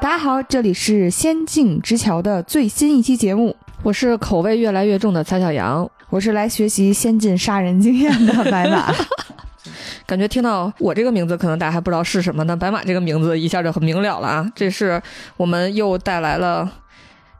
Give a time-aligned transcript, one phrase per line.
[0.00, 8.94] 大家好，这里是《仙境之桥》的最新一期节目，我是口味越来越重的蔡小阳，我是来学习先进杀人经验的白马。
[10.06, 12.56] 感觉听到我这个名字，可能大家还不知道是什么呢？
[12.56, 14.52] 白马这个名字一下就很明了了啊！
[14.54, 15.02] 这是
[15.36, 16.64] 我们又带来了《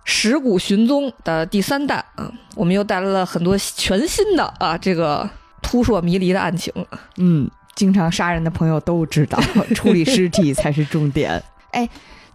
[0.04, 5.28] 石谷寻踪》的第三弹啊，我们又带来了很多全新的啊，这个
[5.62, 6.72] 扑朔迷离的案情。
[7.18, 9.40] 嗯，经常杀人的朋友都知道，
[9.76, 11.40] 处理尸体才是重点。
[11.70, 11.88] 哎。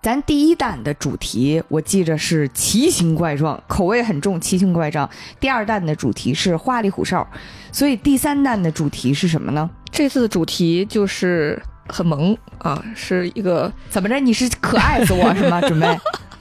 [0.04, 5.10] 咱第一弹的主题我记着是奇形怪状，口味很重，奇形怪状。
[5.40, 7.26] 第二弹的主题是花里胡哨，
[7.72, 9.70] 所以第三弹的主题是什么呢？
[9.90, 14.20] 这次的主题就是很萌啊，是一个怎么着？
[14.20, 15.62] 你是可爱死我是吗？
[15.62, 15.88] 准备？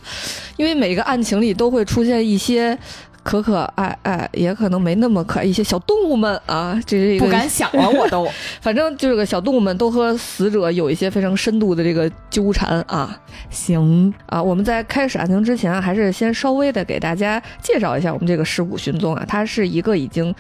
[0.59, 2.77] 因为每个案情里都会出现一些。
[3.23, 8.29] 可可爱爱，也可能没那么可爱一些小动物们啊，这是一个不敢想啊，我都，
[8.61, 13.19] 反正就是个小动物们都和死者有一些非常深度的这个纠缠啊。
[13.51, 20.35] 行啊，我们在开始案情之前，还是先稍微的给大家介绍一下我们这个尸骨寻踪啊，它是一个已经。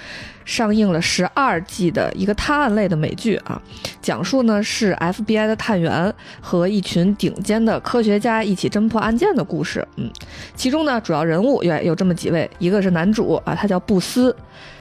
[0.44, 3.60] 上映了十二季的一个探案类的美剧啊，
[4.00, 9.86] 讲述呢是 FBI 的探员和一群顶尖的科学家一起侦破案件的故事。
[9.96, 10.10] 嗯，
[10.54, 14.34] 其中呢主要人物有有这么几位，一个是男主啊，他叫布斯，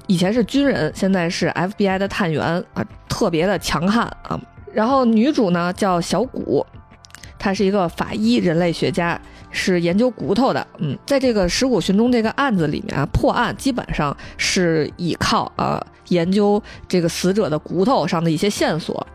[0.08, 4.40] 以前是军人，现在是 FBI 的探员啊，特别的强悍啊。
[4.74, 6.66] 然后女主呢叫小谷，
[7.38, 9.20] 她是一个法医人类学家。
[9.52, 19.06] 是研究骨头的，嗯，在这个尸骨寻踪这个案子里面啊，破案基本上是依靠啊研究这个死者的骨头上的一些线索，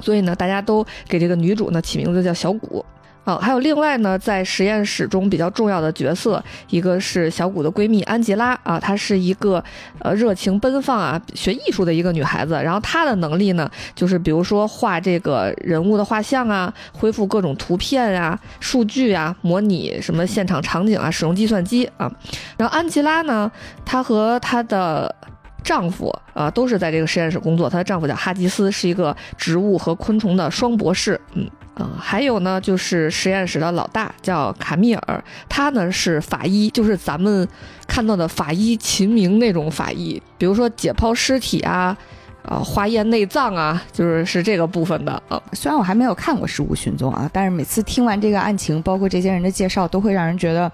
[0.00, 2.84] 所以呢，大家都给这个女主呢起名字叫小骨。
[3.24, 9.62] 啊，还有另外呢，在实验室中比较重要的角色，一个是小谷的闺蜜安吉拉啊，她是一个
[10.00, 12.54] 呃热情奔放啊，学艺术的一个女孩子。
[12.54, 22.10] 然后她的能力呢，就是比如说画这个人物的画像啊，恢复各种图片啊、数据啊，模拟什么现场场景啊，使用计算机啊。
[22.56, 23.48] 然后安吉拉呢，
[23.84, 25.14] 她和她的
[25.62, 27.70] 丈夫啊，都是在这个实验室工作。
[27.70, 31.20] 她的丈夫叫哈吉斯，是一个植物和昆虫的双博士。
[31.34, 31.48] 嗯。
[31.76, 37.48] 嗯，还有呢，就是实验室的老大叫卡米尔，他呢是法医，就是咱们
[37.86, 41.96] 看到的法医秦明那种法医，比如说解剖尸体啊，
[42.44, 45.42] 啊，化验内脏啊，就是是这个部分的啊。
[45.54, 50.70] 虽然我还没有看过《尸骨寻踪》啊，但是每次听完这个案情，包括这些人的介绍，都会让人觉得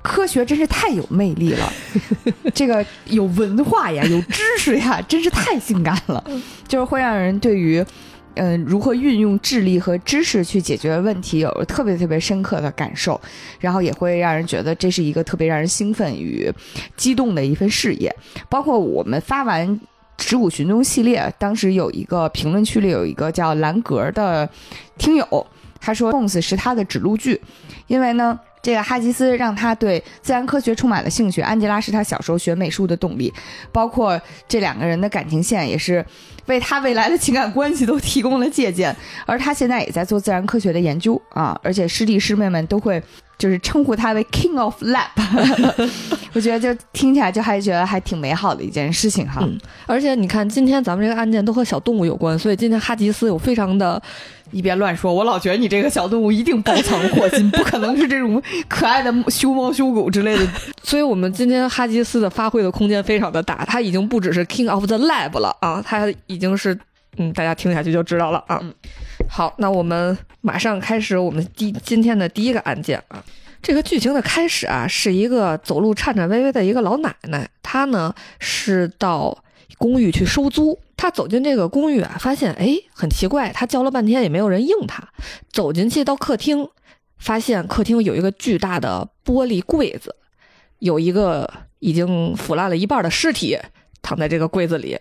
[0.00, 1.70] 科学真是太有魅力了，
[2.54, 6.24] 这个有文化呀，有知识呀，真是太性感了，
[6.66, 7.84] 就是会让人对于。
[8.34, 13.20] 嗯，如何运用智力和知识去解决问题，有特别特别深刻的感受，
[13.60, 16.52] 然后也会让人觉得这是一个特别让人兴奋与
[16.96, 18.14] 激动的一份事业。
[18.48, 19.68] 包括我们发完
[20.16, 24.48] 《植物寻踪》系列，当时有一个评论区里有一个叫兰格的
[24.98, 25.46] 听友，
[25.80, 27.40] 他说《Bones》是他的指路剧，
[27.86, 28.38] 因为呢。
[28.64, 33.30] 这个哈吉斯让他对自然科学充满了兴趣，安吉拉是他小时候学美术的动力，
[33.70, 34.18] 包括
[34.48, 36.02] 这两个人的感情线也是
[36.46, 38.94] 为他未来的情感关系都提供了借鉴。
[39.26, 43.02] 而他现在也在做自然科学的研究啊，而且师弟师妹们都会
[43.38, 45.08] 就是称呼他为 King of Lab，
[46.34, 49.40] 我觉得就听起来就还觉得还挺美好的一件事情哈。
[49.42, 54.00] 嗯，而且你看今天咱们这个案件都和小动物有关，所以今天哈吉斯有非常的。
[54.54, 60.46] 一边乱说，我老觉得你这个小动物一定包藏祸心， 不可能是这种可爱的修猫修狗之类的。
[60.82, 66.78] 所以，我们今天哈吉斯的发挥的空间非常的大，他已经不只是 King of the Lab 了啊，他已经是，
[67.16, 68.62] 嗯，大家听下去就知道了啊。
[69.28, 73.22] 好，那我们马上开始我们第今天的第一个案件啊。
[73.60, 79.36] 这个剧情的开始啊，是一个走路颤颤巍巍的一个老奶奶，她呢是到。
[79.76, 85.02] 公寓去收租，他走进这个公寓啊，发现哎很奇怪，他叫了半天也没有人应他。
[85.52, 86.68] 走进去到客厅，
[87.18, 90.14] 发现客厅有一个巨大的玻璃柜子，
[90.78, 91.50] 有一个
[91.80, 93.58] 已经腐烂了一半的尸体
[94.02, 94.96] 躺在这个柜子里。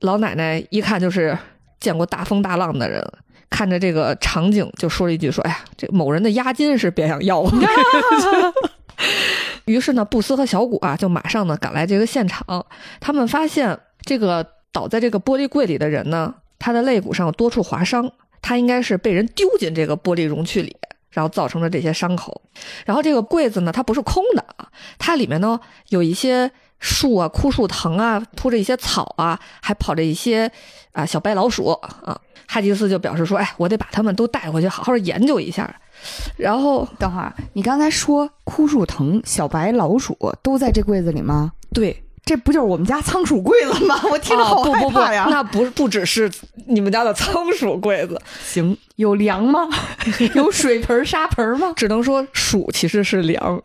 [0.00, 1.36] 老奶奶一看就是
[1.80, 3.04] 见过大风大浪的人，
[3.50, 7.44] 看着这个场景就说了一句：“说哎呀，这某人的押金是别想要。”
[9.66, 12.64] 于是呢，布斯和小谷啊就马上呢赶来这个现场，
[13.00, 13.78] 他们发现。
[14.08, 14.46] 这个
[14.76, 18.12] 倒在这个玻璃柜里的人呢，他的肋骨上有多处划伤，
[18.42, 20.76] 他应该是被人丢进这个玻璃容器里，
[21.10, 22.42] 然后造成了这些伤口。
[22.84, 24.68] 然后这个柜子呢，它不是空的啊，
[24.98, 25.58] 它里面呢
[25.88, 30.52] 有一些树啊、枯树藤啊，铺着一些草啊，还跑着一些
[30.92, 32.20] 啊小白老鼠啊。
[32.46, 35.74] 哈吉斯就表示说：“哎，我得把他们都带回去，好好研究一下。”
[36.36, 41.52] 然后等会儿，你刚才说枯树藤、小白老鼠都在这柜子里吗？
[41.72, 42.02] 对。
[42.26, 43.98] 这不就是我们家仓鼠柜子吗？
[44.10, 45.28] 我听着好啊不不不，害怕呀！
[45.30, 46.28] 那不不只是
[46.66, 49.60] 你们家的仓鼠柜子，行，有粮吗？
[50.34, 51.72] 有水盆、沙盆吗？
[51.76, 53.62] 只能说鼠其实是粮，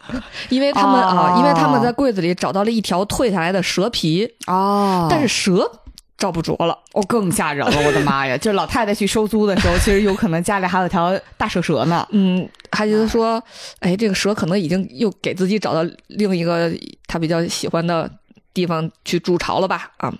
[0.50, 5.70] 因为他们啊，哦因为他们在柜子里找到了一条退下来的蛇皮，哦但是蛇
[6.16, 6.78] 找不着了。
[6.94, 8.38] 哦更吓人了，我的妈呀！
[8.38, 12.08] 就是老太太去收租的时候，其实有可能家里还有条大蛇蛇呢。
[12.12, 13.42] 嗯，还觉得说，
[13.80, 16.72] 哎，这个蛇可能已经又给自己找到另一个
[17.08, 18.08] 他比较喜欢的
[18.54, 19.92] 地方去筑巢了吧？
[19.98, 20.14] 啊，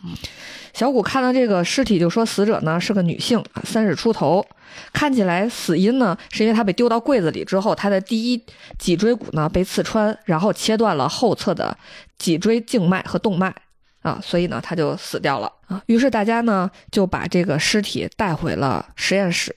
[0.74, 4.46] 小谷看到这个尸体就说，死者呢是个女性，三十出头，
[4.94, 8.44] 看起来死因呢是因为她被丢到柜子里之后，她的第一
[8.78, 11.78] 脊椎骨呢被刺穿，然后切断了后侧的
[12.18, 13.54] 脊椎静脉和动脉。
[14.02, 15.80] 啊，所以呢，她就死掉了啊。
[15.86, 19.56] 于是大家呢就把这个尸体带回了实验室。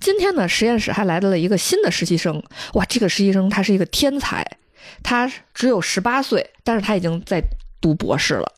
[0.00, 2.42] 今天呢，实验室还来到了一个新的实习生。
[2.72, 4.44] 哇，这个实习生他是一个天才，
[5.04, 7.40] 他只有十八岁，但是他已经在
[7.80, 8.52] 读博士了。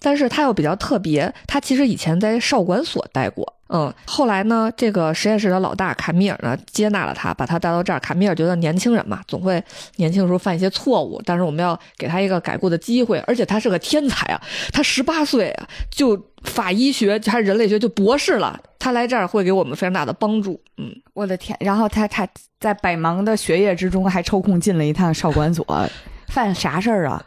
[0.00, 3.54] 但是他又比较特别，他其实以前在少管所待过。
[3.70, 7.98] 嗯，后来呢，这个实验室的老大卡米尔呢接纳了他，把他带到这儿。
[8.00, 9.62] 卡米尔觉得年轻人嘛，总会
[9.96, 13.18] 年轻的时候犯一些错误，但是我们要给他一个改过的机会。
[13.26, 14.40] 而且他是个天才啊，
[14.72, 18.58] 他十八岁啊就法医学还是人类学就博士了。
[18.78, 20.60] 他来这儿会给我们非常大的帮助。
[20.76, 21.56] 嗯，我的天！
[21.60, 22.26] 然后他他
[22.60, 25.66] 在百忙的学业之中还抽空进了一趟少管所，
[26.28, 27.22] 犯啥事儿啊？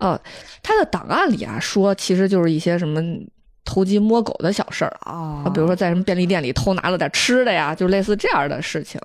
[0.00, 0.20] 呃，
[0.62, 3.00] 他的档案里啊说，其实就是一些什么
[3.64, 9.00] 偷鸡摸狗的小事儿哦啊，比如说在什么便利店里偷拿了点吃的呀，就类似这样的事情。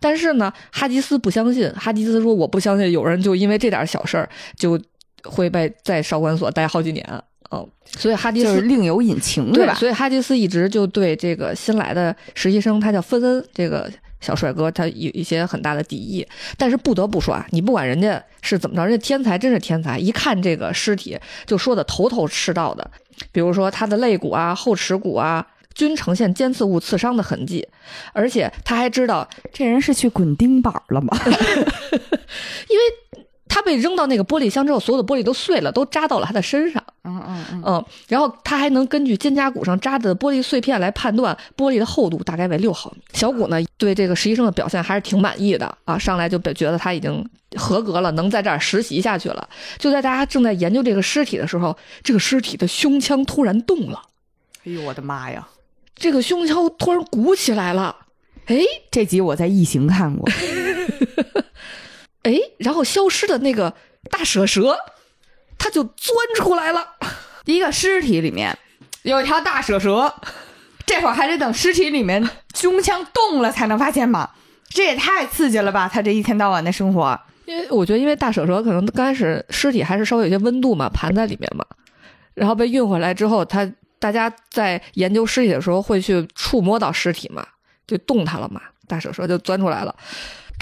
[0.00, 1.70] 但是呢，哈迪斯不相信。
[1.72, 4.78] 哈迪斯说：“我不相信有人就因为这点小事儿就
[5.24, 7.06] 会被在少管所待好几年。”
[7.54, 7.66] 嗯，
[7.98, 9.74] 所以哈迪斯就是另有隐情，对吧？
[9.74, 13.90] 所以哈迪斯一直就对这个新来的实习生，他叫芬恩这个
[14.22, 16.26] 小帅哥，他有一些很大的敌意。
[16.56, 22.90] 但是不得不说啊，你不管人家是怎么着，人家天才真是天才，一看这个尸体就说的头头是道的。
[23.30, 27.68] 比如说他的肋骨啊、后耻骨啊，均呈现尖刺物刺伤的痕迹，
[28.12, 31.16] 而且他还知道，这人是去滚钉板了吗？
[31.26, 33.21] 因为
[33.54, 36.82] 他被扔到那个玻璃箱之后，所有的玻璃都碎了，都扎到了他的身上。
[37.04, 43.02] 嗯嗯嗯，嗯，然后他还能根据肩胛骨上扎的玻璃碎片来判断玻璃的厚度大概为六毫米。
[43.12, 47.22] 小谷呢对这个实习生的表现还是挺满意的啊，上来就觉得他已经
[47.56, 49.46] 合格了，能在这儿实习下去了。
[49.76, 54.00] 就在大家正在研究这个尸体的时候，这个尸体的胸腔突然动了，
[54.64, 55.46] 哎呦我的妈呀！
[55.94, 57.94] 这个胸腔突然鼓起来了，
[58.46, 58.56] 哎
[58.90, 60.26] 这集我在异形看过，
[62.22, 63.74] 哎，然后消失的那个
[64.10, 64.76] 大蛇蛇，
[65.58, 66.96] 它就钻出来了。
[67.44, 68.56] 一个尸体里面
[69.02, 70.14] 有一条大蛇蛇，
[70.86, 74.30] 这会儿还得等尸体里面胸腔动了才能发现吗？
[74.68, 75.90] 这也太刺激了吧！
[75.92, 81.66] 他这一天到晚的生活，因为我觉得，因为大蛇蛇可能刚开始尸体还是稍微有些温度嘛，盘在里面嘛，
[82.32, 87.46] 然后被运回来之后，他大家在研究尸体的时候会去触摸到尸体嘛，
[87.86, 89.94] 就动它了嘛，大蛇蛇就钻出来了，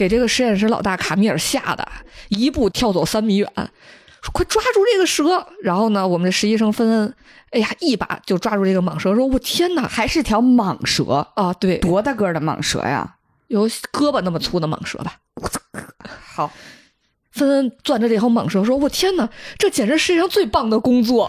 [0.00, 1.87] 给这个实验室老大卡米尔吓得
[2.31, 5.47] 一步跳走三米远，说快抓住这个蛇！
[5.62, 7.14] 然后呢，我们的实习生芬恩，
[7.50, 9.87] 哎呀，一把就抓住这个蟒蛇，说我天哪！
[9.87, 13.17] 还是条蟒蛇，啊，对，多大个儿的蟒蛇呀！
[13.49, 15.17] 有胳膊那么粗的蟒蛇吧。
[16.35, 16.50] 好，
[17.32, 21.29] 芬恩攥着这条蟒蛇说：“我天哪，这简直世界上最棒的工作！”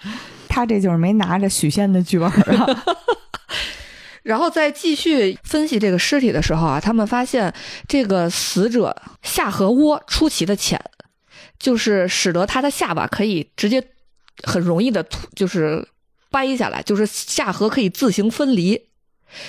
[0.48, 2.66] 他这就是没拿着许仙的剧本啊！
[4.22, 7.52] 然后再继续分析这个尸体的时候啊，他们发现
[7.88, 10.80] 这个死者下颌窝出奇的浅，
[11.58, 13.82] 就是使得他的下巴可以直接
[14.42, 15.04] 很容易的
[15.34, 15.86] 就是
[16.30, 18.88] 掰下来，就是下颌可以自行分离，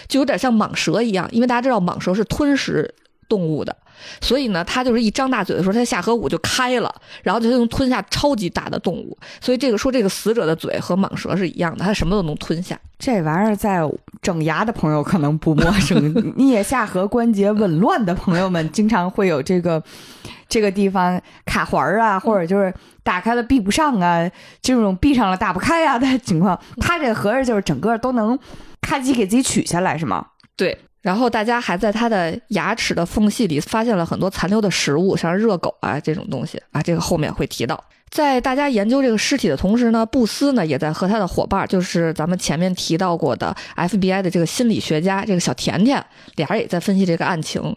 [0.07, 1.27] 就有点像蟒蛇一样。
[1.31, 2.95] 因为大家知道蟒蛇是吞食
[3.31, 3.73] 动物的，
[4.19, 9.17] 所以呢，它就是一张大嘴的时候，它的下颌骨就开了，然后就能吞下超级大的动物。
[9.39, 12.77] 所以这个说这个死者的嘴和蟒蛇是一样的，它什么都能吞下。
[12.99, 13.79] 这玩意儿在
[14.21, 19.81] 整牙的朋友可能不陌生，颞下颌关节紊乱的朋友们经常会有这个
[20.49, 22.73] 这个地方卡环儿啊，或者就是
[23.03, 24.29] 打开了闭不上啊，
[24.61, 26.59] 这种闭上了打不开啊的情况。
[26.81, 28.37] 它这个合着就是整个都能
[28.81, 30.27] 咔叽给自己取下来，是吗？
[30.57, 37.83] 对，然后大家还在他的牙齿的缝隙里发现了很多残留的食物，像热狗啊这种东西啊，这个后面会提到。
[38.09, 46.05] 在大家研究这个尸体的同时呢，布斯呢也在和他的伙伴，就是咱们前面提到过的 FBI 的这个心理学家这个小甜甜，
[46.35, 47.75] 俩人也在分析这个案情。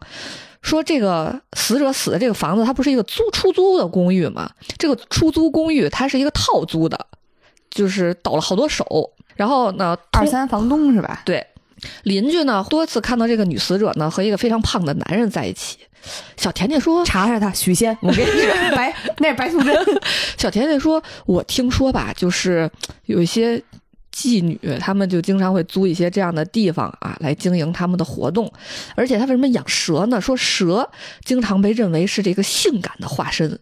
[0.60, 4.50] 说这个死者死的这个房子，它不是一个租出租的公寓吗？
[4.76, 6.98] 这个出租公寓它是一个套租的，
[7.70, 9.12] 就是倒了好多手。
[9.36, 11.22] 然后呢，二三房东是吧？
[11.24, 11.46] 对，
[12.04, 15.78] 邻居呢多次看到这个女死者呢和一个非常胖的男人在一起。
[16.36, 19.74] 小甜甜说 查查他，许仙，我跟你说，白那是白素贞。
[20.36, 22.70] 小甜甜说：“我听说吧，就是
[23.06, 23.58] 有一些
[24.14, 28.52] 妓女，她们就经常会租一些这样的地方啊，来经营他们的活动。
[28.94, 30.20] 而且她为什么养蛇呢？
[30.20, 30.90] 说蛇
[31.24, 33.58] 经常被认为是这个性感的化身。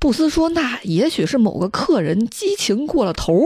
[0.00, 3.44] 布斯说，那也许是某个客人激情过了头，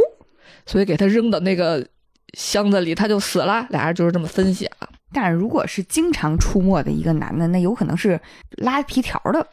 [0.64, 1.86] 所以给他扔到那个
[2.36, 3.66] 箱子里，他就死了。
[3.70, 4.88] 俩人就是这么分析啊。
[5.12, 8.20] 但是如果是经常出没的一个男的，那有可能是
[8.56, 9.46] 拉皮条的，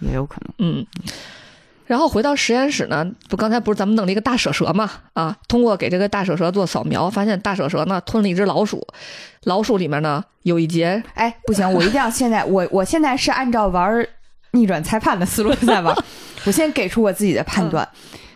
[0.00, 0.54] 也有可能。
[0.58, 0.86] 嗯。
[1.84, 4.90] 然后回到实验室呢，不，刚才不是咱们弄了一个大蛇蛇嘛？
[5.12, 8.86] 啊，通过给这个大蛇蛇做扫描，发现大蛇蛇呢吞了一只老鼠，
[9.42, 14.08] 老鼠里面呢有一节，哎，不行，我一定要现在，我我现在是按照玩
[14.52, 15.94] 逆转裁判的思路在玩，
[16.46, 17.86] 我先给出我自己的判断，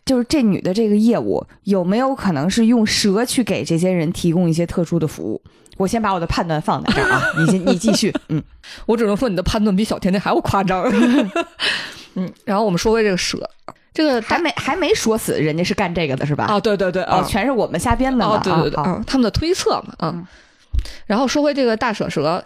[0.07, 5.43] 就是这女的这个业务有没有可能是用蛇去给这些人提供一些特殊的服务？
[5.77, 8.43] 我先把我的判断放在这儿啊，你先你继续，嗯，
[8.87, 10.83] 我只能说你的判断比小甜甜还要夸张。
[12.15, 13.39] 嗯，然后我们说回这个蛇，
[13.93, 16.45] 这个还没还没说死，人家是干这个的是吧？
[16.45, 20.27] 啊，对对对，哦，全是我们瞎编的啊，对对对，嗯，他们的推测嘛，嗯。
[21.07, 22.43] 然后说回这个大蛇蛇，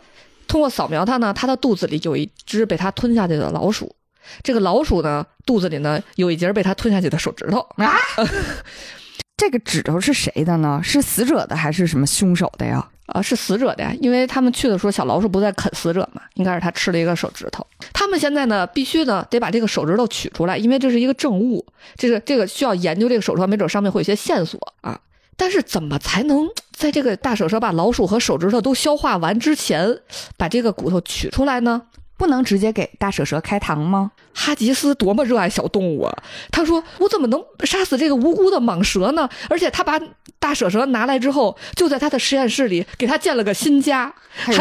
[0.49, 3.95] 通过扫描它呢，它的肚子里有一只被它吞下去的老鼠，
[4.43, 7.93] 这个老鼠呢肚子里呢有一节被它吞下去的手指头啊。
[9.37, 10.81] 这个指头是谁的呢？
[10.85, 12.87] 是死者的还是什么凶手的呀？
[13.07, 17.67] 啊，是死者的呀，因为他们去的时候，小老鼠不在啃死者嘛，应该是他吃了一个手指头。
[17.93, 21.65] 他们现在呢，必须呢得把这个手指头取出来，因为这是一个证物，
[21.97, 25.01] 这个这个需要研究这个手指头，没准上面会有些线索啊。
[25.37, 30.01] 但是怎么才能在这个大手蛇把老鼠和手指头都消化完之前，
[30.37, 31.83] 把这个骨头取出来呢？
[32.21, 34.11] 不能直接给大蛇蛇开膛吗？
[34.35, 36.23] 哈吉斯多么热爱小动物啊！
[36.53, 39.99] 他说：“我怎么能杀死这个无辜的蟒蛇呢？”而且他把
[40.39, 44.53] 大蛇蛇拿来之后，就在他的实验室里给他建了个新家，还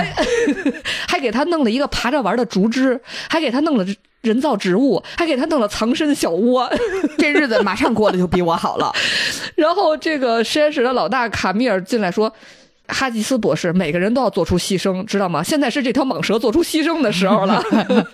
[1.06, 3.00] 还给他弄了一个爬着玩的竹枝，
[3.30, 3.86] 还给他弄了
[4.22, 6.72] 人造植物，还给他弄了藏身小窝。
[7.20, 8.94] 这日子马上过得就比我好了。
[9.56, 12.34] 然后这个实验室的老大卡米尔进来说。
[12.90, 15.42] 哈吉斯博士，每个人都要做出牺牲，知道吗？
[15.44, 17.64] 现在是这条蟒蛇做出牺牲的时候了。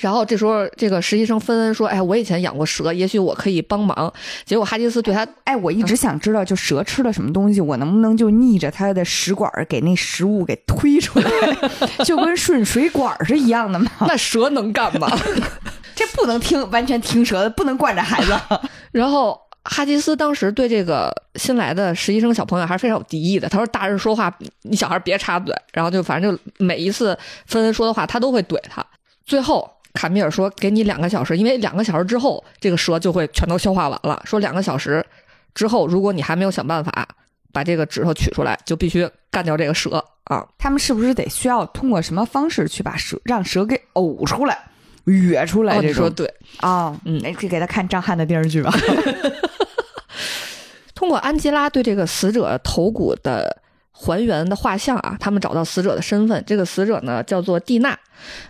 [0.00, 4.12] 然后这时候，这个实习生芬恩说：“哎，我以前养过蛇，也许我可以帮忙。”
[4.44, 11.30] 结果哈吉斯对他：“哎，我一直想知道，就蛇吃了什么东西，我能不能就逆着它的食管给那食物给推出来，
[12.04, 13.90] 就跟顺水管是一样的吗？
[14.00, 15.08] 那蛇能干吗？
[15.94, 18.38] 这不能听，完全听蛇的，不能惯着孩子。
[18.92, 19.45] 然后。
[19.68, 23.48] 哈吉斯当时对这个新来的实习生小朋友还是非常有敌意的。
[23.48, 28.84] 他说：“大人说话，你小孩别插嘴。”然后就反正就每一次芬恩说的话，他都会怼他。
[29.24, 34.22] 最后卡米尔说：“给你两个小时，因为两个小时之后这个蛇就会全都消化完了。
[34.24, 35.04] 说两个小时
[35.54, 37.08] 之后，如果你还没有想办法
[37.52, 40.46] 把这个指头取出来，就必须干掉这个蛇啊！
[40.58, 44.58] 他们是不是得需要通过什么方式去把蛇让蛇给呕出来、
[45.06, 45.80] 哕出来？
[45.80, 46.94] 你说对啊？
[47.04, 48.70] 嗯，可以给他看张翰的电视剧吧。
[50.96, 53.62] 通过安吉拉对这个死者头骨的
[53.92, 56.42] 还原的画像啊，他们找到死者的身份。
[56.46, 57.98] 这个死者呢叫做蒂娜，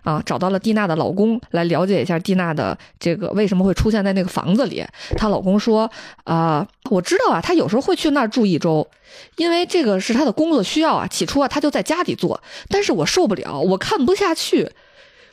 [0.03, 4.85] 啊，找到了蒂娜的老公，来了解一下蒂娜的这个为什么会出现在那个房子里。
[5.17, 5.91] 她老公说
[6.25, 8.89] ：“啊，我知道啊，她有时候会去那儿住一周，
[9.37, 11.07] 因为这个是她的工作需要啊。
[11.07, 14.71] 起初啊，她就在家里做，但是我受不了，我看不下去。”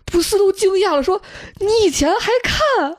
[0.05, 1.21] 布斯都惊讶了，说
[1.61, 2.97] ：“你以前还看？”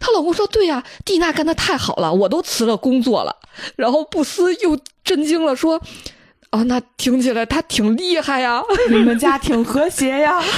[0.00, 3.36] 她老公说：“对呀，蒂娜干的太好了，我都辞了工作了。”
[3.76, 5.80] 然后布斯又震惊了，说
[6.50, 10.42] ：“啊，那听起来她挺厉害呀，你们家挺和谐呀。”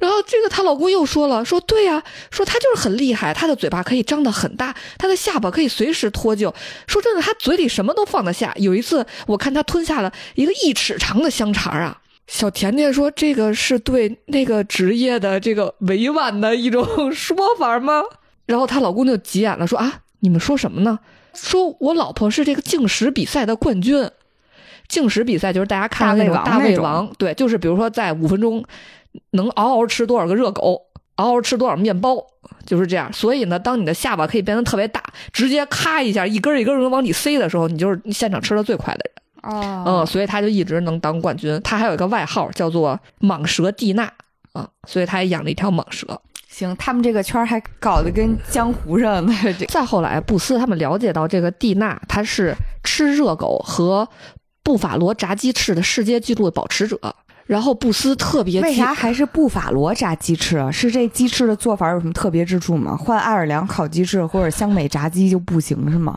[0.00, 6.52] 然后这个她老公又说了：“说对呀，说她就是很厉害，她的嘴巴可以张得很大，她的下巴可以随时脱臼。
[6.86, 8.54] 说真的，她嘴里什么都放得下。
[8.56, 18.02] 有一次我看她吞下了一个一尺长的香肠啊。”小甜甜说：“这个是对那个职业的这个委婉的一种 说法吗？”
[18.50, 20.98] 然后她老公就急眼了，说啊，你们说什么呢？
[21.32, 24.10] 说我老婆是这个竞食比赛的冠军，
[24.88, 28.64] 竞食比赛就是大家看的那种大胃王，对，就是比如说在五分钟
[29.30, 30.82] 能嗷嗷吃多少个热狗，
[31.14, 32.16] 嗷嗷吃多少面包，
[32.66, 33.12] 就是这样。
[33.12, 35.00] 所以呢，当你的下巴可以变得特别大，
[35.32, 39.54] 直接咔一下一根一根能往里塞的时候，你就是现场吃的最快的人。
[39.54, 41.60] 哦，嗯，所以他就一直能当冠军。
[41.62, 44.12] 他还有一个外号叫做蟒蛇蒂娜
[44.52, 46.20] 啊，所以他也养了一条蟒蛇。
[46.50, 49.32] 行，他们这个圈还搞得跟江湖上的。
[49.70, 54.06] 再后来，布斯他们了解到这个蒂娜，她是吃热狗和
[54.62, 56.98] 布法罗炸鸡翅的世界纪录的保持者。
[57.46, 60.70] 然后布斯特别为啥还是布法罗炸鸡翅啊？
[60.70, 62.96] 是这鸡翅的做法有什么特别之处吗？
[62.96, 66.16] 换爱尔兰烤鸡翅或者香美炸鸡就不行是吗？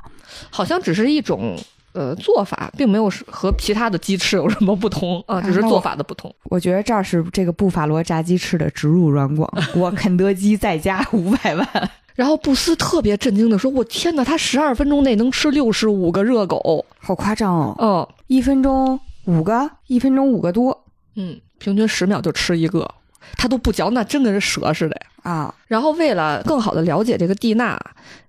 [0.52, 1.58] 好像只是一种
[1.94, 6.34] 呃做法并没有是和其他的鸡翅有什么不同啊，只是做法的不同。
[6.46, 11.68] 我觉得这儿是这个布法罗炸鸡翅的植入软广， 我肯德基再加五百万。
[12.16, 16.86] 然后布斯特别震惊的说：“我天哪，他十二分钟内能吃六十五个热狗。
[17.00, 17.76] 好夸张哦！
[17.80, 20.86] 嗯一分钟五个，一分钟五个多
[21.16, 22.88] 嗯，平均十秒就吃一个，
[23.36, 25.02] 他都不嚼，那真跟是蛇似的呀。
[25.24, 25.54] 啊！
[25.68, 27.80] 然后为了更好的了解这个蒂娜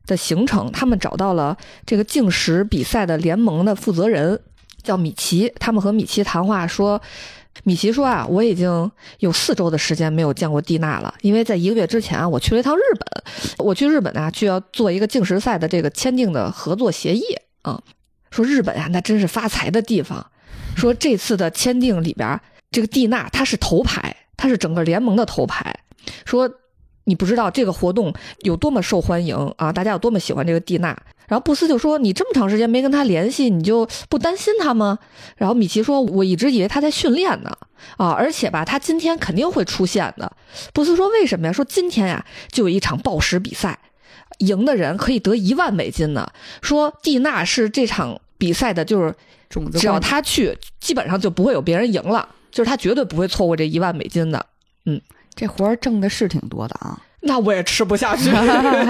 [0.06, 4.40] 的行程，他们找到了这个竞食比赛的联盟的负责人，
[4.82, 5.52] 叫米奇。
[5.58, 7.00] 他们和米奇谈话说，
[7.64, 13.24] 米奇说啊，我已经有四周的时间没有见过蒂娜了，因为在一个月之前啊，我去了一趟日本，
[13.58, 17.22] 我去日本啊，就要做一个竞食赛的这个签订的合作协议
[17.62, 17.80] 啊。
[18.30, 20.24] 说日本啊，那真是发财的地方。
[20.76, 25.74] 说这次的签订里边，这个蒂娜她是头牌，她是整个联盟的头牌。
[26.24, 26.50] 说
[27.04, 30.96] 你不知道这个活动有多么受欢迎啊，大家有多么喜欢这个蒂娜。
[31.26, 34.98] 然后布斯就说：“你这么长时间没跟他联系，你就不担心他吗？”
[35.38, 37.50] 然后米奇说：“我一直以为他在训练呢，
[37.96, 40.30] 啊，而且吧，他今天肯定会出现的。”
[40.74, 41.52] 布斯说：“为什么呀？
[41.52, 43.78] 说今天呀，就有一场暴食比赛，
[44.40, 46.30] 赢的人可以得一万美金呢。
[46.60, 49.14] 说蒂娜是这场比赛的，就是
[49.48, 54.44] 种子只要冠他去，基本上就不会有别人赢了，就是他绝对不会错过这一万美金的。
[55.34, 56.98] 这活儿挣的是挺多的啊！
[57.20, 58.30] 那我也吃不下去。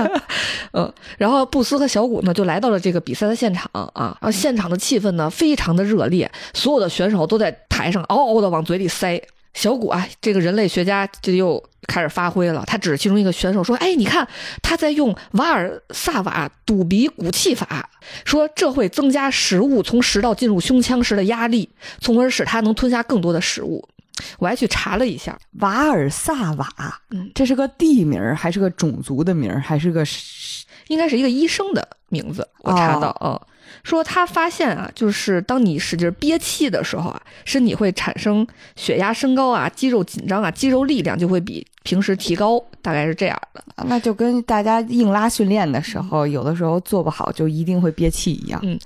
[0.73, 9.23] 嗯，然后布斯和小谷呢就来到了这个比赛的现场啊，然后现场的气氛呢非常的热烈，所有的选手都在台上嗷嗷的往嘴里塞。
[9.55, 14.27] 小谷啊，这个人类学家就又开始发挥了，他指着其中一个选手说：“哎，你看
[14.63, 17.89] 他在用瓦尔萨瓦堵鼻鼓气法，
[18.25, 21.71] 说这会增加食物从食道进入胸腔时的压力，
[22.01, 23.89] 从而使他能吞下更多的食物。”
[24.39, 26.69] 我还去查了一下，瓦尔萨瓦，
[27.11, 30.05] 嗯，这是个地名儿，还是个种族的名儿，还是个
[30.89, 33.41] 应该是一个医生的名字，我查到，嗯，
[33.83, 43.63] 说他发现啊，就是当你使劲憋气的时候啊，身体会产生血压升高啊，肌肉紧张啊，肌肉力量就会比平时提高，大概是这样的。
[43.87, 48.61] 那就跟大家硬拉训练的时候，有的时候做不好就一定会憋气一样。
[48.63, 48.79] 嗯。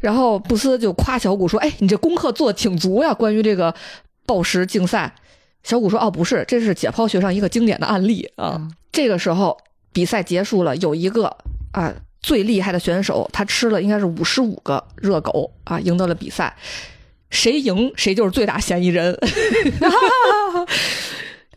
[0.00, 3.72] 然后布斯就夸小谷说：“哎，你这功课做的挺足呀，关于这个
[4.26, 5.14] 暴食竞赛。”
[5.62, 8.56] 小谷说：“哦，不是，这是解剖学上一个经典的案例啊。
[8.58, 9.56] 嗯这个时候
[9.90, 11.34] 比赛结束了，有一个
[11.72, 16.54] 啊最厉害的选手，他吃了应该是五十五个热狗啊，赢得了比赛。
[17.30, 19.18] 谁赢谁就是最大嫌疑人，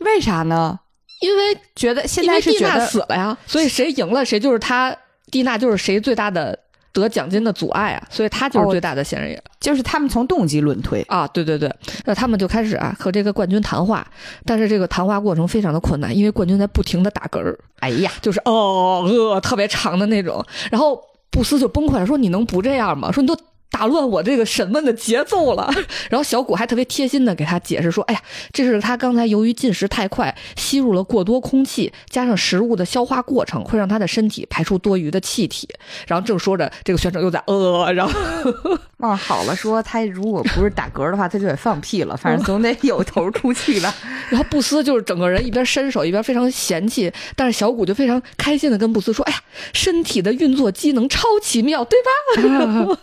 [0.00, 0.80] 为啥呢？
[1.20, 4.96] 因为觉得现因为蒂娜在是觉得死了呀，所以谁赢了谁就是他，
[5.30, 6.58] 蒂娜就是谁最大的
[7.00, 9.42] 得奖金的阻碍啊，所以他就是哦最大的嫌疑人。
[9.60, 11.70] 就是他们从动机论推，啊，对对对，
[12.04, 14.06] 那他们就开始啊和这个冠军谈话，
[14.44, 23.10] 但是这个谈话过程非常的困难，因为冠军在不停的打嗝儿，哎呀，就是哦呃特别长的那种，然后布斯就崩溃了，说你能不这样吗？
[23.10, 23.36] 说你都。
[23.76, 25.70] 打乱我这个审问的节奏了，
[26.08, 35.68] 然后小谷还特别贴心的给他解释说：“哎呀，这是他刚才由于进食太快，吸入了过多空气，加上食物的消化过程，会让他的身体排出多余的气体。”
[36.08, 38.18] 然后正说着，这个选手又在呃，然后
[38.96, 43.94] 往好了说，他如果不是打嗝的话，他就得放屁了，反正总得有头出气吧。
[44.30, 49.38] 然后布斯就是整个人一边伸手一边非常嫌弃，但是小谷就非常开心的跟布斯说：“哎呀，
[49.74, 52.96] 身体的运作机能超奇妙，对吧？”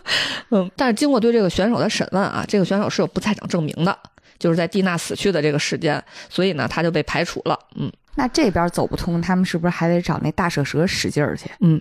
[0.50, 3.96] 嗯，但是经过对这个选手的审问啊，这个选手是有不在场证明的，
[4.38, 7.58] 就是在蒂娜死去的这个时间，所以呢他就被排除了。
[7.76, 11.50] 嗯，那这边走不通，他们是不是还得找那大蛇蛇使劲儿去？
[11.60, 11.80] 嗯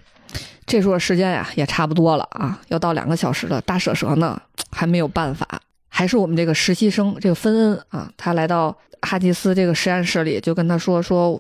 [0.66, 3.62] 这时候时间呀也差不多了啊，要到两个小时了。
[3.62, 4.42] 大蛇蛇呢
[4.72, 5.46] 还没有办法，
[5.90, 11.40] 还是我们这个实习生这个芬恩啊，他来到哈吉斯这个实验室里，就跟他说说，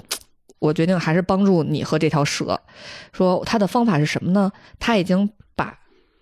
[0.59, 2.59] 我决定还是帮助你和这条蛇。
[3.13, 4.51] 说他的方法是什么呢？
[4.77, 5.33] 他已经把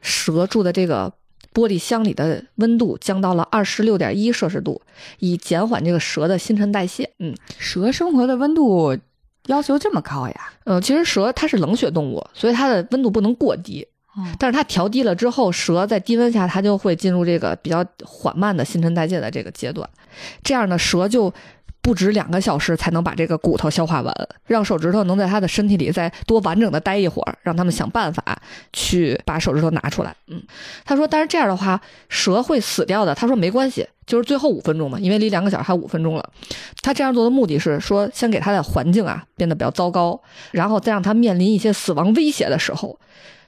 [0.02, 1.14] 蛇住的这个
[1.54, 4.82] 玻璃箱里的温度降到了二十六点一摄氏度，
[5.20, 7.12] 以减缓这个蛇的新陈代谢。
[7.20, 8.98] 嗯，蛇生活的温度
[9.48, 10.54] 要求这么高呀？
[10.64, 13.88] 呃，其实蛇它是冷血动物，所以它的温度不能过低。
[14.14, 19.90] 哦但是它调低了之后，蛇在低温下它就会进入这个比较缓慢的新陈代谢的这个阶段，
[20.44, 21.34] 这样呢，蛇就
[21.82, 24.14] 不止两个小时才能把这个骨头消化完，
[24.46, 28.24] 让手指头能在他的身体里再多完整的待一会儿，让他们想办法
[28.72, 30.16] 去把手指头拿出来。
[30.28, 30.42] 嗯，
[30.86, 33.16] 他说，但是这样的话，蛇会死掉的。
[33.16, 36.30] 他说没关系，就是最后五分钟嘛，因为离两个小时还有五分钟了。
[36.82, 43.00] 他这样做的目的是说，先给他的环境啊变得比较糟糕，然后再让他面临一些死亡威胁的时候，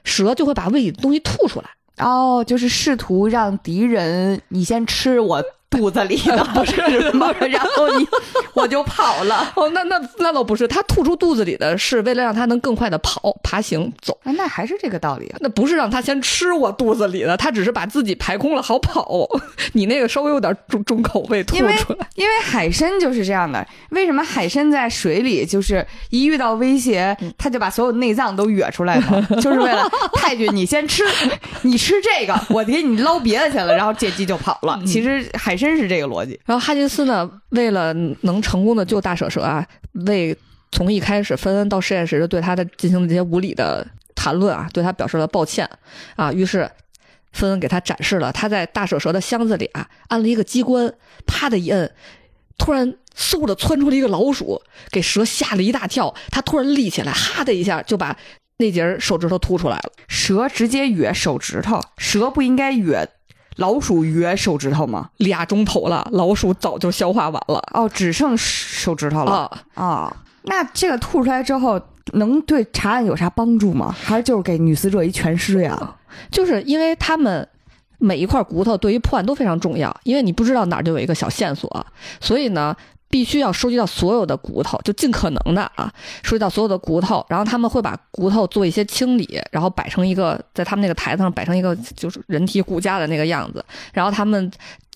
[0.02, 1.66] 蛇就会把胃里的东西吐出来。
[2.04, 5.40] 哦，就是试图让敌人你先吃，我
[5.76, 7.32] 肚子里的， 不是吗？
[7.50, 8.06] 然后你
[8.54, 9.52] 我就跑了。
[9.56, 14.16] 哦，那那那倒不是，他吐出肚子里的是为了让他能更快的跑、爬行、走。
[14.24, 15.36] 哎，那还是这个道理啊。
[15.40, 19.26] 那不是让他先吃我肚子里的，他只是把自己排空了好跑。
[19.72, 22.08] 你那个稍微有点重重口味，吐出来。
[22.14, 23.66] 因为海参就是这样的。
[23.90, 29.26] 为什么海参在水里就是一遇到威胁，他就把所有内脏都哕出来呢？
[29.40, 31.04] 就是为了太君，你先吃，
[31.62, 34.80] 你吃这个，我给你捞别的去了，然后借机就跑了。
[34.86, 36.38] 其实海参是这个逻辑。
[36.44, 39.66] 然后哈金斯呢，为了能成功的救大蛇蛇啊，
[40.06, 40.36] 为
[40.72, 45.68] 从一开始芬恩到实验室就对他的进行了这些无理的谈论啊，对他表示了抱歉
[46.16, 46.68] 啊，于是
[47.32, 50.92] 芬恩给他展示了他在大蛇蛇的箱子里啊按了一个机关，
[51.26, 51.90] 啪的一摁，
[52.58, 58.16] 突然嗖的窜出了一个老鼠，给蛇吓了一大跳，他突然立起来，哈的一下就把
[58.58, 59.92] 那节手指头吐出来了。
[60.08, 63.06] 蛇直接哕手指头，蛇不应该哕
[63.56, 65.10] 老鼠约手指头吗？
[65.18, 69.84] 俩钟头了，老鼠早就消化完了哦，只剩手指头了啊！
[69.84, 71.80] 啊、那这个吐出来之后，
[72.12, 73.94] 能对查案有啥帮助吗？
[73.96, 75.96] 还是就是给女死者一全尸呀？
[76.30, 77.48] 就是因为他们
[77.98, 81.86] 每一块骨头对于破案都非常重要，因为你不知道哪儿就有一个小线索，
[82.20, 82.74] 所以呢，
[83.14, 85.88] 必须要收集到所有的骨头，就尽可能的啊，
[86.24, 94.50] 收集到所有的骨头，然后他们会把骨头做一些清理，然后摆成一个在他们那个台子上摆成一个就是人体骨架的那个样子，然后他们。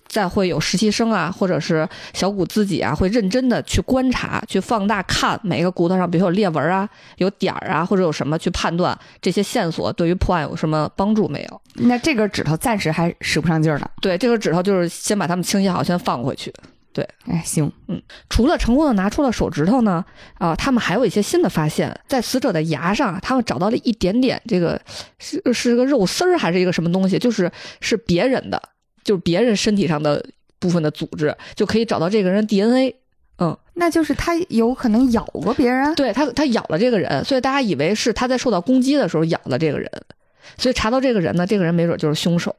[0.08, 11.60] 再会有实习生啊，或者是小谷自己啊，会认真的去观察、去放大看每个骨头上，比如有裂纹啊、有点儿啊，或者有什么去判断这些线索对于破案有什么帮助没有。
[11.74, 13.90] 那这根指头暂时还使不上劲儿呢。
[14.00, 16.50] 对，这个指头就是先把它们清洗好，先放回去。
[17.26, 24.80] 哎，行，嗯除了成功的拿出了手指头呢，啊、他们还有一些新的发现，在死者的牙上啊，他们找到了一点点这个
[25.18, 28.62] 是是个肉丝儿还是一个什么东西，就是是别人的，
[29.04, 30.24] 就是别人身体上的
[30.58, 32.96] 部分的组织，就可以找到这个人 DNA。
[33.40, 35.94] 嗯，那就是他有可能咬过别人。
[35.94, 39.88] 对他，他咬了这个人，所以大家以为是他在受到攻击的时候咬了这个人，
[40.56, 42.56] 所以查到这个人呢，这个人没准就是凶手。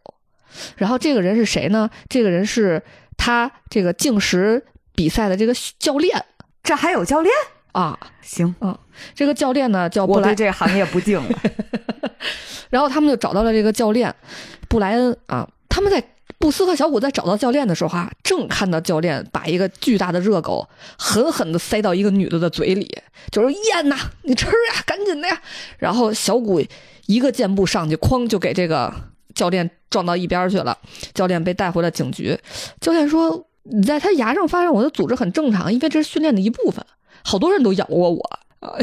[0.77, 1.89] 然后这个人是谁呢？
[2.07, 2.81] 这个人是
[3.19, 6.25] 他这个竞食比赛的这个教练
[6.63, 7.31] 这还有教练？
[7.73, 7.99] 啊。
[8.21, 8.55] 行，
[9.13, 11.39] 这个教练呢叫布莱我对，这个行业不敬了。
[12.69, 14.15] 然后他们就找到了这个教练
[14.67, 15.47] 布莱恩啊。
[15.67, 16.03] 他们在
[16.37, 22.97] 布斯和小谷在找到教练的时候啊，正看到教练把一个巨大的热狗狠狠地塞到一个女的的嘴里，
[23.31, 25.41] 就说：“咽呐，你吃呀，赶紧的呀！”
[25.77, 26.61] 然后小谷
[27.07, 28.93] 一个箭步上去，哐就给这个
[29.39, 30.77] 教练撞到一边去了。
[31.13, 32.37] 教练被带回了警局。
[32.81, 36.85] 教练说：“你在他牙上发现我的组织很正常，因为这是训练的一部分。
[37.23, 38.73] 好多人都咬过我。”啊，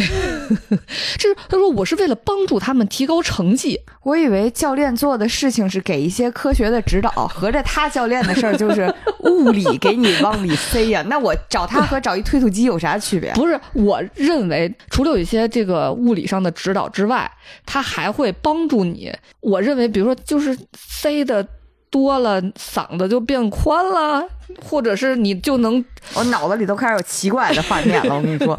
[1.19, 8.93] 这是他说我是为了帮助他们提高成绩，我以为教练做的事情是给一些科学的指导，合着他教练的事儿就是
[9.25, 13.33] 物理给你往里塞呀、那我找他和找一推土机有啥区别？
[13.35, 17.31] 不是，我认为除了有一些这个物理上的指导之外，
[17.67, 19.13] 他还会帮助你。
[19.41, 21.47] 我认为，比如说，就是塞的
[21.97, 24.23] 多了，嗓子就变宽了，
[24.63, 25.83] 或者是你就能，
[26.15, 28.15] 我脑子里都开始有奇怪的画面了。
[28.17, 28.59] 我跟你说，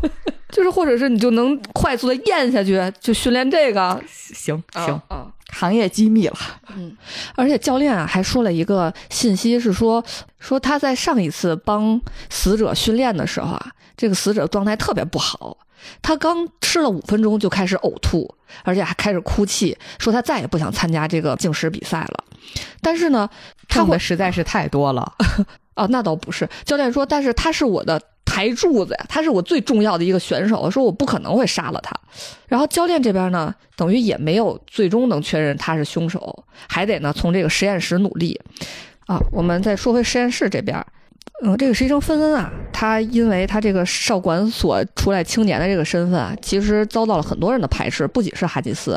[0.49, 4.01] 就是或者是你就能快速的咽下去，就训练这个。
[4.07, 6.37] 行行，啊啊行业机密了。
[6.75, 6.95] 嗯
[7.35, 10.03] 而且教练啊还说了一个信息，是说
[10.39, 15.55] 说他在上一次帮死者训练的时候啊，这个死者状态特别不好，
[16.01, 22.23] 他刚吃了五分钟就开始呕吐，而且还开始哭泣，说他再也不想参加这个竞食比赛了。
[22.81, 23.29] 但是呢，
[23.67, 25.13] 他会实在是太多了。
[25.73, 26.47] 啊， 那倒不是。
[26.65, 31.93] 教练说，但是他是我的台柱子呀，他是我最重要的一个选手，说我不可能会杀了他。
[32.47, 38.39] 然后教练这边呢，等于也没有最终能确认他是凶手，还得呢从这个实验室努力。
[39.07, 40.85] 啊，我们再说回实验室这边。
[41.43, 48.93] 嗯，这个实习生芬恩啊，他因为他这个少管所出来青年的这个身份啊，其实遭到了很多人的排斥，不仅是哈吉斯。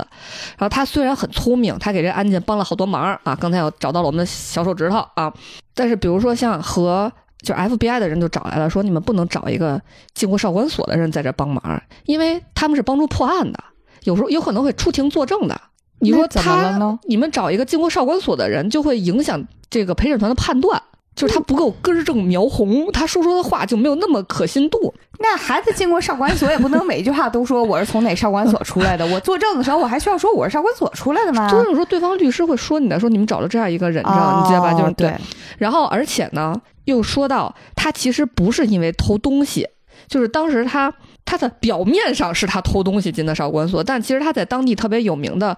[0.57, 5.33] 然后他虽然很聪明，他给这案件帮了好多忙啊，刚才有找到了我们的小手指头啊，
[5.75, 9.81] 但是比如说像和就 FBI 的人就找来了，说你们不能找一个
[10.15, 13.63] 进过少管所的人在这帮忙，因为他们是帮助破案的，
[14.05, 15.61] 有时候有可能会出庭作证的。
[16.03, 16.99] 你说怎么他了呢？
[17.07, 20.83] 你们找一个进过少管所的人，就会影响这个陪审团的判断，
[21.21, 24.95] 就是他不够根正苗红，他说出的话就没有那么可信度。
[25.19, 29.07] 那孩子进过少管所，也不能每句话都说我是从哪少管所出来的。
[29.09, 31.47] 我作证的时候，我还需要说我是少管所出来的吗？
[31.51, 34.73] 就是说，对方律师会说你的，说你们找了这样一个人证，哦你知道吧？
[34.73, 35.15] 就是对，
[35.59, 39.69] 然后而且呢，又说到他其实不是因为偷东西，
[40.09, 40.91] 就是当时他
[41.27, 45.55] 他的表面上是他偷东西进的少管所，但其实他在当地特别有名的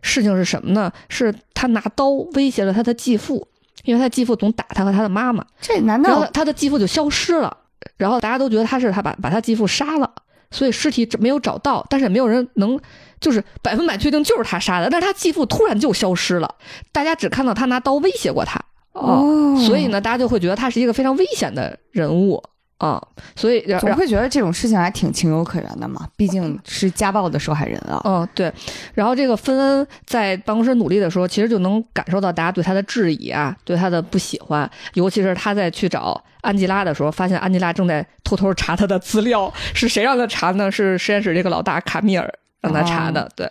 [0.00, 0.90] 事情是什么呢？
[1.10, 3.46] 是他拿刀威胁了他的继父。
[3.84, 7.56] 因为他继父总打他和他的妈妈，这难然后道他的继父就消失了，
[7.96, 10.10] 然后大家都觉得他是他把把他继父杀了，
[10.50, 12.78] 所以尸体没有找到，但是也没有人能
[13.20, 16.54] 就是百分百确定就是他杀的，但是他继父突然就消失了，
[16.92, 18.60] 大家只看到他拿刀威胁过他，
[18.92, 22.42] 哦所以呢，大家就会觉得他是一个非常危险的人物
[22.82, 23.00] 啊，
[23.36, 28.02] 所以总会觉得这种事情还挺情有可原的嘛，毕竟是家暴的受害人啊。
[28.04, 28.52] 嗯，对。
[28.92, 34.68] 然后这个芬恩在办公室努力的时候，其实就能感受到大家对他的质疑啊，对他的不喜欢。
[34.94, 39.52] 尤其是他在去找安吉拉的时候，发现安吉拉正在偷偷查他的资料。
[39.74, 40.68] 是谁让他查呢？
[40.68, 42.28] 是实验室这个老大卡米尔
[42.62, 43.30] 让他查的。
[43.36, 43.48] 对。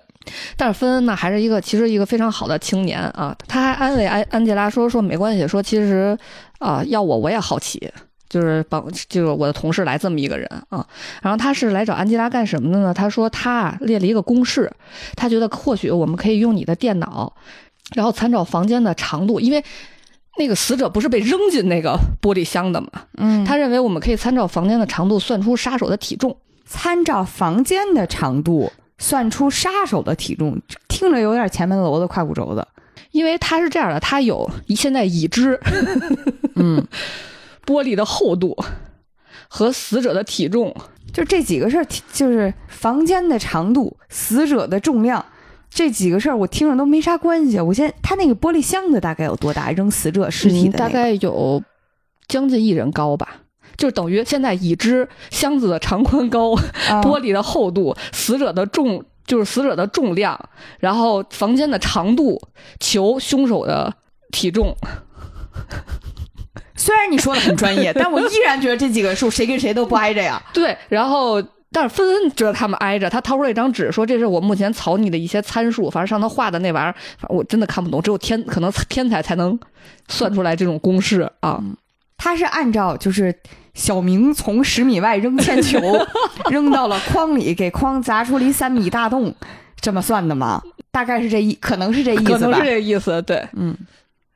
[0.57, 3.33] 但是芬恩呢，还是一个其实一个非常好的青年啊。
[3.47, 6.17] 他还安慰安安吉拉说说没关系，说其实
[6.59, 7.89] 啊，要我我也好奇。
[8.31, 10.87] 就是帮，就是我的同事来这么一个人啊，
[11.21, 12.93] 然后他是来找安吉拉干什么的呢？
[12.93, 14.71] 他说他啊列了一个公式，
[15.17, 17.33] 他觉得或许我们可以用你的电脑，
[17.93, 19.61] 然后参照房间的长度，因为
[20.37, 26.37] 那个死者不是被扔进那个玻璃箱的嘛，嗯，他认为我们可以参照房间的长度算出杀手的体重。
[26.65, 32.65] 参照房间的长度算出杀手的体重，听着有点前门楼的胯骨轴子。
[33.11, 35.59] 因为他是这样的，他有现在已知
[36.55, 36.81] 嗯，
[37.65, 38.57] 玻璃的厚度
[39.47, 40.75] 和死者的体重，
[41.13, 45.25] 就这几个事儿，就是房间的长度、死者的重量，
[45.69, 47.59] 这几个事儿我听着都没啥关系。
[47.59, 49.71] 我先，他那个玻璃箱子大概有多大？
[49.71, 51.63] 扔死者尸体的、那个嗯大概有
[52.27, 53.41] 将近一人高吧，
[53.77, 62.41] 就等于现在已知箱子的长宽高、啊玻璃的厚度、死者的重，就是死者的重量，然后房间的长度，
[62.79, 63.93] 求凶手的
[64.31, 64.75] 体重。
[66.81, 70.41] 虽然你说的很专业， 但我依然觉得这几个数谁跟谁都不挨着呀。
[70.51, 71.39] 对，然后
[71.71, 79.57] 但是芬恩觉得他们挨着，他掏出了一张纸，说这是我目前草拟的一些参数，反正上头画的那玩意儿，反正我真的看不懂，只有天可能天才才能
[80.07, 81.61] 算出来这种公式啊。
[82.17, 83.35] 他是按照就是
[83.73, 85.79] 小明从十米外扔铅球，
[86.51, 89.33] 扔到了筐里，给筐砸出了一三米大洞，
[89.79, 90.61] 这么算的吗？
[90.91, 92.37] 大概是这意，可能是这意思吧。
[92.37, 93.73] 可能是这意思，对，嗯，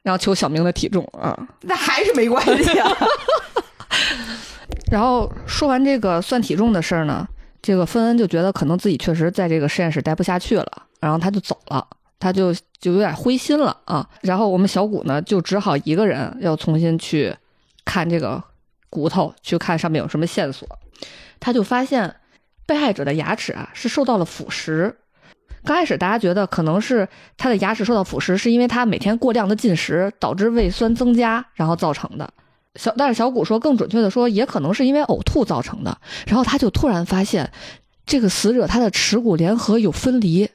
[0.06, 1.36] 然后求小明的体重啊。
[1.62, 2.88] 那还是没关系啊。
[4.92, 7.28] 然后说完这个算体重的事儿呢，
[7.60, 11.86] 这个芬恩就觉得可能自己确实在这个实验室待不下去了，然后他就走了，
[12.20, 14.08] 他就就有点灰心了啊。
[14.22, 17.36] 然后我们小谷呢，就只好一个人要重新去
[17.84, 18.42] 看这个
[18.92, 20.70] 骨头，去看上面有什么线索。
[21.40, 22.16] 他就发现
[22.68, 24.94] 被害者的牙齿啊是受到了腐蚀。
[25.66, 32.30] 刚开始大家觉得可能是他的牙齿受到腐蚀，是因为他每天过量的进食导致胃酸增加，然后造成的。
[32.76, 35.98] 小，但是小谷说，更准确的说，也可能是因为呕吐造成的。
[36.28, 37.52] 然后他就突然发现，
[38.06, 40.48] 这个死者他的耻骨联合有分离。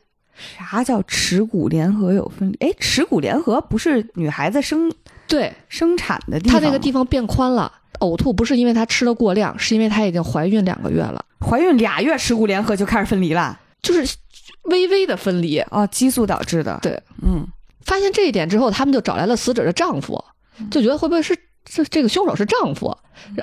[0.59, 2.69] 啥叫耻骨联合有分离？
[2.69, 4.91] 哎，耻骨联合不是女孩子生
[5.27, 6.61] 对生产的地方吗？
[6.61, 7.73] 他那个地方变宽了。
[8.01, 14.17] 呕吐不是因为她吃的过量，是因为她已经怀孕两个月了，怀孕俩月耻骨联合就开始分离了就是
[14.65, 15.59] 微微的分离。
[15.71, 16.79] 哦，激素导致的。
[16.83, 17.47] 对，嗯，
[17.85, 20.23] 发现这一点之后，他们就找来了死者的丈夫，
[20.71, 22.97] 就觉得会不会是这这个凶手是丈夫？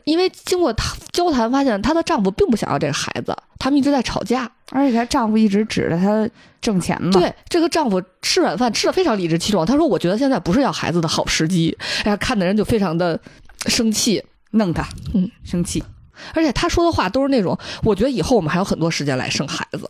[0.05, 4.51] 因为经过他交谈，发现她的丈夫并不想要这个孩子，他们一直在吵架。
[4.71, 6.27] 而且她丈夫一直指着她
[6.59, 13.17] 挣钱嘛。，对，这个丈夫吃软饭吃的非常理直气壮，他说：“我觉得现在不是要孩子的好时机。”哎呀，看的人就非常的
[13.67, 14.21] 生气，
[14.51, 15.81] 弄他，嗯，生气。
[16.33, 19.89] 而且他说的话都是那种，我觉得以后我们还有很多时间来生孩子。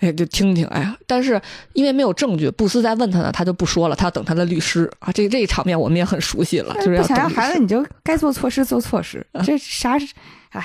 [0.00, 1.40] 哎，就听听，哎呀，但是
[1.72, 5.12] 因为没有证据，布斯在问他呢，他就不说了，他要等他的律师啊。
[5.12, 9.26] 这这一场面我们也很熟悉了，就是想要孩子，你就该做措施做错事。
[9.44, 10.06] 这啥是？
[10.50, 10.64] 哎，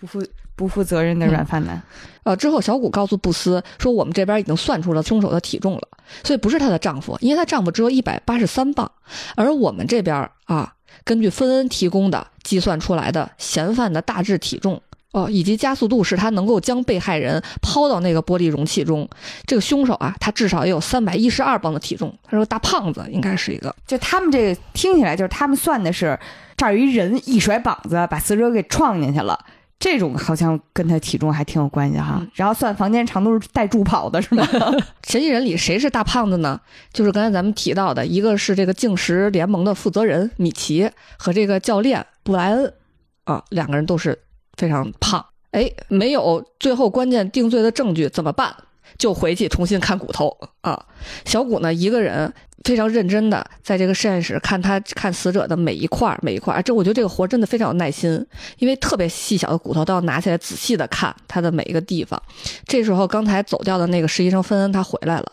[0.00, 1.82] 不负不负责任的软饭男。
[2.24, 5.88] 呃，之后小谷告诉布斯说，我们这边已经算出了凶手的体重了，
[6.22, 8.90] 所以不是她的丈夫，因为她丈夫只有一百八十三磅，
[9.34, 10.74] 而我们这边啊，
[11.04, 14.82] 根据芬恩提供的计算出来的嫌犯的大致体重。
[15.18, 19.08] 哦，以及加速度是他能够将被害人抛到那个玻璃容器中。
[19.46, 22.16] 这个凶手啊，他至少也有三百一十二磅的体重。
[22.24, 26.18] 他说大胖子应该是一个，就他们这个听起来就是他们算的是
[26.56, 29.38] 这儿有一人一甩膀子把死者给撞进去了，
[29.78, 32.24] 这种好像跟他体重还挺有关系哈。
[32.34, 34.46] 然后算房间长度是带助跑的是吗？
[35.06, 36.60] 嫌疑人里谁是大胖子呢？
[36.92, 42.72] 就是刚才咱们提到的，一个是这个竞食联盟的负责人米奇和这个教练布莱恩
[43.24, 44.18] 啊，两个人都是
[44.58, 45.24] 非常胖。
[45.52, 48.54] 哎，没有最后关键定罪的证据怎么办？
[48.98, 50.84] 就回去重新看骨头啊。
[51.24, 52.30] 小谷呢，一个人
[52.64, 56.60] 非常认真的在这个实验室看他看死者的每一块每一块。
[56.62, 58.26] 这我觉得这个活真的非常有耐心，
[58.58, 62.20] 因为特别细小的骨头都要拿起来仔细的看它的每一个地方。
[62.66, 65.32] 这时候刚才走掉的那个实习生芬恩他回来了。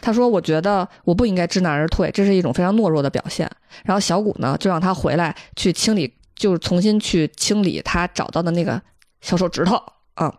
[0.00, 3.48] 他说：“我觉得我不应该知难而退，这是一种非常懦弱的表现。”
[3.84, 8.80] 然后小谷呢，就让他回来去清理，就是重新去清理他找到的那个
[9.20, 9.80] 小手指头
[10.14, 10.32] 啊。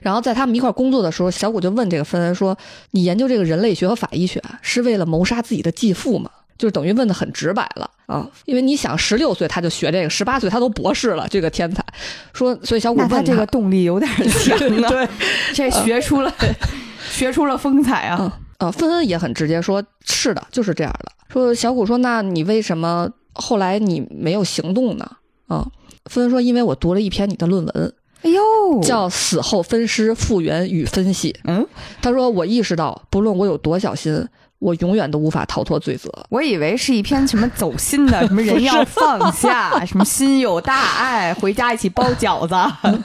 [0.00, 2.56] 然后在他们一块工作的时候，小谷就问这个芬恩说
[2.92, 11.84] ：“你研究这个人类学和法医学是为了谋杀自己的继父吗？”就是等于问的很直白了啊，因为你想，十六岁他就学这个，十八岁他都博士了，这个天才。
[12.32, 15.08] 说，所以小谷问他这个动力有点强啊， 对，
[15.52, 16.32] 这学出了
[17.10, 18.38] 学出了风采啊。
[18.56, 21.12] 呃，芬恩也很直接，说是的，就是这样的。
[21.28, 25.06] 说小谷说，那你为什么后来你没有行动呢？
[25.46, 25.66] 啊，
[26.06, 31.34] 芬芬说，因为我读了一篇你的论文，哎呦，叫死后分尸、复原与分析。
[31.44, 31.66] 嗯，
[32.00, 34.26] 他说我意识到，不论我有多小心。
[34.58, 36.10] 我永远都无法逃脱罪责。
[36.30, 42.54] 我以为是一篇什么走心的， 什么人要放下，什么心有大爱，回家一起包饺子，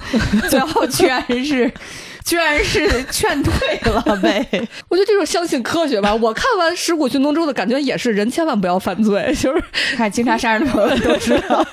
[0.50, 1.72] 最后居然是，
[2.24, 4.46] 居然是劝退了呗。
[4.90, 6.14] 我觉得这种相信科学吧。
[6.16, 9.34] 我看完《尸骨寻踪》之后的感觉也是，人千万不要犯罪。
[9.36, 9.64] 就是
[9.96, 11.66] 看经常杀人的朋友都知道，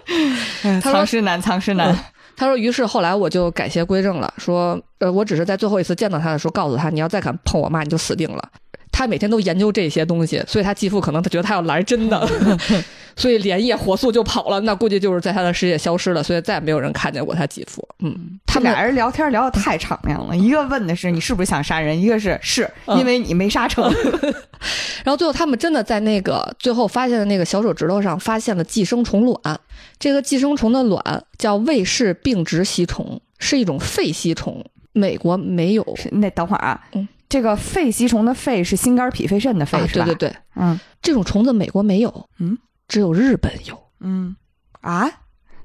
[0.82, 1.96] 藏尸男，藏尸男。
[2.34, 8.48] 他说，于是后来我就改邪归正了，说，呃，我只是在最后一次见到他的时候，告诉他，你要再敢碰我妈，你就死定了。
[8.92, 12.28] 他每天都研究这些东西，所以他继父可能他觉得他要来真的，
[13.16, 14.60] 所以连夜火速就跑了。
[14.60, 17.86] 那估计就是在他的世界消失了，所以再也没有人看见过他继父。
[18.00, 23.82] 嗯，他们俩人聊天聊的太敞亮了，一个问的是你是不是想杀人，一个是是因为你没杀成。
[25.02, 29.58] 然后最后他们真的在那个最后发现的那个小手指头上发现了寄生虫卵，
[29.98, 35.84] 这个寄生虫的卵叫卫氏病殖吸虫，是一种肺吸虫，美国没有。
[36.12, 37.08] 那等会儿啊，嗯。
[37.32, 40.04] 这个肺吸虫的肺是心肝脾肺肾的肺是吧？
[40.04, 44.36] 对对对，嗯，这种虫子美国没有，嗯，只有日本有，嗯，
[44.82, 45.10] 啊，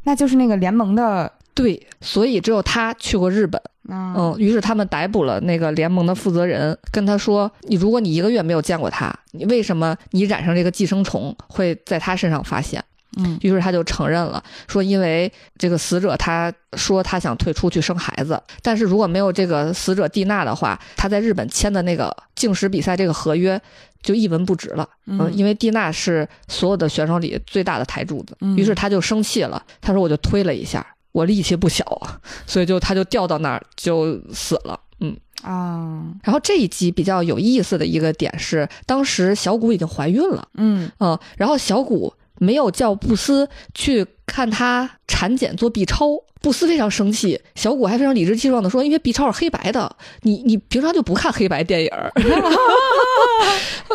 [0.03, 12.81] 那就是那个联盟的，对，所以只有他去过日本，嗯，于是他们逮捕了那个联盟的负责人，跟他说，你如果你一个月没有见过他，你为什么你染上这个寄生虫会在他身上发现？
[13.17, 23.59] 嗯，于是他就承认了，说因为这个死者他说他想退出去生孩子，但是如果没有这个死者蒂娜的话，他在日本签的那个竞食比赛这个合约
[24.03, 24.87] 就一文不值了。
[25.07, 34.79] 嗯，因为蒂娜是所有的选手里最大的台柱子，于是他就生气了，他说我就推了一下，我力气不小啊， 所以就他就掉到那儿就死了。
[34.99, 40.47] 嗯啊，然后这一集比较有意思的一个点是，当时小谷已经怀孕了。
[40.55, 42.13] 嗯嗯，然后小谷。
[42.39, 46.07] 没有叫布斯去看他产检做 B 超，
[46.41, 51.89] 布斯非常生气，小谷还非常理直气壮的说：“因为 B 超是黑白的，你你平常就不看黑白电影。”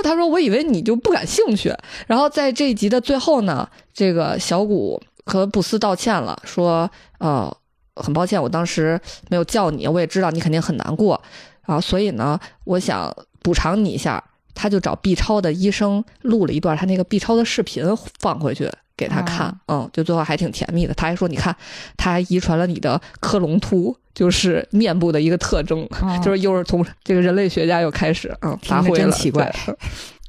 [0.02, 1.72] 他说：“我以为你就不感兴趣。”
[2.09, 7.55] 然后在这一集的最后呢，这个小谷和布斯道歉了，说：“呃，
[7.96, 11.22] 很抱歉，我当时没有叫你，我也知道你肯定很难过
[11.62, 14.22] 啊，所以呢，我想补偿你一下。”
[14.54, 17.84] 他就找 B 超的医生录了一段他那个 B 超的视频
[18.20, 20.94] 放回去给他看，嗯，就最后还挺甜蜜的。
[20.94, 21.54] 他还说：“你看，
[21.96, 25.88] 他还遗传了你的克隆突，就是面部的一个特征，
[26.22, 29.52] 就是又是从这个人类学家又开始嗯发挥了。”真奇怪。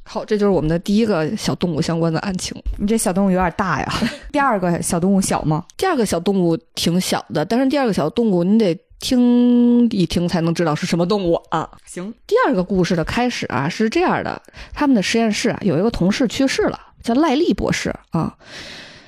[0.02, 2.56] 好，这就是我们的第一个小动物相关的案情。
[2.78, 3.94] 你这小动物有点大呀。
[4.32, 5.64] 第二个小动物小吗？
[5.76, 8.78] 第二个小动物挺小的，但是第二个小动物你得。
[9.04, 11.68] 听一听才能知道是什么动物啊！
[11.84, 14.40] 行，第二个故事的开始啊是这样的：
[14.72, 18.34] 他们的实验室啊有一个同事去世了，叫赖利博士啊，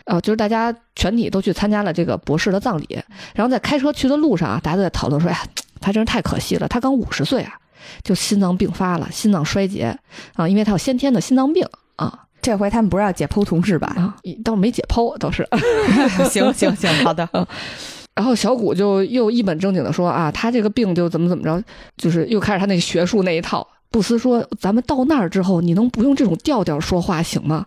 [0.05, 3.03] 呃，就是大家全体都去参加了这个博士的葬礼，
[3.35, 5.41] 然后在开车去的路上啊，大家都在讨论说：“哎呀，
[5.81, 7.55] 他真是太可惜了，他刚五十岁啊，
[8.03, 9.99] 就心脏病发了，心脏衰竭
[10.35, 13.95] 啊，因为他有先天的心脏病啊。”这回他们不是要解剖同事吧？
[13.97, 15.49] 啊，倒没解剖，倒是。
[16.31, 17.27] 行行行，好的。
[18.17, 21.63] 然后小谷就又一本正经的说啊，他这个病就怎么怎么着，
[21.97, 23.65] 就是又开始他那学术那一套。
[23.91, 27.65] 布斯说，咱们到那儿之后，你能不用这种调调说话行吗？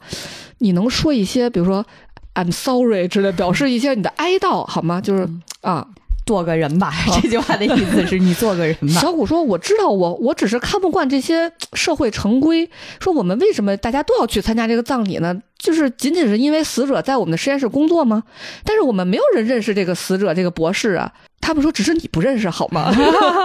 [0.57, 1.85] 你能说一些，比如说
[2.33, 4.99] I'm sorry 之类，表示一些你的哀悼好吗？
[4.99, 5.29] 就是
[5.61, 5.87] 啊。
[6.29, 9.01] 做个人吧， 这句话的意思是 你做个人吧。
[9.01, 12.69] 小谷说：“我知道，我我只是看不惯这些 社会成规。
[12.99, 15.35] 说我们为什么大家都要去参加这个葬礼呢？
[15.57, 18.21] 就是仅仅是因为死者在我们的实验室工作吗？
[18.63, 21.11] 但是我们没有人认识这个死者这个博士啊。
[21.41, 22.93] 他们说只是你不认识好吗？”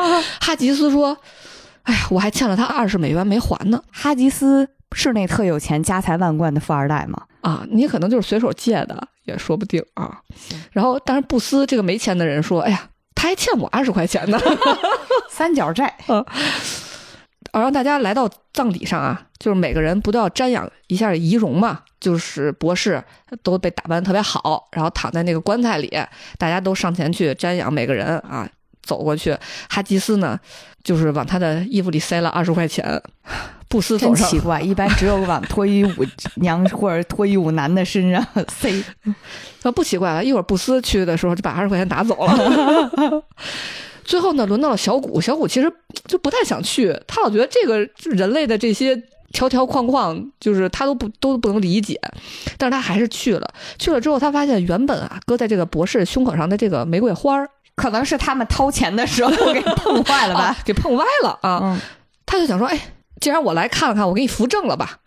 [0.42, 1.16] 哈吉斯说
[1.84, 7.22] ：“哎呀，我还欠了他二十美元没还呢。”哈吉斯是那特有钱、家财万贯的富二代吗？
[7.40, 9.08] 啊，你可能就是随手借的。
[9.24, 10.20] 也说不定啊，
[10.72, 14.38] 然后但是布斯这个没钱的人说：“哎呀，他还欠我二十块钱呢，
[15.30, 15.96] 三角债。
[16.08, 16.22] ”嗯，
[17.52, 21.80] 而让大家来到葬礼上啊，就是每个人不都要瞻仰一下仪容嘛？
[21.98, 23.02] 就是博士
[23.42, 25.90] 都被打扮特别好，然后躺在那个棺材里，
[26.36, 28.46] 大家都上前去瞻仰每个人啊，
[28.82, 29.34] 走过去，
[29.70, 30.38] 哈吉斯呢，
[30.84, 33.02] 就是往他的衣服里塞了二十块钱。
[33.66, 36.06] 布斯走上真奇怪，一般只有往脱衣舞
[36.36, 38.70] 娘 或者脱衣舞男的身上塞。
[39.64, 43.24] 那不奇怪了，一会儿布斯去的时候就把二十块钱拿走了。
[44.04, 45.72] 最后呢，轮到了小谷，小谷其实
[46.06, 47.78] 就不太想去，他老觉得这个
[48.14, 48.94] 人类的这些
[49.32, 51.98] 条条框框，就是他都不都不能理解，
[52.56, 53.54] 但是他还是去了。
[53.78, 60.56] 去了之后，他发现原本啊搁在这个博士胸口上的这个玫瑰花儿，可能是他们掏钱的时候给碰坏了吧 啊？
[60.64, 61.60] 给碰歪了啊！
[61.62, 61.80] 嗯，
[62.26, 62.78] 他就想说，哎，
[63.20, 64.98] 既然我来看了看，我给你扶正了吧。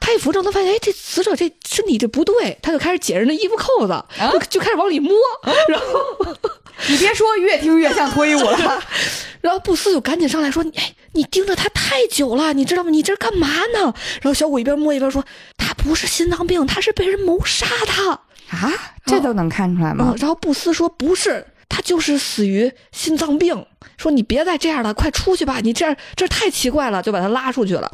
[0.00, 5.12] 他一扶正，他发现，哎，这死者这身体这不对，他就开始解人的衣服扣子，就就开始往里摸，
[5.68, 6.36] 然后。
[6.88, 8.82] 你别说，越听越像脱衣舞了。
[9.40, 12.90] 然后布斯就赶紧上来说：“哎，你盯着他太久了，你知道吗？
[12.90, 15.24] 你这是干嘛呢？”然后小五一边摸一边说
[15.56, 18.10] ：“他不是心脏病，他是被人谋杀的
[18.50, 18.72] 啊！
[19.06, 25.60] 这都能看出来吗？”然后布斯说：“不是，他就是死于心脏病。”说：“你别再这样了，快出去吧！
[25.62, 27.90] 你这样这太奇怪了。”就把他拉出去了。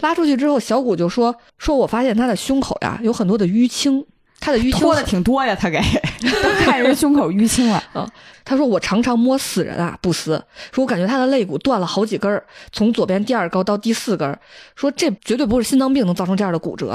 [0.00, 4.04] 拉出去之后，小谷就说：“说我发现他的胸口呀有很多的淤青。”
[4.40, 5.80] 他的淤青脱的挺多呀，他给
[6.42, 8.08] 都看人胸口淤青了 嗯。
[8.44, 14.38] 他说我常常摸死人啊，布斯说，我感觉他的肋骨断了好几根儿，从左边第二高到第四根。
[14.74, 16.92] 说这绝对不是心脏病能造成这样的骨折。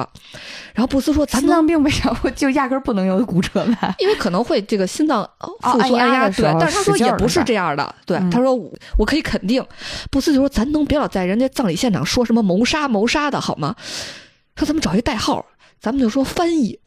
[0.74, 3.78] 然后布斯说咱，心脏病为啥就压根儿不能有骨折呢？
[4.00, 5.24] 因为可能会这个心脏
[5.62, 7.94] 复苏按压对，但是他说也不是这样的。
[8.04, 8.56] 对，他说
[8.98, 9.64] 我可以肯定。
[10.10, 13.76] 布斯就说，咱能别老在人家葬礼现场说什么谋杀谋杀的好吗？
[14.56, 15.46] 说咱们找一代号。
[15.84, 16.80] 咱们就说翻译，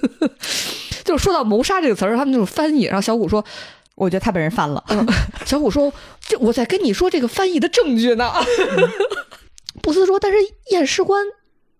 [1.02, 2.82] 就是说到谋杀这个词儿，他们就是翻译。
[2.82, 3.42] 然后小谷说
[3.96, 4.84] ：“我觉得他被人翻了。
[4.90, 5.06] 嗯”
[5.46, 5.90] 小谷说
[6.20, 8.30] ：“这我在跟你说这个翻译的证据呢。”
[9.80, 10.36] 布斯说：“但是
[10.72, 11.24] 验尸官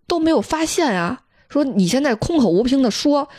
[0.07, 3.29] 都没有发现啊。”说：“你现在空口无凭的说，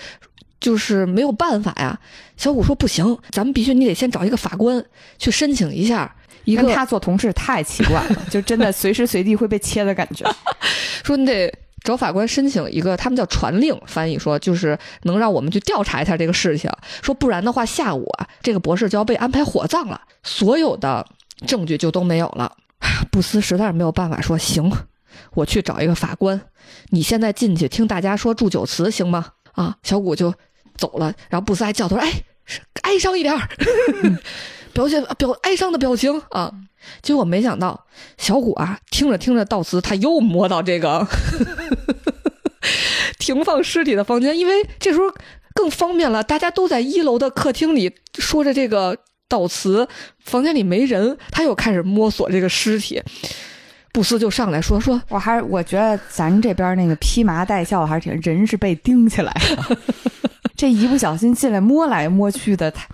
[0.60, 1.98] 就是没有办法呀。”
[2.38, 4.84] 小谷说：“不行，咱们必须你得先找一个法官
[5.18, 6.14] 去申请一下。”
[6.44, 10.24] 一个他做同事太奇怪了，就真的随时随地会被切的感觉。
[11.02, 11.52] 说你得。
[11.84, 16.70] 找法官申请一个，他们叫传令，翻译说就是能让我们去调查一下这个事情。
[17.02, 21.06] 说不然的话，下午啊，这个博士就要被安排火葬了，所有的
[21.46, 22.56] 证据就都没有了。
[23.12, 24.72] 布斯实在是没有办法，说行，
[25.34, 26.40] 我去找一个法官，
[26.88, 29.26] 你现在进去听大家说祝酒词行吗？
[29.52, 30.34] 啊，小谷就
[30.76, 32.10] 走了，然后布斯还叫他说：“哎，
[32.82, 33.38] 哀伤一点
[34.72, 36.50] 表现表哀伤的表情啊。
[37.02, 37.86] ”结果没想到，
[38.18, 41.06] 小谷啊，听着听着悼词，他又摸到这个
[43.18, 45.04] 停放尸体的房间，因为这时候
[45.54, 48.96] 更方便了，大家都在一楼的客厅里说着这个
[49.28, 49.88] 悼词，
[50.24, 53.02] 房间里没人，他又开始摸索这个尸体。
[53.92, 59.78] 布斯就上来说：“说我还是我觉得咱这边那个披麻戴孝还是挺，人是被钉起来的，
[60.56, 62.84] 这一不小心进来摸来摸去的，他。”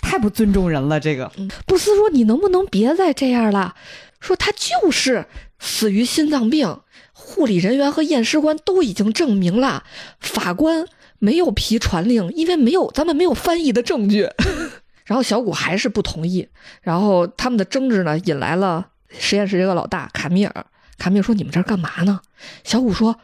[0.00, 1.30] 太不尊重人了，这个
[1.66, 3.74] 布斯说：“你能不能别再这样了？
[4.20, 5.26] 说他就是
[5.58, 6.80] 死于心脏病，
[7.12, 9.84] 护理人员和验尸官都已经证明了，
[10.18, 10.86] 法官
[11.18, 14.28] 没有批传令，因为没有咱们没有翻译的证据。
[15.04, 16.48] ”然后小谷还是不同意，
[16.82, 18.88] 然后他们的争执呢，引来了
[19.18, 20.66] 实验室这个老大卡米尔。
[20.98, 22.20] 卡米尔说：“你们这干嘛呢？”
[22.62, 23.16] 小谷说：“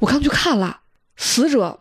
[0.00, 0.80] 我刚去看了，
[1.16, 1.80] 死者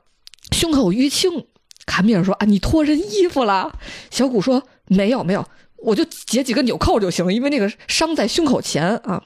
[0.51, 1.47] 胸口淤青。”
[1.85, 3.77] 卡米尔说：“啊，你脱人衣服了？”
[4.09, 9.21] 小谷说：“没有，没有，我就解几个纽扣就行，因为那个伤在胸口前啊。”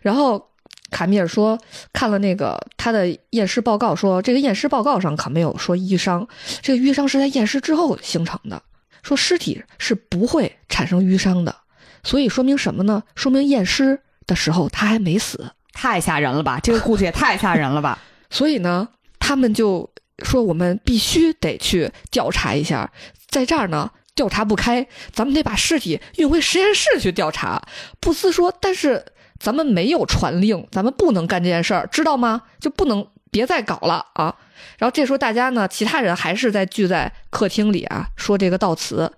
[0.00, 0.50] 然后
[0.90, 1.58] 卡米尔说
[1.92, 6.26] ：“看了那个他的验尸报告，说这个验尸报告上可没有说淤伤，
[6.62, 8.62] 这个淤伤是在验尸之后形成的。
[9.02, 11.54] 说尸体是不会产生淤伤的，
[12.02, 13.02] 所以说明什么呢？
[13.14, 15.50] 说明验尸的时候他还没死。
[15.72, 16.60] 太吓人了吧？
[16.62, 17.98] 这个故事也太吓人了吧？
[18.30, 18.88] 所以呢，
[19.18, 19.90] 他们就。”
[20.22, 22.92] 说我们必须得去调查一下，
[23.28, 27.60] 在这儿呢调查不开，咱们得把尸体运回实验室去调查。
[27.98, 29.04] 布斯说：“但是
[29.40, 32.42] 咱们没有传令，咱们不能干这件事儿，知道吗？
[32.60, 34.36] 就不能别再搞了啊！”
[34.78, 39.12] 然后这时候大家呢，其他人还是在聚在客厅里啊，说这个悼词。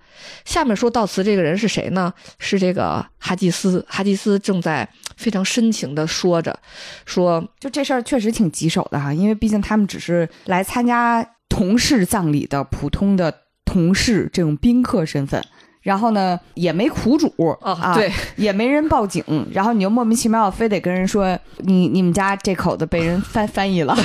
[0.47, 2.13] 下面说悼词这个人是谁呢？
[2.39, 3.85] 是这个哈基斯。
[3.89, 6.59] 哈基斯正在非常深情的说着，
[7.05, 13.33] 说就这事儿确实挺棘手的哈，因为毕竟他们只是来参加同事葬礼的普通的
[13.65, 15.45] 同事这种宾客身份。
[15.83, 23.97] 然后呢，也没苦主啊，对，也没人报警，然后你又莫名其妙非得跟人说你你们家这口子被人翻翻译了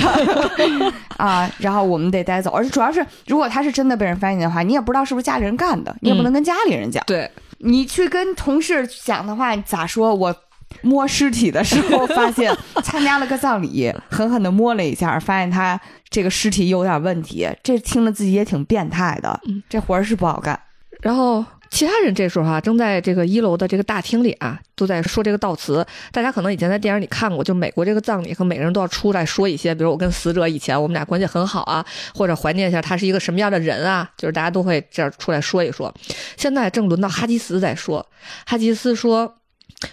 [1.18, 10.14] 啊，然后我们得带走，而且主要是如果他是真的被人翻译的话，你也不知道是不是家里人干的，你也不能跟家里人讲，对你去跟同事讲的话，咋说？
[10.14, 10.32] 我
[10.80, 12.52] 摸尸体的时候发现
[12.82, 20.58] 参加了个葬礼，狠狠的摸了一下，发现他这个尸体有点问题，这听了自己也挺变态的，这活儿是不好干，
[21.00, 21.44] 然后。
[21.74, 25.82] 其他人这时候啊，正在这个一楼的这个大厅里啊，都在说这个悼词。
[26.10, 31.82] 大家可能以前在电影里看过，就美国这个葬礼，和每个人都要出来说一些，比如我跟死者以前我们俩关系很好啊，
[32.14, 35.90] 或者怀念一下他是一个什么样的人啊，就是大家都会这样出来说一说。
[36.36, 38.06] 现在正轮到哈吉斯在说，
[38.44, 39.34] 哈吉斯说，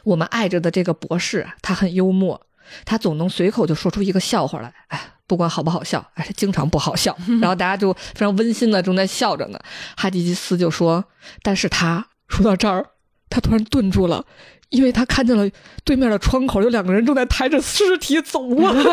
[0.03, 2.41] 我们爱着的这个博士，他很幽默，
[2.85, 5.01] 他总能随口就说出一个笑话来，哎。
[5.29, 9.59] 不管好不好笑，而且经常不好笑， 然后大家就非常温馨的正在笑着呢。
[9.95, 11.05] 哈迪吉斯就说
[11.43, 12.83] ：“但是他说到这儿，
[13.29, 14.25] 他突然顿住了，
[14.69, 15.47] 因为他看见了
[15.83, 18.83] 对面的窗口有两个人正在抬着尸体走过来。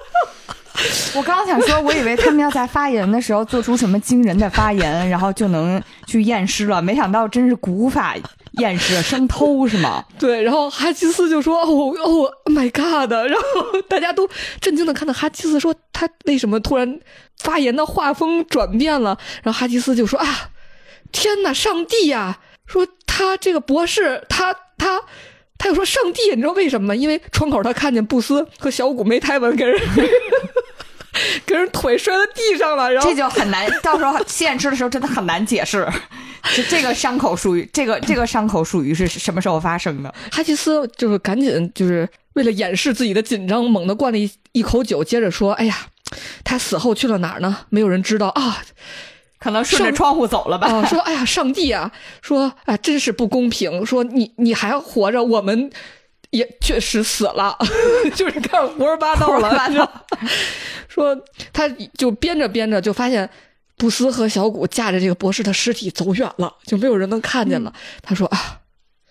[1.14, 8.16] 我刚刚想说，我以为他们要在发言的时候做出什么惊人的发言，然后就能去验尸了，没想到真是古法。”
[8.58, 10.04] 验尸生偷是吗？
[10.18, 14.28] 对，然后哈基斯就说：“哦哦，My God！” 然后大家都
[14.60, 17.00] 震惊的看到哈基斯说：“他为什么突然
[17.38, 20.50] 发言的画风转变了？”然后哈基斯就说：“啊，
[21.12, 22.40] 天哪，上帝呀！
[22.66, 25.02] 说他这个博士，他他
[25.58, 26.94] 他又说上帝，你知道为什么吗？
[26.94, 29.78] 因为窗口他看见布斯和小谷没抬文，给人
[31.46, 32.92] 给人腿摔在地上了。
[32.92, 35.88] 然后这就很难，到时候现吃的时候真的很难解释。”
[36.54, 40.14] 就这个伤口属于这个这个伤口属于是什么时候发生的？
[40.30, 45.86] 哈奇斯就是赶紧就是为了掩饰自己的紧张，猛地灌了一一口酒，接着说：“哎呀，
[46.44, 47.56] 他死后去了哪儿呢？
[47.70, 48.62] 没有人知道啊，
[49.38, 51.90] 可能顺着窗户走了吧。”说：“哎呀，上帝啊！
[52.20, 53.86] 说啊，真是不公平！
[53.86, 55.70] 说你你还活着，我们
[56.34, 57.56] 也确实死了，
[58.14, 60.04] 就是开始胡说八道了。
[60.88, 61.16] 说
[61.52, 63.28] 他就编着编着就发现。”
[63.76, 67.72] 布斯和小谷架着这个博士的尸体走远了，就没有人能看见了。
[68.02, 68.60] 他说：“啊，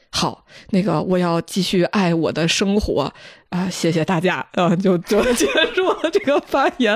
[0.09, 3.13] 好，那个我要继续爱我的生活
[3.49, 5.45] 啊，谢谢大家啊，就就结
[5.75, 6.93] 束了这个发言。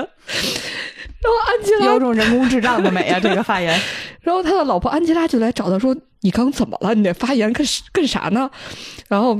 [1.20, 3.78] 然后安吉拉有种人工智障的美啊，这个发言。
[4.22, 6.94] 然后他的老婆安吉拉就来找他说：“你刚怎么了？
[6.94, 8.50] 你这发言干干啥呢？”
[9.08, 9.38] 然后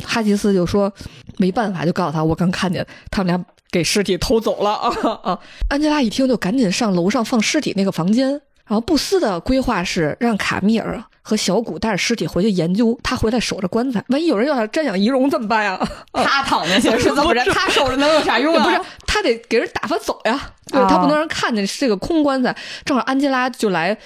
[0.00, 0.92] 哈吉斯就说
[1.38, 4.90] ：“没办法，就告诉他我刚看见他们俩。”给尸体偷走了啊
[5.22, 5.38] 啊！
[5.68, 8.30] 安吉拉一听就赶紧上楼上放尸体那个房间。
[8.66, 14.04] 然后布斯的规划是让卡米尔和小谷带着尸体回去研究，他回来守着棺材。
[14.08, 15.78] 万一有人要他瞻仰遗容怎么办呀？
[16.12, 17.44] 他躺下去是怎么着？
[17.54, 18.64] 他守着能有啥用啊？
[18.64, 20.50] 不是，他得给人打发走呀。
[20.66, 22.56] 对他不能让人看见是这个空棺材。
[22.84, 23.96] 正好安吉拉就来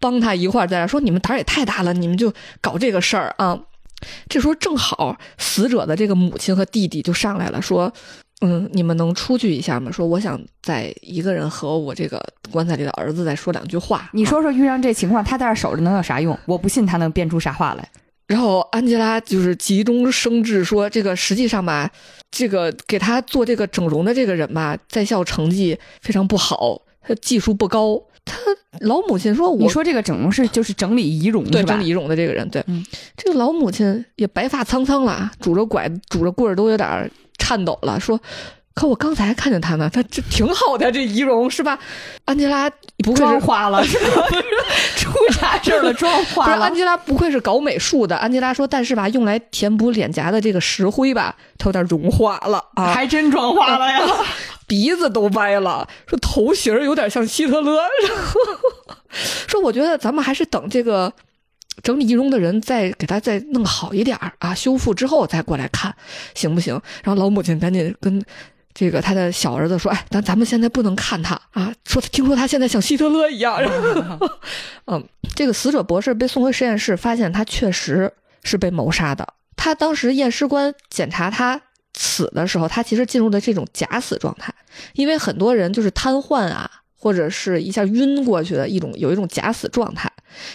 [0.00, 3.60] 帮他一块儿在这说：“你们胆儿也太大了，你们就搞这个事儿啊！”
[4.28, 7.92] 这时候正好死者的这个母亲和弟弟就上来了，说。
[8.40, 9.90] 嗯，你们能出去一下吗？
[9.90, 14.10] 说我想在一个人和我这个棺材里的儿子再说两句话。
[14.12, 16.38] 你说说遇上这情况，他在这守着能有啥用？
[16.44, 17.88] 我不信他能编出啥话来。
[18.26, 21.90] 然后安吉拉就是急中生智说：“这个实际上吧，
[22.32, 28.02] 这个给他做这个整容的这个人吧，在校成绩非常不好，他技术不高。
[28.24, 28.36] 他
[28.80, 32.64] 老母亲说，你说这个整容是就是整理仪容对整理仪容的这个人，对，
[33.16, 38.18] 这个老母亲也白发苍苍了，拄着拐拄着棍儿都有点。”颤抖了，说
[38.74, 41.78] ：“可我刚才看见他呢，他这挺好的，这仪容是吧？”
[42.24, 44.22] 安吉拉不会是花了，是吧？
[44.96, 45.92] 出啥事了？
[45.92, 46.64] 妆花了？
[46.64, 48.16] 安吉拉不愧是搞美术的。
[48.16, 54.00] 安吉拉说：“但是吧，用来填补脸颊的这个石灰吧，它有点融化了啊，还真妆花了呀！
[54.66, 57.76] 鼻子都歪了，说头型有点像希特勒，
[58.08, 58.40] 然 后
[59.46, 61.12] 说我觉得咱们还是等这个。”
[61.82, 65.94] 整理仪容的人再给他再弄好一点啊，修复之后再过来看，
[66.32, 66.80] 行不行？
[67.02, 68.24] 然后老母亲赶紧跟
[68.72, 73.60] 这个他的小儿子说：“哎，咱咱们现在不能看他啊，说听说他现在像希特勒一样。
[74.86, 75.04] ”嗯，
[75.34, 78.10] 这个死者博士被送回实验室，发现他确实
[78.44, 79.34] 是被谋杀的。
[79.56, 81.60] 他当时验尸官检查他
[81.94, 84.52] 死的时候，他其实进入的这种假死状态，
[84.92, 86.70] 因为很多人就是瘫痪啊。
[86.96, 90.10] 或者是一下晕过去的一种，有一种假死状态，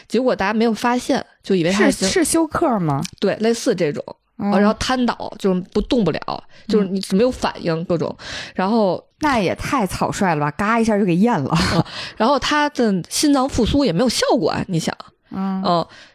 [0.08, 3.04] 结果大家没有发现，就以为是是休克吗？
[3.20, 4.04] 对，类似这种，
[4.36, 8.18] 然后瘫倒，就是不动不了，就是你没有反应，各种，
[8.56, 11.56] 然后那也太草率了吧，嘎一下就给咽了，
[12.18, 14.98] 然后他的心脏复苏也没有效果啊，你想，
[15.30, 15.62] 嗯，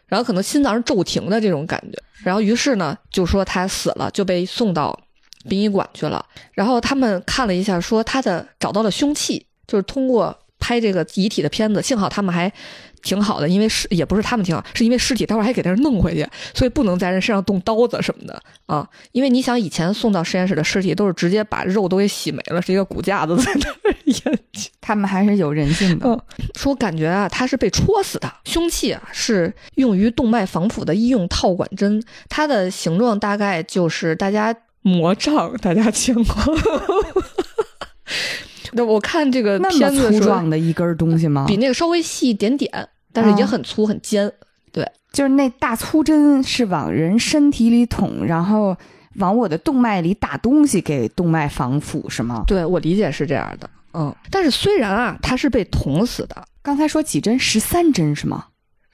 [0.07, 4.99] 然后可能心脏是骤停的这种感觉，然后于是呢，就说他死了，就被送到
[5.49, 9.45] 殡仪馆去了，然后他们看了一下，说他的找到了凶器。
[9.67, 12.53] 就是通过拍这个遗体的片子，幸好他们还
[13.01, 16.23] 挺好的，因为尸也不是他们挺好，是因为尸体待会儿还给他弄回去，
[16.53, 18.87] 所以不能在人身上动刀子什么的啊。
[19.11, 23.75] 因为你想，以前送到实验室的尸体都是直接把肉都给洗没了，是一个骨架子在那儿。
[24.79, 26.23] 他们还是有人性的。
[26.53, 34.55] 说感觉啊，他是被戳死的，凶器啊是用于动脉防腐的医用套管针，它的形状大概就是大家
[34.85, 36.35] 魔杖，大家见过。
[38.73, 41.45] 那我看这个片子粗壮的一根东西吗？
[41.47, 44.31] 比那个稍微细一点点，但是也很粗很尖，
[44.71, 48.77] 对，就是那大粗针是往人身体里捅，然后
[49.15, 52.43] 往我的动脉里打东西，给动脉防腐是吗？
[52.45, 53.67] 对我理解是这样的。
[53.93, 57.39] 嗯，但是虽然啊，他是被捅死的，刚才说几针？
[57.39, 58.47] 十三针是吗？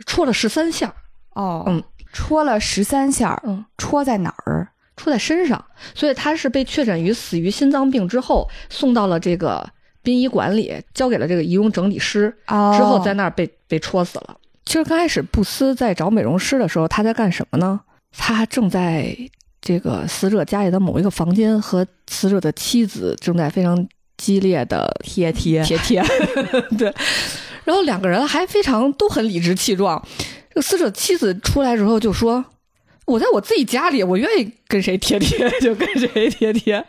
[0.06, 0.94] 戳了十三下，
[1.34, 1.84] 哦，嗯，
[2.14, 4.70] 戳了十三下，嗯，戳在哪儿？
[5.02, 5.64] 戳在身上，
[5.96, 9.68] 所以他是被确诊于死于心脏病之后，送到了这个
[10.04, 14.38] 殡仪馆里，交给了这个仪容整理师，哦之后在那儿被被戳死了。
[14.64, 17.80] 其实刚开始布斯在找美容师的时候，他在干什么呢？
[18.16, 19.18] 他正在
[19.60, 23.88] 这个死者家里的某一个房间和死者的妻子正在非常
[24.18, 26.04] 激烈的贴贴贴贴，
[26.78, 26.94] 对，
[27.64, 30.00] 然后两个人还非常都很理直气壮。
[30.50, 32.44] 这个死者妻子出来之后就说
[33.12, 36.84] ：“我在我自己家里，我愿意跟谁贴贴 就跟谁贴贴。”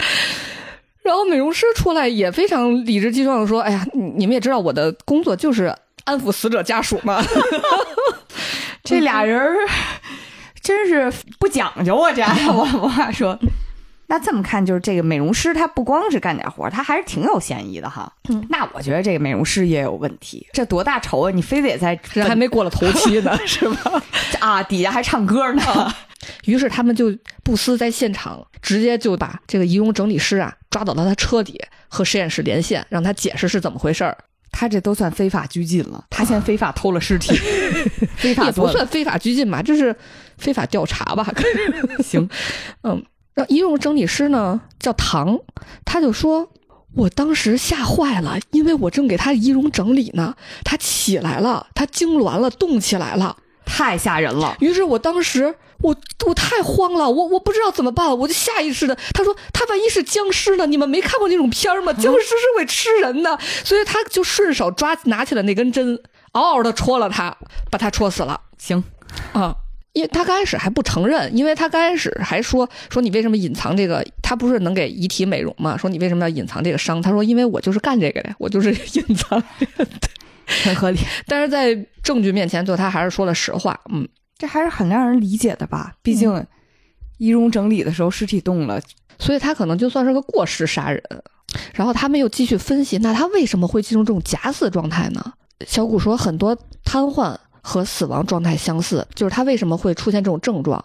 [1.02, 7.20] 然后美容师出来也非常理直气壮的说：“哎呀，你你们也知道我的工作就是安抚死者家属嘛。
[8.84, 9.56] 这俩人儿
[10.60, 12.12] 真是不讲究啊！
[12.12, 13.36] 这我我话说，
[14.06, 18.12] 那这么看，就是这个美容师他不光是干点活儿，他还是挺有嫌疑的哈。
[18.28, 21.30] 嗯那我觉得这个美容师也有问题，这多大仇啊！
[21.32, 24.00] 你非得在这还没过了头七呢，是吧？
[24.38, 25.92] 啊底下还唱歌呢。
[26.44, 27.12] 于是他们就
[27.42, 34.16] 布斯在现场直接就把这个仪容整理师啊抓到了他车底，和实验室连线，让他解释是怎么回事儿。
[34.50, 37.34] 他这都算非法拘禁了，他先非法偷了尸体，
[38.16, 39.94] 非法也不算非法拘禁吧，这是
[40.38, 41.26] 非法调查吧？
[42.04, 42.28] 行。
[42.82, 43.02] 嗯，
[43.34, 45.38] 那仪容整理师呢叫唐，
[45.84, 46.50] 他就说。
[46.94, 53.34] 我当时吓坏了，因为我正给他仪容整理呢，他起来了，他痉挛了，动起来了。
[53.64, 54.56] 太吓人了。
[54.60, 55.96] 于是我当时我
[56.26, 60.66] 我太慌了，我我不知道怎么办，我就下意识的他说他万一是僵尸呢？
[60.66, 61.92] 你们没看过那种片儿吗？
[61.98, 66.00] 僵尸是会吃人的，所以他就顺手抓拿起了那根针，
[66.32, 67.36] 嗷嗷的戳了他，
[67.70, 68.82] 把他戳死了行，
[69.32, 69.56] 啊。
[69.94, 74.02] 因为他刚开始还不承认，因为他刚开始还说说你为什么隐藏这个？
[74.22, 75.76] 他不是能给遗体美容吗？
[75.76, 77.02] 说你为什么要隐藏这个伤？
[77.02, 79.42] 他说因为我就是干这个的，我就是隐藏。
[80.64, 80.98] 很合理。
[81.26, 83.78] 但是在证据面前，最后他还是说了实话。
[83.92, 84.06] 嗯，
[84.38, 85.94] 这还是很让人理解的吧？
[86.02, 86.46] 毕竟
[87.18, 88.80] 仪容整理的时候尸体动了，
[89.18, 91.02] 所以他可能就算是个过失杀人。
[91.74, 95.32] 然后他们又继续分析，那他为什么会进入这种假死状态呢？
[95.66, 100.82] 小谷说，很多瘫痪和死亡状态相似，就是他为什么会出现这种症状？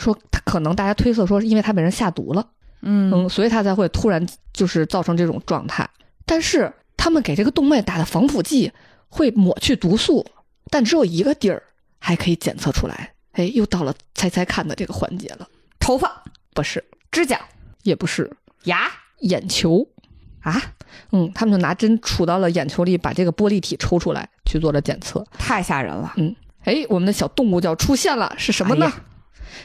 [0.00, 2.44] 说他可能大家推测说是因为他被人下毒了，
[2.82, 5.88] 嗯嗯，所以他才会突然就是造成这种状态。
[6.24, 8.72] 但是他们给这个动脉打的防腐剂
[9.08, 10.26] 会抹去毒素，
[10.70, 11.62] 但只有一个地儿
[11.98, 13.12] 还可以检测出来。
[13.32, 15.48] 哎，又到了猜猜看的这个环节了，
[15.78, 17.40] 头发、不是，指甲、
[17.82, 18.30] 也不是，
[18.64, 18.90] 牙
[19.20, 19.86] 眼球。
[20.40, 20.74] 啊，
[21.12, 25.24] 嗯，他们就拿针杵到了眼球里，把这个玻璃体抽出来去做了检测。
[25.36, 26.12] 太吓人了。
[26.16, 26.34] 嗯
[26.64, 28.86] 哎，我们的小动物就要出现了，是什么呢？
[28.86, 28.92] 哎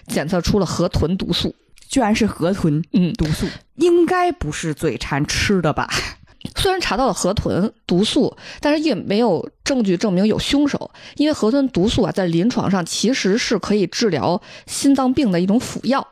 [0.08, 1.54] 检测出了河豚毒素。
[1.88, 5.90] 居然是河豚嗯，毒素，应该不是嘴馋吃的吧？
[6.56, 10.92] 虽然查到了河豚毒素，但是也没有证据证明有凶手。
[11.16, 16.08] 因为河豚毒素啊，在临床上其实是可以治疗心脏病的一种辅药。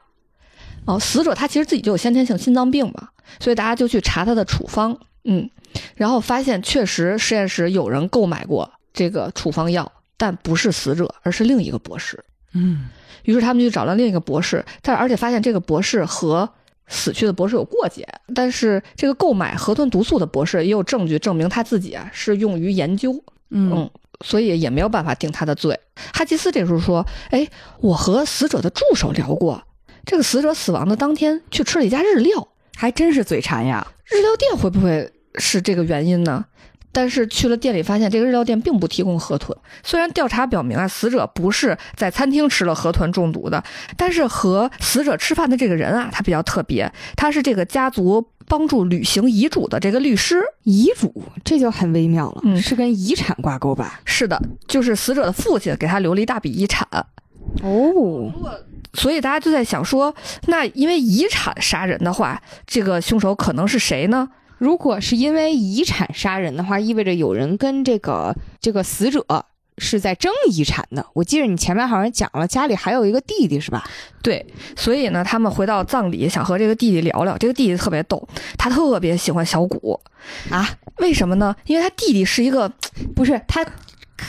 [0.85, 3.09] 哦，死者他其实自己就有先天性心脏病嘛，
[3.39, 5.49] 所以大家就去查他的处方，嗯，
[5.95, 12.23] 然后发现确实实验室有人购买过这个处方药，但不是死者，而是另一个博士。
[12.53, 12.87] 嗯，
[13.23, 16.49] 于是他们就找了另一个博士，但而且发现这个博士和
[16.89, 23.13] 死去的博士有过节，但是这个购买河豚毒素的博士也有证据证明他自己啊是用于研究，
[23.51, 23.89] 嗯嗯，
[24.25, 25.79] 所以也没有办法定他的罪。
[26.13, 27.47] 哈吉斯这时候说：“哎，
[27.79, 29.63] 我和死者的助手聊过，
[30.03, 33.87] 这个死者死亡的当天去吃了一家日料，还真是嘴馋呀。
[34.05, 36.45] 日料店会不会是这个原因呢？
[36.91, 39.55] 但是去了店里，发现这个日料店并不提供河豚。
[39.83, 43.63] 虽然调查表明啊，死者不是在餐厅吃了河豚中毒的，
[43.95, 50.41] 但是和死者吃饭的这个人啊，他比较特别，他是这个家族帮助履行遗嘱的这个律师。
[50.63, 53.99] 遗嘱这就很微妙了，嗯是跟遗产挂钩吧？
[54.05, 56.87] 是的，就是死者的父亲给他留了一大笔遗产。
[57.63, 58.31] 哦，
[58.93, 60.13] 所以大家就在想说，
[60.47, 64.27] 那因为遗产杀人的话，这个凶手可能是谁呢？
[64.59, 69.25] 如果是因为遗产杀人的话，意味着有人跟这个这个死者
[69.77, 71.05] 是在争遗产的。
[71.13, 73.89] 我记得你前面好像讲了，家里还有一个弟弟是吧？
[74.21, 74.45] 对，
[74.75, 77.37] 所以呢，他们回到葬礼，想和这个弟弟聊聊。
[77.37, 79.97] 这个弟弟特别逗，他特别喜欢小谷
[80.51, 80.69] 啊？
[80.97, 81.55] 为什么呢？
[81.65, 82.69] 因为他弟弟是一个，
[83.15, 83.65] 不是他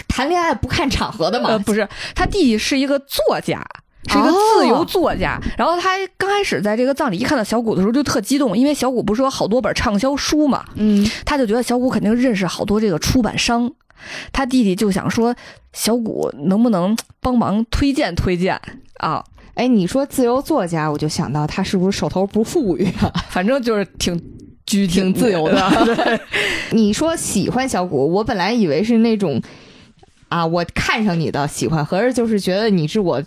[0.07, 1.49] 谈恋爱不看场合的吗？
[1.51, 3.61] 呃，不是，他弟弟是一个作家。
[4.09, 13.71] 是一个自由作家，哦、然后他刚开始在这个葬礼一看到小谷的时候就特激动，因为小谷不是有好多本畅销书嘛，嗯，他就觉得小谷肯定认识好多这个出版商，
[14.33, 15.35] 他弟弟就想说，
[15.73, 18.61] 小谷能不能帮忙推荐推荐
[18.99, 19.25] 啊？
[19.55, 23.13] 哎，你说自由作家，我就想到他是不是手头不富裕啊？
[23.29, 24.19] 反正就是挺
[24.65, 25.71] 居挺自由的。
[25.85, 26.21] 对，
[26.73, 29.43] 你说喜欢小谷，我本来以为是那种
[30.29, 33.23] 啊，我看上你的喜欢，合着就是觉得你是我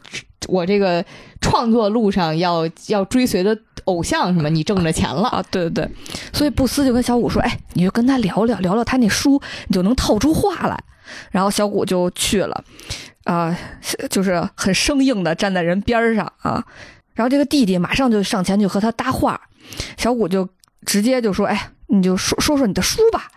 [0.48, 1.04] 我这个
[1.42, 4.50] 创作路上要要追随的偶像，什么？
[4.50, 5.44] 你挣着钱了啊？
[5.52, 5.92] 对对对，
[6.32, 10.84] 所以布斯就跟小谷说：“哎，你就跟他聊聊聊聊他那书，你就能套出话来。”
[11.32, 12.64] 然后小谷就去了。
[13.26, 13.58] 啊，
[14.10, 16.62] 就是很生硬的站在人边上啊，
[17.14, 19.40] 然后这个弟弟马上就上前去和他搭话，
[19.98, 20.50] 小谷就
[20.86, 23.30] 直接就说：“哎，你就说说说你的书吧。”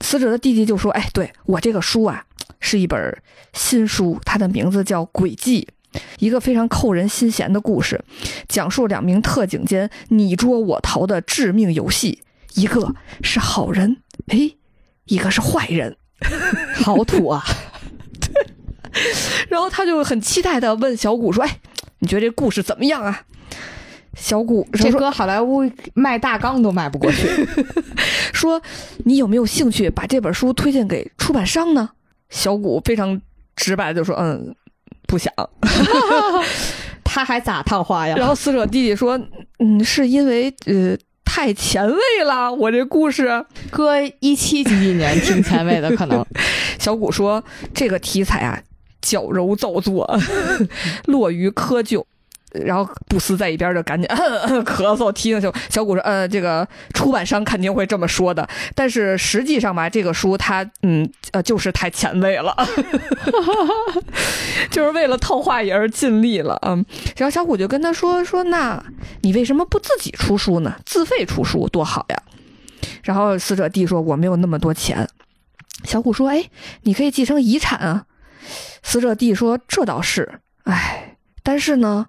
[0.00, 2.24] 死者的弟弟就说：“哎，对我这个书啊，
[2.58, 3.16] 是一本
[3.52, 5.62] 新书，它的名字叫《诡计》，
[6.18, 8.02] 一个非常扣人心弦的故事，
[8.48, 12.20] 讲述两名特警间你捉我逃的致命游戏，
[12.54, 14.52] 一个是好人，哎，
[15.06, 15.96] 一个是坏人，
[16.74, 17.42] 好土啊。
[19.48, 21.60] ”然后他就很期待的问小谷说：“哎，
[22.00, 23.22] 你觉得这故事怎么样啊？”
[24.14, 25.62] 小谷这搁好莱坞
[25.94, 27.26] 卖大纲都卖不过去，
[28.34, 28.60] 说
[29.06, 31.88] ：“你有没有兴趣把这本书推荐给出版商呢？”
[32.28, 33.20] 小谷非常
[33.56, 34.54] 直白的就说：“嗯，
[35.12, 35.30] 不想。
[37.04, 38.16] ”他还咋套话呀？
[38.16, 39.20] 然后死者弟弟说
[39.60, 46.24] ：“嗯，是因为呃太前卫了，我这故事搁一七几几年挺前卫的可能。
[46.80, 47.44] ”小谷说
[47.74, 48.58] ：“这个题材啊。”
[49.02, 50.08] 矫揉造作，
[51.06, 52.04] 落于窠臼，
[52.54, 54.06] 然后布斯在一边就赶紧
[54.64, 62.54] 咳嗽，提醒小小谷说：“呃，这个出版商肯定会这么说的，但是实际上吧，这个书它，嗯，呃，就是太前卫了，
[64.70, 66.84] 就是为了套话也是尽力了，嗯。”
[67.16, 68.82] 然后小谷就跟他说：“说那
[69.22, 70.76] 你为什么不自己出书呢？
[70.84, 72.22] 自费出书多好呀。”
[73.02, 75.08] 然后死者弟说：“我没有那么多钱。”
[75.84, 76.50] 小谷说：“哎，
[76.82, 78.04] 你可以继承遗产啊。”
[78.82, 82.06] 死者弟说：“这倒是，哎，但是呢，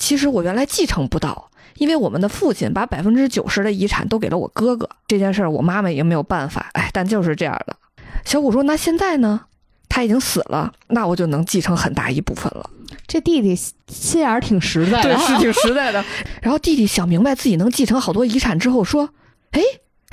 [0.00, 4.88] 其实我原来继承不到，因为我们的父亲把百分之九十的遗产都给了我哥哥。
[5.06, 7.76] 这件事儿我妈妈也没有办法，哎，但就是这样的。”
[8.24, 9.42] 小谷说：“那现在呢？
[9.88, 12.68] 他已经死了，那我就能继承很大一部分了。”
[13.06, 16.04] 这弟弟心眼儿挺实在，对，是挺实在的。
[16.42, 19.10] 然后弟弟想明白自己能继承好多遗产之后说
[19.52, 19.60] ：“哎。”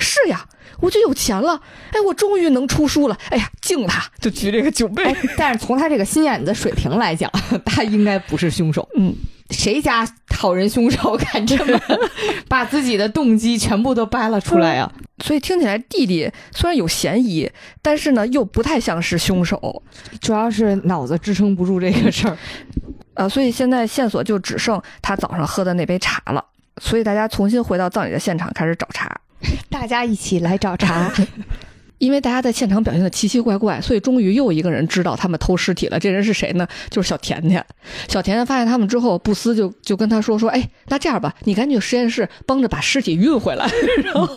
[0.00, 0.46] 是呀，
[0.78, 1.60] 我就有钱了，
[1.90, 5.12] 哎，我终于能出书了，哎呀，敬他， 就举这个酒杯。
[5.36, 7.28] 但是从他这个心眼子水平来讲，
[7.66, 8.88] 他应该不是凶手。
[8.96, 9.12] 嗯，
[9.50, 11.80] 谁家好人凶手敢这么
[12.48, 14.90] 把自己的动机全部都掰了出来呀？
[15.24, 17.50] 所以听起来弟弟虽然有嫌疑，
[17.82, 19.82] 但是呢又不太像是凶手，
[20.20, 22.36] 主要是脑子支撑不住这个事儿。
[23.14, 26.44] 呃，所以现在线索就只剩他早上喝的那杯茶了。
[26.80, 29.20] 所以大家重新回到葬礼的现场，开始找茬。
[29.68, 31.10] 大家一起来找茬，
[31.98, 35.98] 因为大家在现场表现的奇奇怪怪，所以终于又一个人知道他们偷尸体了。
[35.98, 36.66] 这人是谁呢？
[36.90, 37.64] 就是小甜甜。
[38.08, 43.68] 小甜甜发现他们之后，布斯就就跟他说说：“哎，那这样吧，你赶紧去实验室帮着把尸体运回来。
[44.04, 44.28] ”然后，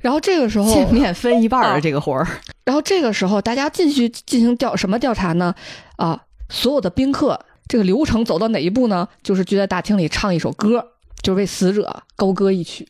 [0.00, 2.26] 然后这个时候见面分一半儿这个活儿。
[2.64, 5.54] 然后这个时候大家进去进行调什么调查呢？
[5.96, 7.38] 啊，所有的宾客
[7.68, 9.06] 这个流程走到哪一步呢？
[9.22, 10.84] 就是聚在大厅里唱一首歌，
[11.22, 12.88] 就是为死者高歌一曲。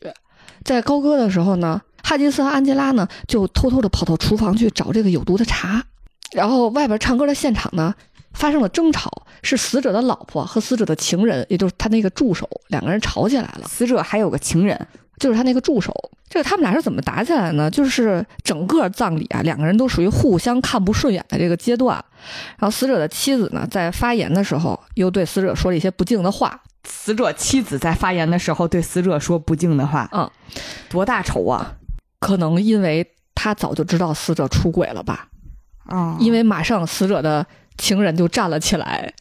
[0.63, 5.83] 在高歌的时候呢，哈吉斯和安吉拉呢就偷偷的跑到厨房去找这个有毒的茶，
[6.31, 7.93] 然后外边唱歌的现场呢
[8.33, 9.11] 发生了争吵，
[9.43, 13.67] 是死者的老婆和死者的情人，也就是他那个助手两个人吵起来了。
[13.67, 14.87] 死者还有个情人，
[15.19, 15.93] 就是他那个助手。
[16.29, 17.69] 这个他们俩是怎么打起来呢？
[17.69, 22.01] 就是整个葬礼啊，两个人都属于互相看不顺眼的这个阶段。
[22.57, 26.61] 然后死者的妻子呢，在发言的时候又对死者说了一些不敬的话。
[26.85, 30.31] 死者妻子在发言的时候对死者说不敬的话，嗯，
[30.89, 31.73] 多大仇啊？
[32.21, 33.05] 可能因为
[33.35, 35.27] 他早就知道死者出轨了吧？
[35.87, 37.45] 啊，因为马上死者的
[37.77, 39.13] 情人就站了起来，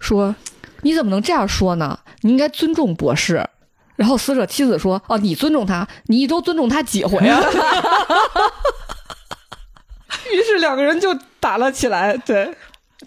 [0.00, 0.34] 说
[0.82, 1.96] ：“你怎么能这样说呢？
[2.22, 3.48] 你应该尊重博士。”
[3.94, 5.86] 然后死者妻子说：“哦，你尊重他？
[6.06, 7.40] 你一周尊重他几回啊？”
[10.32, 12.16] 于是两个人就打了起来。
[12.16, 12.52] 对，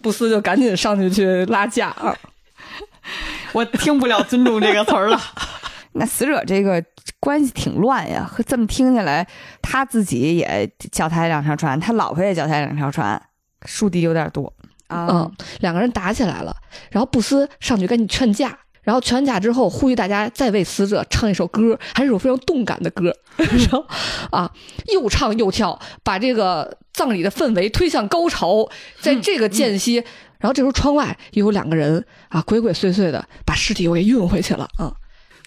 [0.02, 2.16] 布斯就赶紧上去去拉架啊。
[3.52, 5.20] 我听不了“尊重”这个词儿了。
[5.98, 6.84] 那死者这个
[7.20, 9.26] 关系挺乱呀，和这么听起来，
[9.62, 13.22] 他自己也脚踩两条船，他老婆也脚踩两条船，
[13.66, 14.52] 树敌有点多
[14.88, 15.08] 啊。
[15.10, 16.56] 嗯，两个人打起来了，
[16.92, 23.16] 然后布斯上去赶紧劝架，然后劝架之后呼吁大家再为死者唱一首歌，还是首非常动感的歌。
[23.38, 23.86] 然后
[24.32, 24.52] 啊，
[24.94, 28.70] 又唱又跳，把这个葬礼的氛围推向高潮。
[29.00, 30.04] 在这个间隙。
[30.38, 34.94] 然后这时候窗外又有两个人啊，鬼鬼祟祟的把尸体又给运回去了啊，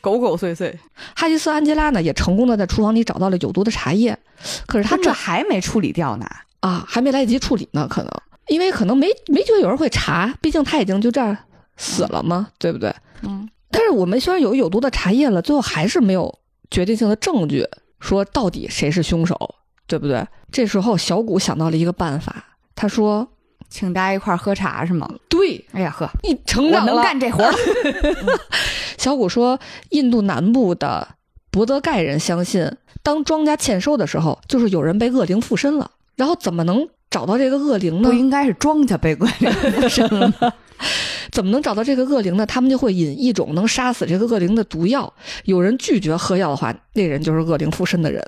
[0.00, 0.78] 狗狗碎碎。
[1.14, 4.18] 哈吉斯·安吉拉呢也成功的在厨房里找到了有毒的茶叶，
[4.66, 6.26] 可是他这还没处理掉呢。
[6.60, 8.10] 啊，还没来得及处理呢，可能
[8.48, 11.36] 因为可能没没觉得有人会查，毕竟他已经就这样
[11.76, 12.92] 死了嘛，对不对？
[13.22, 16.38] 嗯，但是我们虽然有有毒的茶叶了，最后还是没有
[16.70, 17.64] 决定性的证据
[18.00, 19.54] 说到底谁是凶手，
[19.86, 20.26] 对不对？
[20.50, 22.44] 这时候小谷想到了一个办法，
[22.74, 23.28] 他说
[23.70, 26.94] 请大家一块儿喝茶是吗？：“对哎呀呵，你成我长了。
[26.94, 27.52] 能干这活儿。
[28.98, 29.58] 小谷说，
[29.90, 31.08] 印度南部的
[31.50, 32.70] 博德盖人相信，
[33.02, 35.90] 当庄稼欠收的时候，就是有人被恶灵附身了。
[36.16, 38.14] 然后怎么能找到这个恶灵呢不？
[38.14, 40.52] 应该是庄稼被恶灵附身了吗？
[41.30, 42.44] 怎么能找到这个恶灵呢？
[42.44, 45.12] 他们就会引一种能杀死这个恶灵的毒药。
[45.44, 48.20] 有人拒绝喝药的话，那人就是恶灵附身的人。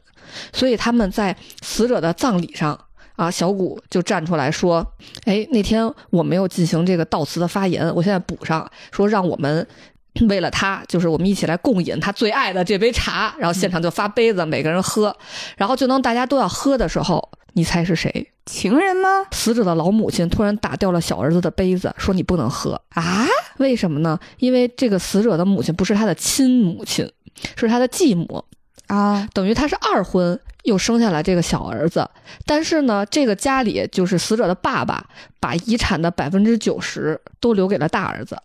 [0.52, 2.78] 所以他们在死者的葬礼上
[3.16, 4.86] 啊，小谷就站出来说
[5.26, 9.66] ：“哎，那天我没有进行这个悼词的发言，我现在补上，说让我们。”
[10.28, 15.16] 为了他，就是我们一起来共饮他最爱的这杯茶，然后现场就发杯子，每个人喝，
[15.56, 18.30] 然后就当大家都要喝的时候，你猜是谁？
[18.46, 19.08] 情人吗？
[19.30, 22.80] 死者的老母亲突然打掉了小儿子的杯子，说你不能喝。
[22.88, 23.24] 啊，
[23.58, 24.18] 为什么呢？
[24.38, 27.08] 因为这个死者的母亲不是他的亲母亲，
[27.56, 28.44] 是他的继母，
[28.88, 32.10] 啊，等于他是二婚又生下来这个小儿子。
[32.44, 35.06] 但是呢，这个家里就是死者的爸爸
[35.38, 38.36] 把遗产的百分之九十都留给了大儿子，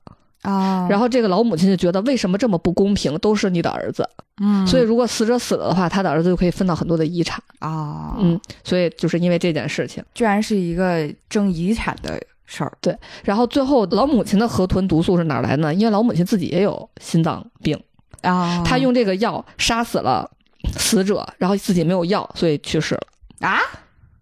[0.46, 4.08] 啊，然后这个老母亲就觉得为什么这么不公平，都是你的儿子，
[4.42, 7.42] 嗯，所以如果死者死了的话，他的儿子就可以分到很多的遗产。
[7.60, 10.04] 啊，嗯，所以就是因为这件事情。
[10.14, 12.96] 居然是一个争遗产的事儿对。
[13.24, 15.74] 然后最后老母亲的河豚毒素是哪儿来呢？
[15.74, 17.78] 因为老母亲自己也有心脏病，
[18.22, 20.30] 啊，她用这个药杀死了
[20.78, 23.02] 死者，然后自己没有药，所以去世了。
[23.40, 23.60] 啊，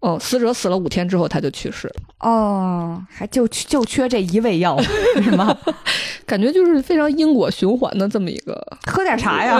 [0.04, 1.94] 哦，死者死了五天之后，他就去世了。
[2.20, 4.78] 哦，还就就缺这一味药
[5.22, 5.56] 是吗？
[6.26, 8.54] 感觉就是非常因果循环的这么一个。
[8.86, 9.58] 喝点茶呀。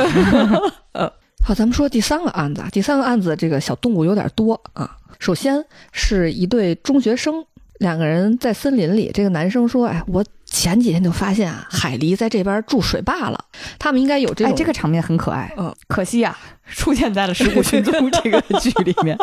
[1.42, 4.96] 好，咱们说第三个案子啊，第三个案子这个小动物有点多啊。
[5.18, 7.42] 首先是一对中学生，
[7.78, 9.10] 两个人在森林里。
[9.14, 13.44] 这个男生说：“哎，我前几天就发现啊，海狸在这边筑水坝了。
[13.78, 15.50] 他们应该有这哎，这个场面很可爱。
[15.56, 16.36] 嗯，可惜呀、
[16.66, 19.16] 出现在了《食骨寻踪》这个剧里面。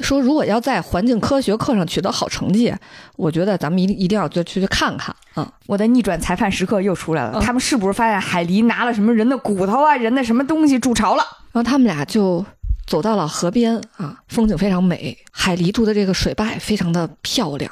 [0.00, 2.72] 说如果要在环境科学课上取得好成绩，
[3.16, 5.52] 我觉得咱们一定一定要就去去看看啊。
[5.66, 11.22] 我的逆转裁判时刻又出来了，嗯他们是不是发现海狸拿了什么人的骨头啊、人的什么东西筑巢了？
[11.52, 12.44] 然后他们俩就
[12.86, 17.70] 走到了河边啊，风景非常美，海狸住的这个水坝也非常的漂亮。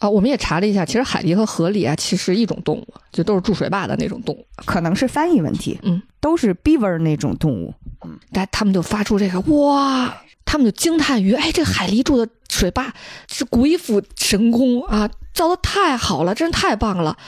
[0.00, 4.46] 啊，我们也查了一下，其实海狸和河狸啊，其实一种动物，就都是住水坝的那种动物。
[4.64, 7.74] 可能是翻译问题，嗯，都是 beaver 那种动物。
[8.04, 10.14] 嗯但他们就发出这个哇，
[10.48, 12.90] 他们就惊叹于，哎，这个海狸住的水坝
[13.30, 17.18] 是鬼斧神工啊，造的太好了，真是太棒了。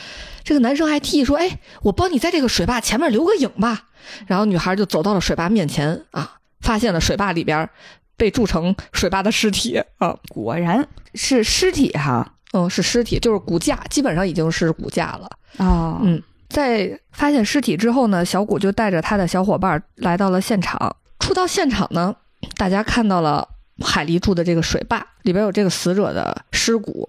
[0.43, 3.89] 这个男生还提议说，哎，我帮你在这个水坝前面留个影吧。
[4.27, 7.69] 然后女孩就走到了水坝面前啊，发现了水坝里边
[8.17, 12.37] 被铸成水坝的尸体啊，果然是尸体哈。
[12.53, 15.31] 嗯，是尸体，就是骨架，基本上已经是骨架了。
[15.59, 20.97] 哦，嗯，在发现尸体之后呢，小谷就带着他的小伙伴来到了现场。
[21.19, 22.17] 初到现场呢，
[22.57, 23.49] 大家看到了
[23.85, 27.09] 海狸住的这个水坝，里边有这个死者的尸骨，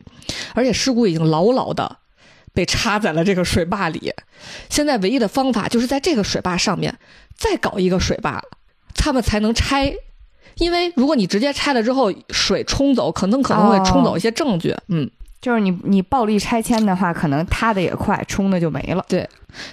[0.54, 1.98] 而且尸骨已经牢牢的
[2.54, 4.14] 被插在了这个水坝里。
[4.70, 6.98] 现在唯一的方法就是在这个水坝上面
[7.36, 8.42] 再搞一个水坝，
[8.96, 9.94] 他们才能拆。
[10.56, 14.76] 因为如果你直接拆了之后，水冲走，可能可能会冲走一些证据。
[14.90, 15.10] 嗯，
[15.42, 19.04] 就是你你暴力拆迁的话，可能塌的也快，冲的就没了。
[19.10, 19.28] 对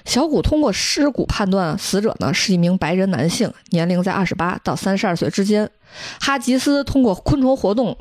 [0.06, 5.70] 小谷通过尸骨判断，死者呢是一名白人男性，年龄在二十八到三十二岁之间。
[6.20, 7.98] 哈吉斯通过昆虫活动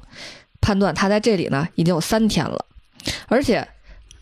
[0.62, 2.66] 判断，他在这里呢已经有三天了，
[3.28, 3.68] 而且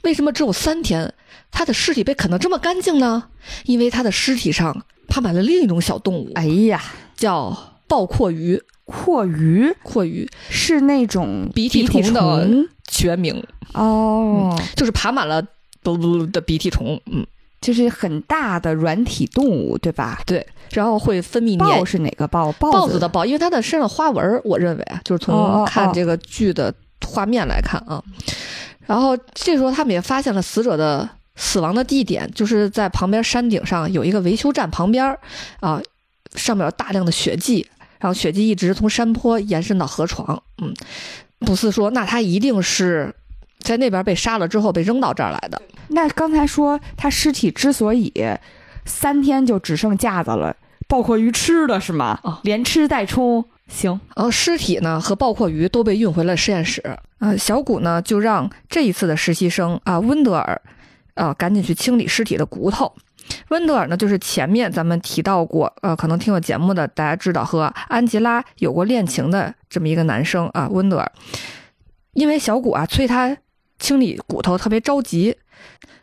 [0.01, 1.13] 为什么只有三天？
[1.51, 3.29] 他的尸体被啃得这么干净呢？
[3.65, 6.81] 因为他的尸体上爬满了另一种小动物，哎呀，
[7.15, 8.61] 叫爆阔鱼。
[8.85, 9.73] 阔鱼？
[9.83, 10.29] 阔鱼。
[10.49, 12.67] 是那种鼻涕涕虫的虫？
[12.89, 13.43] 学名。
[13.73, 15.41] 哦，就是爬满了
[15.83, 17.25] 嘟嘟的鼻涕虫，嗯，
[17.59, 20.21] 就是很大的软体动物，对吧？
[20.25, 22.51] 对，然后会分泌尿豹是哪个豹？
[22.53, 22.97] 豹子？
[22.97, 26.73] 的豹，因为它的身上花纹儿，我认为啊，就是从看这个剧的
[27.05, 28.01] 画面来看啊。
[28.85, 35.19] 然后这时候他们也发现了死者的死亡的地点，就是在旁边山顶上有一个维修站旁边儿
[35.59, 35.81] 啊，
[36.35, 37.67] 上面有大量的血迹，
[38.05, 40.39] 然后血迹一直从山坡延伸到河床。
[40.61, 40.71] 嗯，
[41.39, 43.11] 卜斯说，那他一定是
[43.61, 45.59] 在那边被杀了之后被扔到这儿来的。
[45.87, 48.13] 那刚才说他尸体之所以
[48.85, 50.55] 三天就只剩架子了，
[50.87, 52.19] 包括鱼吃的是吗？
[52.21, 53.99] 哦连吃带冲，行。
[54.15, 56.79] 然后尸体呢和爆括鱼都被运回了实验室。
[57.17, 60.61] 啊，小谷呢就让这一次的实习生啊温德尔，
[61.15, 62.93] 啊赶紧去清理尸体的骨头。
[63.49, 71.11] 温德尔呢，就是前面咱们提到过，呃，可能听过节目的大家知道，和安吉拉有过恋情的这么一个男生啊，温德尔，
[72.13, 73.35] 因为小谷啊催他
[73.79, 75.35] 清理骨头特别着急，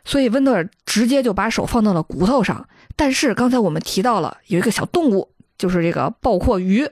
[0.03, 2.67] 所以温德尔直接就把手放到了骨头上。
[2.95, 6.87] 但是刚才我们提到了有一个小动物，就是这个暴括鱼，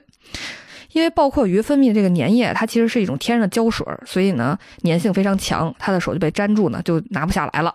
[0.92, 7.74] 因为暴括鱼分泌的这个粘液，它其实是一种天然的胶水，所以呢粘性非常强，他的手就被粘住呢，就拿不下来了。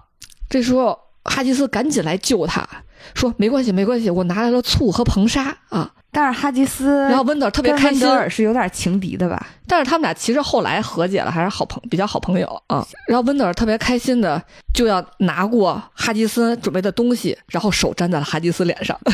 [0.50, 1.07] 这时候。
[1.28, 2.68] 哈吉斯赶紧来救他，
[3.14, 5.92] 说没关系，没关系，我拿来了醋和硼砂啊。
[6.10, 9.48] 但是哈吉斯，然后温德尔特别开心，温德尔是有点情敌的吧？
[9.68, 12.84] 但是他们俩其实后来和解了，还是好朋比较好朋友啊。
[13.08, 14.42] 然后温德尔特别开心的
[14.74, 19.00] 就要拿过哈吉斯准备的东西，然后手粘在了哈吉斯脸上。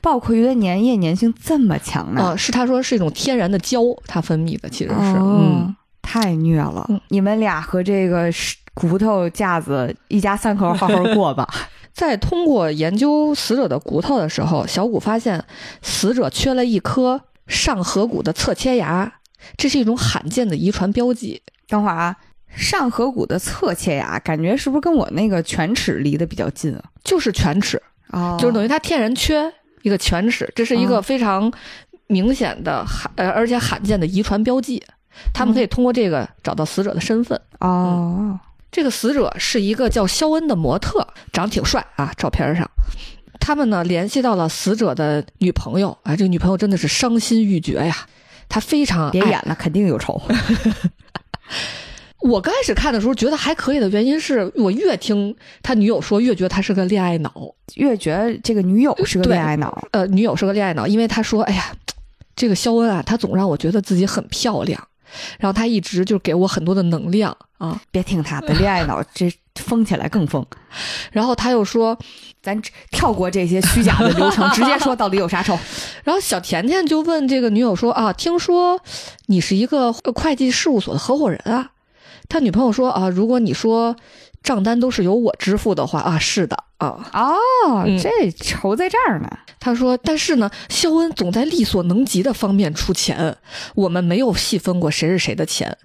[0.00, 2.22] 暴括鱼的粘液粘性这么强呢？
[2.22, 6.88] 啊，是他说是一种天然的胶，它分泌的其实是，嗯，太虐了。
[7.08, 8.56] 你们俩和这个是。
[8.76, 11.48] 骨头架子，一家三口好好过吧。
[11.94, 15.42] 在通过研究死者的骨头的时候，小谷发现
[15.80, 19.10] 死者缺了一颗上颌骨的侧切牙，
[19.56, 21.40] 这是一种罕见的遗传标记。
[21.68, 22.14] 等会儿啊，
[22.54, 26.84] 上颌骨的侧切牙，感觉是不是跟我那个犬齿离得比较近啊？
[27.02, 29.50] 就是犬齿啊，就是等于它天然缺
[29.80, 31.50] 一个犬齿，这是一个非常
[32.08, 34.84] 明显的罕呃而且罕见的遗传标记。
[35.32, 38.38] 他们可以通过这个找到死者的身份哦。
[38.76, 42.12] 这个死者是一个叫肖恩的模特，长得挺帅啊。
[42.14, 42.70] 照片上，
[43.40, 48.06] 他们呢联系到了死者的女朋友，哎，这个女朋友真的是伤心欲绝呀。
[48.50, 50.20] 她非常别演了，肯定有仇。
[52.20, 57.32] 我刚开始看的时候觉得还可以的原因是我越听他女友说，越觉得他是个恋爱脑，
[57.76, 59.88] 越觉得这个女友是个恋爱脑。
[59.92, 61.74] 呃，女友是个恋爱脑，因为他说，哎呀，
[62.34, 64.86] 这个肖恩啊，他总让我觉得自己很漂亮。
[65.38, 67.80] 然后他一直就给我很多的能量啊！
[67.90, 70.44] 别听他的恋爱脑，这疯起来更疯。
[71.12, 71.98] 然后他又说
[72.42, 72.60] ：“咱
[72.90, 75.58] 跳过这些虚假的流程，直接说到底有啥仇。”
[76.04, 78.80] 然后小甜甜就问这个女友说：“啊，听说
[79.26, 81.70] 你是一个会计事务所的合伙人啊？”
[82.28, 83.96] 他女朋友说：“啊，如果你说
[84.46, 89.28] 账单都是由我支付的话啊，是的啊。”哦，这愁在这儿呢。
[89.58, 93.36] 他说：“但是呢，肖恩总在力所能及的方面出钱，
[93.74, 95.76] 我们没有细分过谁是谁的钱。”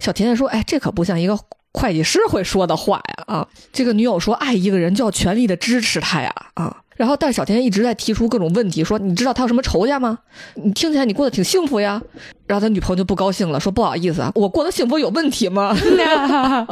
[0.00, 1.38] 小甜甜说：“哎，这可不像一个
[1.72, 3.24] 会计师会说的话呀！
[3.28, 6.34] 啊，这个女友说，爱一个人就要全力的支持他呀！
[6.54, 10.18] 啊。”然后，但是小甜甜一直在提出各种问题，说：“你知道他有什么仇家吗？
[10.54, 12.02] 你听起来你过得挺幸福呀。”
[12.46, 15.72] 然后他女朋友就不高兴了，说：“不好意思啊，我过得幸福有问题吗？”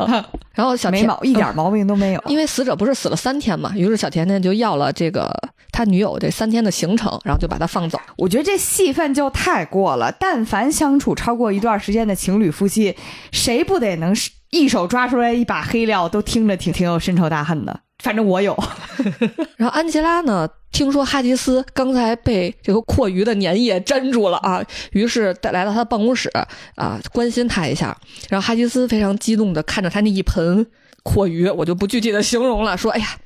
[0.52, 5.30] 然后小没毛一点毛病都没有，因为死者不是死了三天嘛，于是小甜甜就要了这个
[5.70, 8.00] 他女友这三天的行程，然后就把他放走。
[8.16, 10.10] 我觉得这戏份就太过了。
[10.18, 12.96] 但凡相处超过一段时间的情侣夫妻，
[13.30, 14.12] 谁不得能
[14.50, 17.80] 一手抓出来一把黑料，都听着挺挺有深仇大恨的。
[18.02, 18.56] 反正我有，
[19.56, 20.48] 然后安吉拉呢？
[20.72, 26.30] 听说哈吉斯刚才被这个阔鱼的粘液粘住了啊，于是带来到他的办公室
[26.74, 27.96] 啊，关心他一下。
[28.28, 30.66] 然后哈吉斯非常激动的看着他那一盆
[31.02, 33.16] 阔鱼，我就不具体的形容了，说：“哎呀，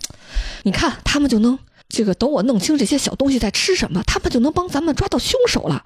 [0.62, 1.58] 你看他们就能
[1.88, 5.82] 这个等我弄清这些小东西在吃什么，他们就能帮咱们抓到凶手了。”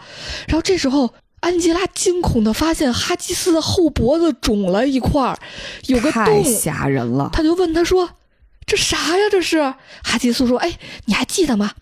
[0.46, 5.34] 然后这时候安吉拉惊恐的发现哈吉斯的后脖子肿了一块，
[5.86, 7.30] 有个洞，太吓人了。
[7.32, 8.10] 他就问他说。
[8.66, 9.24] 这啥呀？
[9.30, 9.60] 这是
[10.02, 11.72] 哈吉斯说：“哎，你还记得吗？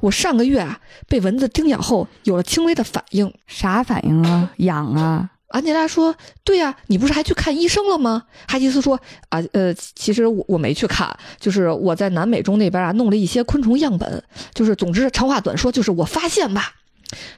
[0.00, 4.50] 我上个月啊被蚊子叮咬后有了轻微的反应，啥反应啊？
[4.58, 6.14] 痒啊？”安吉拉说
[6.44, 14.22] ：“对呀，你不是还去看医生了吗？”哈吉斯说：“啊，呃，其实我我没去看，就是我在南美洲那边啊弄了一些昆虫样本，
[14.52, 16.74] 就是总之长话短说，就是我发现吧，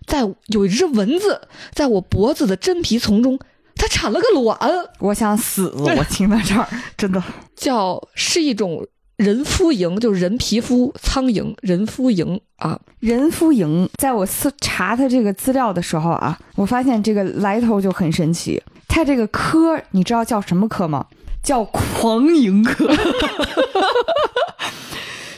[0.07, 3.39] 在有一只蚊子在我脖子的真皮丛中。”
[3.77, 4.59] 它产了个卵，
[4.99, 5.73] 我想死。
[5.77, 6.67] 我听到这儿，
[6.97, 7.23] 真的
[7.57, 13.89] 叫是一种人肤蝇，就是人皮肤苍蝇，人肤蝇啊，人肤蝇。
[13.99, 18.63] 在我搜查它这个资料的时候啊，我发现这个来头就很神奇。
[18.89, 21.07] 它这个科，你知道叫什么科吗？
[21.43, 22.87] 叫狂蝇科。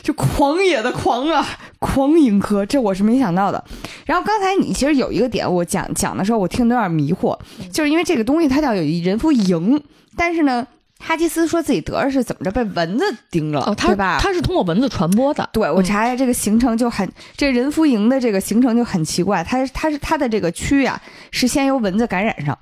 [0.03, 1.47] 就狂野的狂啊，
[1.93, 3.61] 狂蝇科，这我是没想到的。
[4.05, 7.37] 然后刚才你其实有一个点，我讲讲的时候，我听得有点迷惑，
[7.73, 9.81] 就是因为这个东西它叫有人夫蝇，
[10.15, 10.65] 但是呢，
[10.99, 14.17] 哈基斯说自己得的是怎么着被蚊子叮了，对吧？
[14.21, 15.49] 它是通过蚊子传播的。
[15.51, 22.57] 对，我查一下这个行程就很，这人夫蝇的这个行程就很奇怪，它它是它的这个蛆啊是先由蚊子感染上，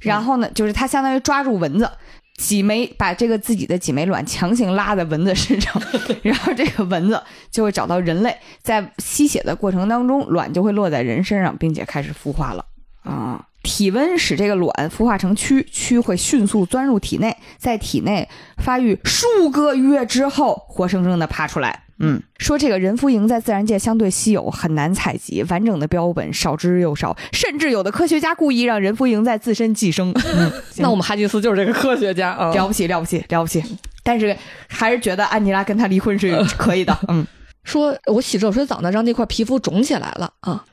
[0.00, 1.90] 然后呢，就是它相当于抓住蚊子。
[2.36, 5.72] 几枚把这个自己的几枚卵强行拉在蚊子身上，
[6.22, 12.64] 然后这个蚊子就会找到人类，在吸血的过程当中，卵就会落在人身上，并且开始孵化了
[13.02, 13.46] 啊！
[13.62, 18.28] 体温使这个卵孵化成蛆，蛆会迅速钻入体内，在体内
[18.58, 21.85] 发育数个月之后，活生生的爬出来。
[21.98, 30.12] 嗯，说这个人夫蝇在自然界相对稀有，很难采集，完整的标本少之又少，甚至有的科学家故意让人夫蝇在自身寄生。
[30.34, 33.62] 嗯，那我们哈吉斯就是这个科学家啊， 了不起了不起了不起，
[34.02, 34.36] 但是
[34.68, 36.98] 还是觉得安吉拉跟他离婚是可以的。
[37.08, 37.26] 嗯，
[37.64, 40.64] 说我洗热水澡呢，让那块皮肤肿起来了啊。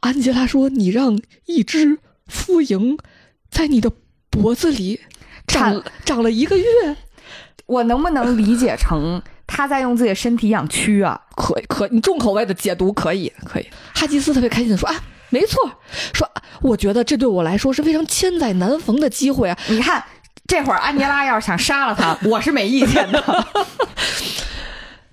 [0.00, 2.98] 安吉拉说：“你让一只夫蝇
[3.50, 3.92] 在你的
[4.30, 5.00] 脖子里
[5.46, 6.64] 长长了一个月，
[7.66, 9.22] 我能不能理解成？”
[9.54, 13.68] 他在用自己的身体养蛆啊，可可，你重口味的解读可以，可以。
[13.94, 14.96] 哈吉斯特别开心的说啊，
[15.28, 15.70] 没错，
[16.14, 16.26] 说
[16.62, 19.58] 我觉得这对我来说是非常千载难逢的机会啊。
[19.68, 20.02] 你看，
[20.46, 23.20] 这会儿安吉拉要是想杀了他， 我是没意见的。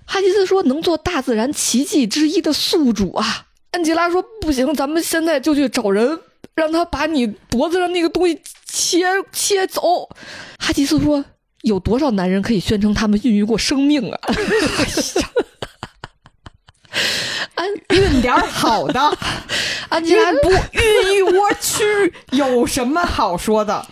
[0.06, 3.44] 哈吉斯说能做大自然奇迹之一的宿主啊。
[3.72, 6.18] 安吉拉说不行，咱们现在就去找人，
[6.54, 10.08] 让他把你脖子上那个东西切切走。
[10.58, 11.22] 哈吉斯说。
[11.62, 14.18] 有多少男人可以宣称他们孕育过生命啊？
[17.54, 19.00] 安孕点好的，
[19.90, 23.86] 安吉拉不孕一窝去，有什么好说的？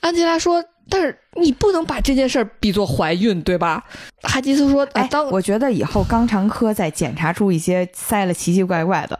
[0.00, 3.84] 安吉拉说：“但是你不能把这件事儿比作怀孕，对吧？”
[4.22, 9.18] 哈基斯说：“哎，当我觉得以后肛肠科在检查出一些塞了奇奇怪怪的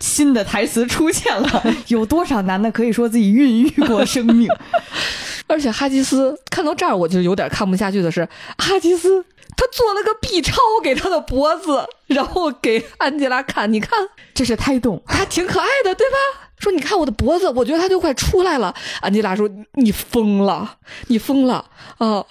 [0.00, 4.48] 新的台词出现了， 有多少男的可以说自己孕育过生命？”
[5.50, 8.26] 而且哈吉斯看到这儿，我就有点看不下去的是，
[8.56, 9.24] 哈吉斯
[9.56, 13.98] 他做了个 B 超给他的脖子，然后给安吉拉看，你看
[14.32, 16.16] 这是胎动，还挺可爱的，对吧？
[16.58, 18.74] 说你看我的脖子，我觉得它就快出来了。
[19.00, 20.76] 安吉拉说你疯了，
[21.08, 21.64] 你疯了
[21.98, 22.24] 啊！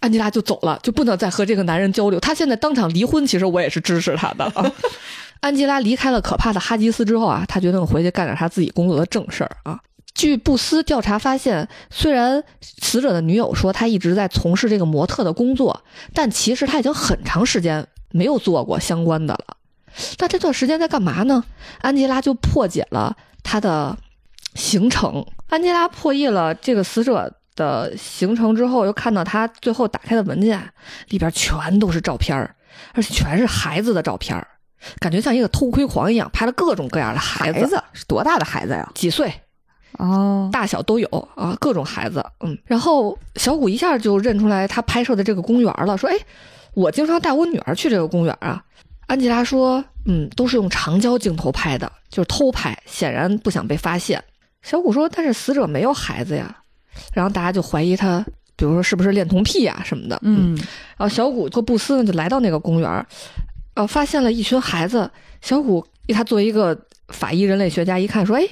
[0.00, 2.18] 安吉拉就走了，就不能再和这个男人交流。
[2.18, 4.50] 他现在当场离婚，其实我也是支持他的。
[5.40, 9.78] 安吉拉离开了可怕的哈吉斯之后啊，他决定回去干点他自己工作的正事儿啊。
[10.14, 15.84] 据布斯调查发现，虽然死者的女友说她一直在从事这个模特的工作，
[16.14, 19.56] 但其实她已经很长时间没有做过相关的了。
[20.18, 21.44] 那这段时间在干嘛呢？
[21.80, 23.96] 安吉拉就破解了他的
[24.54, 25.24] 行程。
[25.48, 30.60] 安吉拉破译了这个死者的行程之后，又看到他最后打开的文件
[31.10, 32.36] 里边全都是照片
[32.92, 34.44] 而且全是孩子的照片
[34.98, 37.80] 感觉像一个偷窥狂一样，拍了各种各样的孩子。
[37.92, 38.90] 是多大的孩子呀？
[38.94, 39.32] 几岁？
[39.98, 46.16] 哦，大小都有啊，各种孩子，嗯，然后小谷一下就认出来他拍摄的这个公园了，说：“哎，
[46.74, 48.62] 我经常带我女儿去这个公园啊。”
[49.06, 54.22] 安吉拉说：“嗯，都是用长焦镜头拍的，就是偷拍，显然不想被发现。”
[54.62, 56.56] 小谷说：“但是死者没有孩子呀。”
[57.12, 58.24] 然后大家就怀疑他，
[58.56, 60.56] 比如说是不是恋童癖呀什么的，嗯。
[60.96, 63.06] 然后小谷和布斯呢就来到那个公园，
[63.74, 65.10] 呃，发现了一群孩子。
[65.40, 66.76] 小谷他作为一个
[67.08, 68.48] 法医人类学家，一看说：“哎。”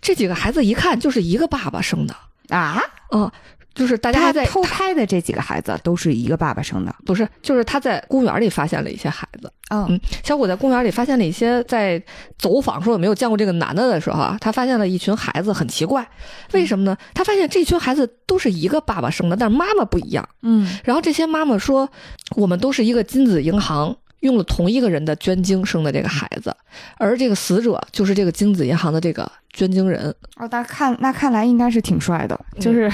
[0.00, 2.14] 这几个孩子一看就是一个爸爸生的
[2.48, 2.82] 啊，
[3.12, 3.30] 嗯，
[3.74, 12.02] 就是大家在偷拍的这几个孩子都是一个爸爸生的，不是，就是他在公园里发现了一些孩子，嗯，小谷在公园里发现了一些，在
[12.38, 16.08] 走访说有没有见过这个男的的时候啊，他发现了一群孩子，很奇怪，
[16.52, 16.96] 为什么呢？
[17.12, 21.88] 他发现这群孩子都是一个爸爸生的，但是妈妈不一样，嗯，然后这些妈妈说，
[22.36, 23.96] 我们都是一个金子银行。
[24.20, 26.54] 用了同一个人的捐精生的这个孩子，
[26.96, 30.14] 而这个死者就是这个精子银行的这个捐精人。
[30.36, 32.90] 哦，那看那看来应该是挺帅的，就是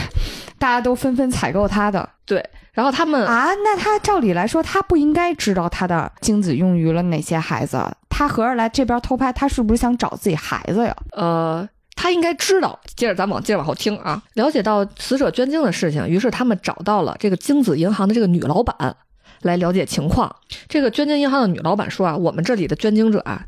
[0.58, 2.08] 大家都纷纷采购他的。
[2.26, 7.82] 对，然后他们啊，那他照理来说，他不应该知道他的精子用于了哪些孩子？
[8.08, 10.96] 他合着来这边偷拍，他是不是想找自己孩子呀？
[11.12, 12.78] 呃，他应该知道。
[12.94, 18.96] 接着咱们往接着往后听啊，了解到死者捐精的事情，于是他们找到了这个精子银行的这个女老板。
[19.44, 20.34] 来了解情况。
[20.68, 23.46] 这个捐精银行的女老板说啊，我们这里的捐精者啊，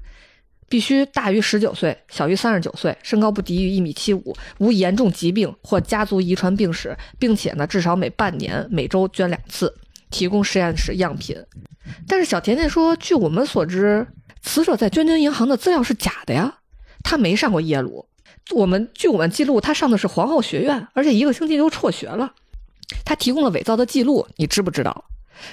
[0.68, 9.74] 必须大于十九岁，小于三十九岁，身高不低于一米七五，无严重疾病或家族遗传病史，并且呢，至少每半年每周捐两次，
[10.11, 11.36] 提供实验室样品。
[12.09, 14.07] 但是小甜甜说，据我们所知，
[14.42, 16.59] 死者在捐精银行的资料是假的呀，
[17.03, 18.07] 他没上过耶鲁。
[18.55, 22.33] 我们据我们记录，他上的是皇后学院，而且一个星期就辍学了。
[23.04, 25.04] 他提供了伪造的记录，你知不知道？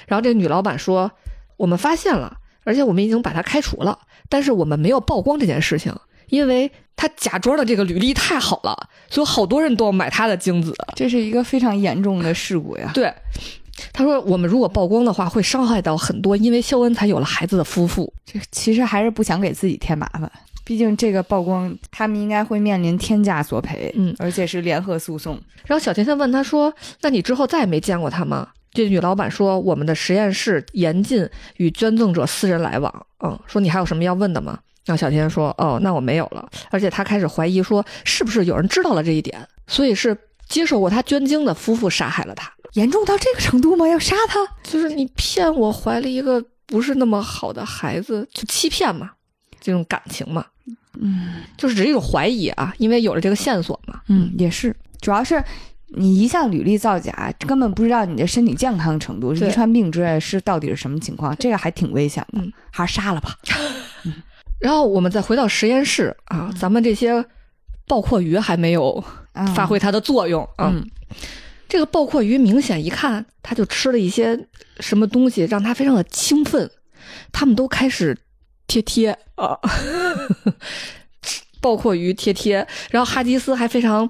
[0.06, 1.10] 然后这个女老板说
[1.56, 3.98] ：“我们发现了，而且我们已经把他开除了，
[4.28, 5.94] 但是我们没有曝光这件事情，
[6.28, 10.74] 因为他假装的这个履历太好了，所以好多人都要买他的精子。
[10.94, 12.90] 这是一个非常严重的事故呀。
[12.94, 13.12] ”对，
[13.92, 18.12] 他说：“我们如果曝光的话，会伤害到很多因为肖恩才有了孩子的夫妇。
[18.24, 20.30] 这其实还是不想给自己添麻烦，
[20.64, 31.26] 毕竟这个曝光，他们应该会面临天价索赔，嗯，而且是联合诉讼。”然后小甜甜问他说：“那你之后再也没见过他吗？”这女老板说：“我们的实验室严禁
[31.58, 32.92] 与捐赠者私人来往。”
[33.24, 34.58] 嗯，说你还有什么要问的吗？
[34.84, 40.14] 然后小天说：“哦，那我没有了。”而且他开始怀疑说，是不是有人知道了这一点，所以是
[40.48, 42.52] 接受过他捐精的夫妇杀害了他。
[42.72, 43.86] 严重到这个程度吗？
[43.86, 44.44] 要杀他？
[44.64, 49.12] 就是你骗我怀了一个不是那么好的孩子，就欺骗嘛，
[49.60, 50.44] 这种感情嘛，
[51.00, 54.00] 嗯就是只是一种怀疑啊，因为有了这个线索嘛。
[54.08, 55.40] 嗯，也是，主要是。
[55.96, 62.52] 你一项履历造假，根本不知道你的身体健康程度、遗传病之类是到底是什么情况，这个还挺危险的，嗯。
[62.70, 63.36] 还是杀了吧。
[64.60, 67.24] 然后我们再回到实验室啊，咱们这些
[67.86, 69.02] 爆括鱼还没有
[69.34, 70.72] 嗯发挥它的作用啊。
[70.74, 70.90] 嗯。
[71.68, 74.46] 这个爆括鱼明显一看，它就吃了一些
[74.80, 76.70] 什么东西，让它非常的兴奋，
[77.32, 78.16] 他们都开始
[78.66, 79.58] 贴贴啊，
[81.60, 82.66] 爆括鱼贴贴。
[82.90, 84.08] 然后哈吉斯还非常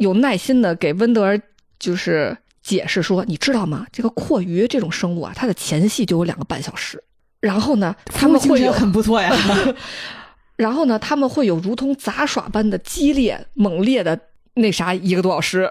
[0.00, 1.38] 有耐心的给温德尔
[1.78, 3.86] 就是解释说，你知道吗？
[3.92, 7.02] 这个阔鱼这种生物啊，它的前戏就有两个半小时。
[7.40, 9.30] 然后呢，他们会有很不错呀。
[10.56, 14.18] 然后呢，他们会有如同杂耍般的激烈、猛烈的
[14.54, 15.70] 那啥一个多小时。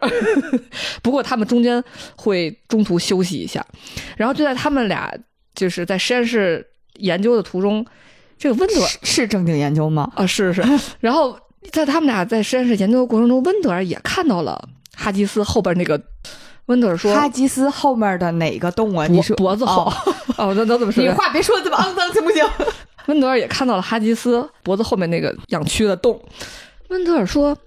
[1.02, 1.84] 不过他们中间
[2.16, 3.66] 会中途休息一下，
[4.16, 5.12] 然后就在他们俩
[5.56, 6.66] 就是在实验室
[6.98, 7.84] 研究的途中，
[8.38, 10.12] 这个温德尔是是正经研究吗？
[10.16, 10.64] 啊是是，
[11.00, 11.36] 然后
[11.72, 16.02] 在他们俩在实验室研究的过程中，温德尔也看到了哈吉斯后边那个。
[16.66, 19.08] 温德尔说：“哈吉斯后面的哪个洞啊？
[19.08, 19.94] 你脖说脖子后哦
[20.38, 21.04] 哦，那那怎么说？
[21.04, 22.46] 你话别说的这么肮脏，行不行？
[23.08, 26.22] 温德尔也看到了哈吉斯脖子后面那个养蛆的洞。
[26.90, 27.58] 温德尔说：“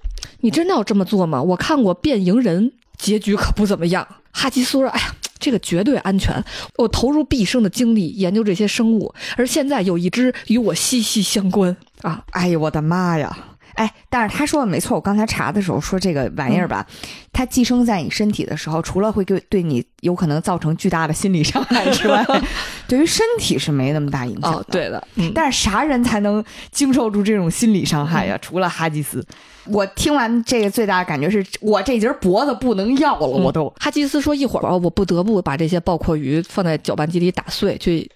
[0.42, 1.42] 你真的要这么做吗？
[1.42, 6.40] 我看过《变蝇人》，结局可不怎么样。”哈吉斯说：“哎呀，这个绝对安全。
[6.76, 12.22] 我投入毕生的精力研究这些生物，而现在有一只与我息息相关啊！
[12.30, 13.36] 哎呦我的妈呀！
[13.74, 16.86] 哎，但是他说的没错，我刚才查的时候说这个玩意儿吧，
[17.32, 22.24] 它寄生在你身体的时候，除了会对对你有可能造成巨大的心理伤害之外，
[22.86, 24.58] 对于身体是没那么大影响的。
[24.58, 28.38] 哦，对的，嗯，但是啥人才能经受住这种心理伤害呀？
[28.42, 29.24] 除了哈吉斯，
[29.66, 33.72] 我听完这个最大的感觉是我这节脖子不能要了，我都。
[33.78, 38.10] 哈吉斯说：“一会儿我不得不把这些爆括鱼放在搅拌机里打碎，去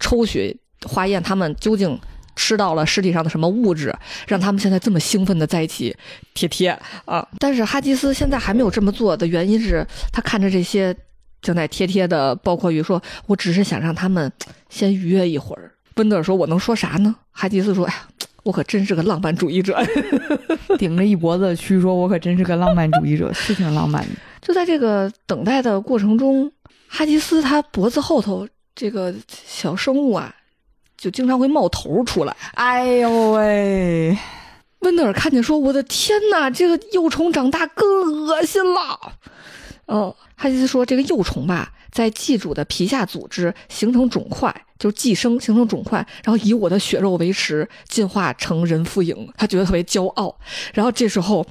[0.00, 0.56] 抽取
[0.86, 1.98] 化验它们究竟
[2.36, 3.94] 吃到了尸体上的什么物质，
[4.26, 5.94] 让他们现在这么兴奋的在一起
[6.34, 7.26] 贴贴啊！
[7.38, 10.94] 但是哈吉斯现在还没有这么做的原因是他看着这些
[11.40, 14.30] 正在贴贴的包括鱼，说：“我只是想让他们
[14.70, 18.08] 先愉悦一会儿。”温德尔说：“我能说啥呢？”哈吉斯说：“哎呀，
[18.44, 19.78] 我可真是个浪漫主义者。
[20.78, 24.10] ”顶着一脖子蛆，说我可真是个浪漫主义者，是挺浪漫的。
[24.40, 26.50] 就在这个等待的过程中，
[26.88, 30.34] 哈吉斯他脖子后头这个小生物啊，
[31.02, 32.36] 就经常会冒头出来。
[32.54, 34.16] 哎呦喂！
[34.82, 39.12] 温德尔看见说：“我的天哪，这个幼虫长大更恶心了。”
[39.86, 50.32] 哦，哈吉斯说：“这个幼虫吧，在寄主的皮下组织形成肿块，就寄生形成肿块，然后以我的血肉为食，进化成人肤蝇。”他觉得特别骄傲。
[50.72, 51.44] 然后这时候，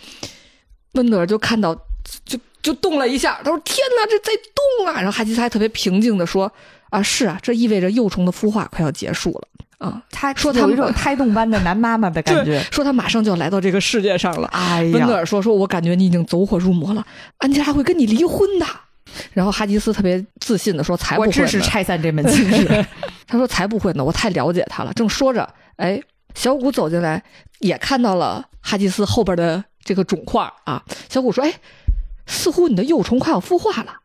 [0.93, 1.75] 温德尔就看到，
[2.23, 4.31] 就就动了一下，他说：“天哪，这在
[4.77, 6.49] 动啊！”然后哈基斯还特别平静的说
[6.91, 9.47] ：“啊，是啊，这意味着幼虫的孵化快要结束了。”
[9.81, 12.61] 啊，他说他有一种胎动般的男妈妈的感觉。
[12.72, 14.47] 说他马上就要来到这个世界上了。
[14.49, 17.03] 哎呀，温德尔说：“说我感觉你已经走火入魔了，
[17.38, 18.65] 安吉拉会跟你离婚的。”
[19.34, 22.85] 然后哈吉斯特别自信的说：“才不会呢！”我支持拆散这门亲事。
[23.26, 25.99] 他说：“才不会呢，我太了解他了。”正说着，哎，
[26.35, 27.23] 小谷走进来，
[27.59, 30.84] 也看到了哈吉斯后边的这个肿块啊。
[31.09, 31.51] 小谷说：“哎，
[32.27, 33.95] 似乎你的幼虫快要孵化了，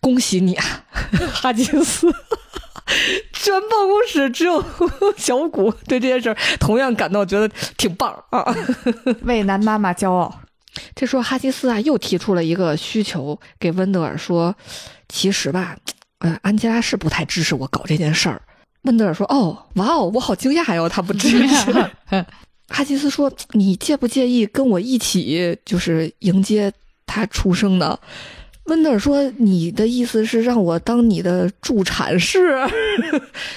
[0.00, 0.84] 恭喜你啊，
[1.32, 2.12] 哈吉斯。
[3.32, 4.64] ”全办公室只有
[5.16, 8.44] 小谷 对这件事儿同样感到觉得挺棒啊。
[9.22, 10.40] 为男妈妈骄傲。
[10.94, 14.54] 这时候哈吉斯啊又提出了一个需求给温德尔说
[15.08, 15.76] ：“其实吧，
[16.18, 18.40] 呃，安吉拉是不太支持我搞这件事儿。”
[18.82, 21.72] 温德尔说：“哦，哇哦，我好惊讶哟，他不支持。”
[22.68, 26.72] 哈吉斯说：“你介不介意跟我一起，就是迎接
[27.04, 27.98] 他出生呢？”
[28.66, 32.56] 温德尔说：“你的意思是让我当你的助产士？”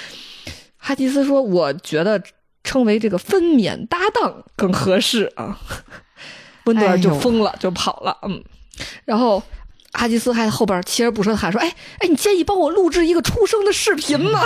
[0.78, 2.22] 哈迪斯说：“我觉得
[2.64, 5.60] 称为这个分娩搭档更合适啊。
[6.66, 8.18] ”温德尔就疯了，就跑了。
[8.24, 8.44] 嗯，
[9.06, 9.42] 然后
[9.92, 11.68] 哈吉斯还在后边锲而不舍的喊说：“哎
[12.00, 14.42] 哎，你介意帮我录制一个出生的视频吗？”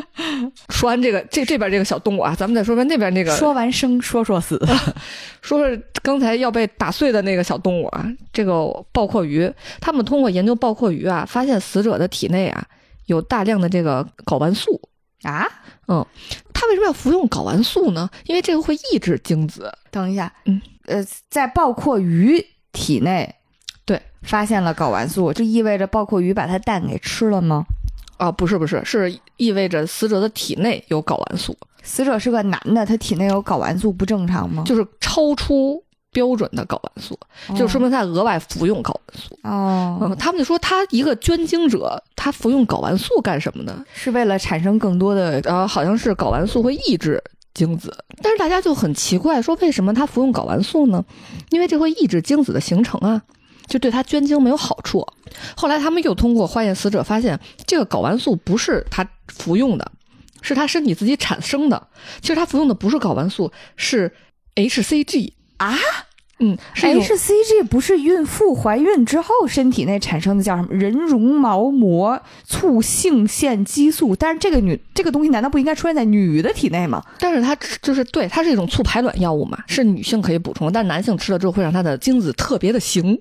[0.68, 3.34] 说完这个，这这边这个小动物啊，咱们再说说那边那个。
[3.36, 4.58] 说完生，说说死。
[5.40, 9.50] 说说刚才要被打碎的那个小动物啊，这个爆括鱼，
[9.80, 12.64] 他们通过研究爆括鱼啊，发现死者的体内啊
[13.06, 14.80] 有大量的这个睾丸素
[15.22, 15.48] 啊。
[15.88, 16.04] 嗯，
[16.52, 18.10] 他为什么要服用睾丸素呢？
[18.26, 19.72] 因为这个会抑制精子。
[19.90, 23.34] 等一下，嗯，呃，在爆括鱼体内，
[23.88, 27.64] 对，发现了睾丸素，这意味着爆括鱼把它蛋给吃了吗？
[28.18, 34.62] 啊，不是不是，是意味着死者的体内有睾丸素，死者是个男的，他体内有睾丸素不正常吗？
[34.66, 35.82] 就是超出
[36.12, 37.18] 标准的睾丸素，
[37.56, 39.38] 就说明他额外服用睾丸素。
[39.44, 43.82] 哦，嗯，他们就说他一个捐精者，他服用睾丸素干什么呢？
[43.94, 47.22] 是为了产生更多的呃，好像是睾丸素会抑制
[47.54, 51.04] 精子，但是大家就很奇怪，说为什么他服用睾丸素呢？
[51.50, 53.22] 因为这会抑制精子的形成啊，
[53.68, 55.06] 就对他捐精没有好处。
[55.56, 59.92] 后来他们又通过化验死者发现，这个睾丸素不是他服用的，
[60.40, 61.88] 是他身体自己产生的。
[62.20, 64.12] 其实他服用的不是睾丸素，是
[64.54, 65.76] HCG 啊。
[66.40, 74.14] 嗯，是 HCG 不是孕妇怀孕之后身体内产生的叫什么人绒毛膜促性腺激素？
[74.14, 77.02] 但是这个女这个东西难道不应该出现在女的体内吗？
[77.18, 83.20] 但是它就是对，它是一种促排卵药物嘛，是女性可以补充，但是男性吃了之后会让他的精子特别的行，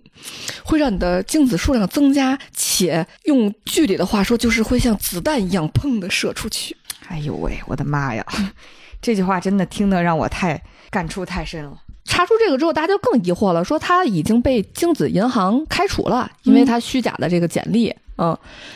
[0.64, 6.78] 会让你的精子数量增加，且用剧里的话说，就是会像子弹一样砰的射出去。
[7.08, 8.24] 哎呦喂，我的妈呀！
[9.02, 10.62] 这句话真的听得让我太
[10.92, 11.78] 感触太深了。
[12.08, 17.94] 查出这个之后，大家就更疑惑了，说他已经被精子银行开除了，因为他虚假的这个简历。
[18.18, 18.36] 嗯，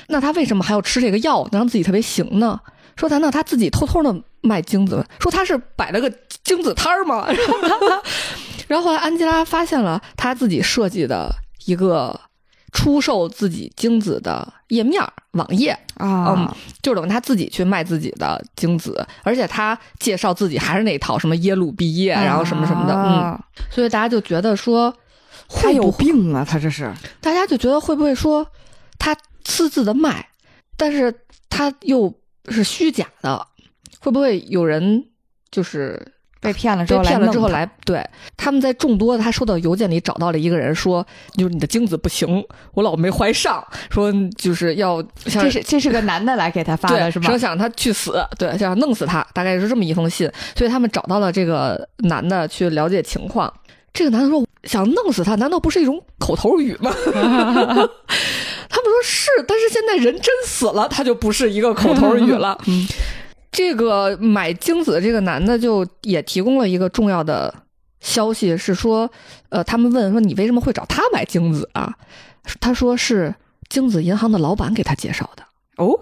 [0.10, 2.60] 那他为什么还要吃这个药，能让自己特别行呢？
[2.96, 5.04] 说难道他自己偷偷的卖精子？
[5.20, 6.12] 说他是摆了个
[6.44, 7.28] 精子摊儿吗？
[8.68, 11.34] 然后后来安吉拉发现了他自己设计的
[11.66, 12.20] 一个
[12.72, 24.94] 出售自己精子的页面儿网页，啊嗯，就等于他自己去卖自己的精子，而且他介绍自己还是那套什么耶鲁毕业，然后什么什么的，嗯，啊所以大家就觉得说，
[25.50, 25.92] 他有？
[25.92, 26.46] 病啊！
[26.48, 28.46] 他这是大家就觉得会不会说
[28.98, 29.16] 他
[29.46, 30.30] 私自的卖，
[30.78, 31.14] 但是
[31.50, 32.14] 他又
[32.50, 33.48] 是虚假的，
[34.00, 35.06] 会不会有人
[35.50, 37.70] 就是被骗了之被后来弄他骗了之后来？
[37.86, 38.06] 对，
[38.36, 41.06] 他们在众多的他收到邮件里找到了一个人说，
[41.38, 42.44] 就是你的精子不行，
[42.74, 47.38] 我老没怀上，说就是要像这是这是个男的来给他发，的是吗说？
[47.38, 50.30] 想他去死，对，想弄死他，大概是这么一封信。
[50.56, 53.54] 所以他们找到了这个男的去了解情况。
[53.94, 56.92] 这个男的说想弄死他，难道不是一种口头语吗？
[57.14, 62.58] 他们说是，但是现在人真死了，他就不是一个口头语了。
[62.68, 62.88] 嗯
[63.52, 67.54] 这个买精子的这个男的就也提供了一个重要的
[68.00, 69.12] 消息，是说，
[69.50, 71.94] 呃，他们问说你为什么会找他买精子啊？
[72.60, 73.36] 他说是
[73.70, 75.44] 精子银行的老板给他介绍的。
[75.78, 76.00] 哦，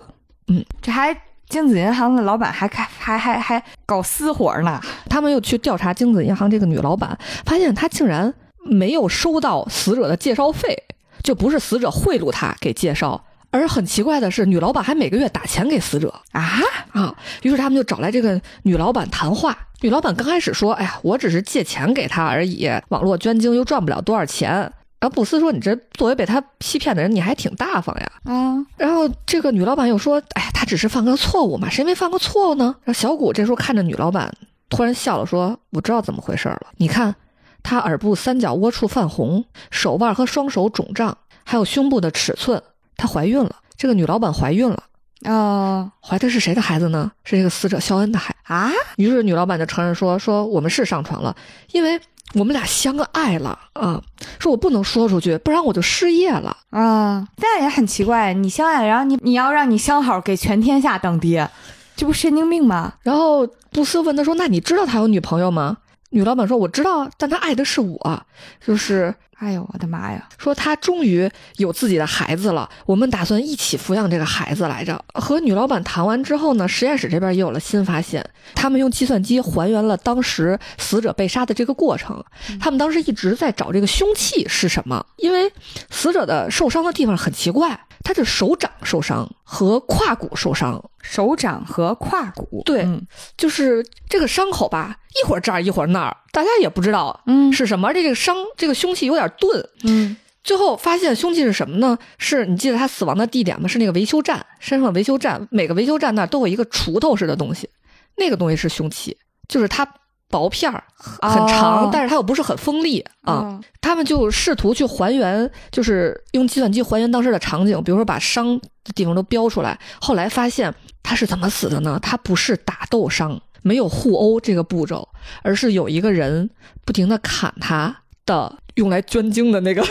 [0.48, 1.16] 嗯，这还
[1.50, 4.80] 精子银行的老板还开还还还搞私活呢。
[5.10, 10.84] 他们又去调查精子银行这个女老板，发现她竟然没有收到死者的介绍费，
[11.24, 16.62] 就不是死者贿赂他给介绍，而很奇怪的是，女老板还每个月打钱给死者啊，
[16.92, 17.16] 啊。
[17.42, 19.58] 于是他们就找来这个女老板谈话。
[19.82, 24.52] 女老板刚开始说：“哎呀，我只是借钱给他而已，网络捐精又赚不了多少钱。”
[25.00, 34.30] 然后布斯说：“你这作为被他欺骗的人，你还挺大方呀。”啊，然后这个女老板又说：“哎呀，他只是犯个错误嘛，谁没犯过错误呢？”然后小谷这时候看着女老板，
[34.70, 36.68] 突然笑了，说：“我知道怎么回事了。
[36.76, 37.16] 你看，
[37.64, 42.62] 他耳部三角窝处泛红，手腕和双手肿胀，还有胸部的尺寸，
[43.00, 43.56] 她怀孕了。
[43.78, 44.84] 这个女老板怀孕了，
[45.26, 47.10] 哦怀的是谁的孩子呢？
[47.24, 48.36] 是这个死者肖恩的孩。
[48.44, 51.34] 啊，于是女老板就承认说：说我们是上床了，
[51.72, 52.00] 因为
[52.34, 54.02] 我们俩相爱了啊。
[54.38, 61.50] 说我不能说出去，不然我就失业了。”啊，但也很奇怪，你相爱，然后你你要让你相好给全天下当爹，
[61.96, 62.96] 这不神经病吗？
[63.04, 65.78] 然后布斯问他说：“那你知道他有女朋友吗？”
[66.12, 68.26] 女老板说：“我知道啊，但她爱的是我，
[68.66, 70.28] 就是哎呦，我的妈呀！
[70.38, 82.24] 说她终于有自己的孩子了，我们打算一起抚养这个孩子来着。”和女老板谈完之后呢，实验室这边也有了新发现，他们用计算机还原了当时死者被杀的这个过程。
[82.60, 85.52] 他们当时一直在找这个凶器是什么，因为
[85.92, 90.84] 死者的受伤的地方很奇怪，他的手掌受伤和胯骨受伤。
[91.02, 93.08] 手掌和胯骨，对嗯
[93.38, 97.88] 就是这个伤口吧，一会儿这儿一会儿那儿，大家也不知道嗯是什么。
[97.88, 99.70] 而且这个伤，这个凶器有点钝。
[99.84, 101.98] 嗯最后发现凶器是什么呢？
[102.18, 103.68] 是你记得他死亡的地点吗？
[103.68, 107.70] 是那个维修站，身上的维修站，每个维修站那儿都有一个锄头似的东西，
[108.18, 109.18] 那个东西是凶器，
[109.48, 109.88] 就是它
[110.30, 113.34] 薄片儿很长，哦但是它又不是很锋利啊。
[113.34, 119.80] 哦他们就试图去还原，就是用计算机还原当时的场景，比如说把伤的地方都标出来。
[120.00, 121.98] 后来发现他是怎么死的呢？
[122.02, 125.08] 他不是打斗伤，没有互殴这个步骤，
[125.42, 126.48] 而是有一个人
[126.86, 127.96] 不停的砍他
[128.26, 129.84] 的用来捐精的那个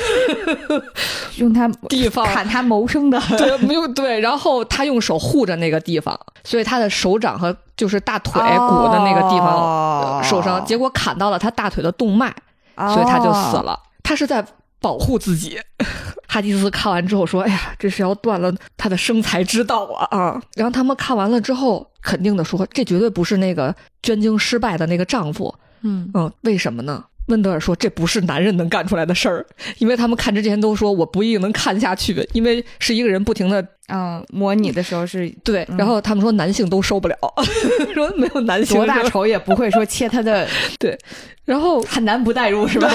[1.39, 2.27] 用他地方。
[2.27, 12.35] 砍他谋生的， 对，没有对，然后他用手护着那个地方，所以他的手掌和就是大腿骨的那个地方、受伤，结果砍到了他大腿的动脉，
[12.77, 13.79] 所以他就死了。
[14.03, 14.45] 他是在
[14.81, 15.59] 保护自己，
[16.29, 27.05] 哈迪斯看完之后说：“哎呀，这是要断了他的生财之道啊啊！”然后他们看完了之后，肯定的说：“这绝对不是那个捐精失败的那个丈夫。”嗯嗯，为什么呢？
[27.29, 29.47] 温德尔说：“这不是男人能干出来的事儿，
[29.79, 37.17] 因为他们看之前都说我不一定能看下去，因为是一个人不停的嗯，模拟的时候是 对，然后他们说男性都受不了，
[37.95, 40.47] 说没有男性多大仇也不会说切他的
[40.79, 40.99] 对，
[41.45, 42.91] 然后很难不代入是吧？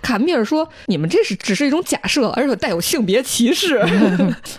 [0.00, 3.80] 卡米尔说：“你们这是只是一种假设，而且带有性别歧视。”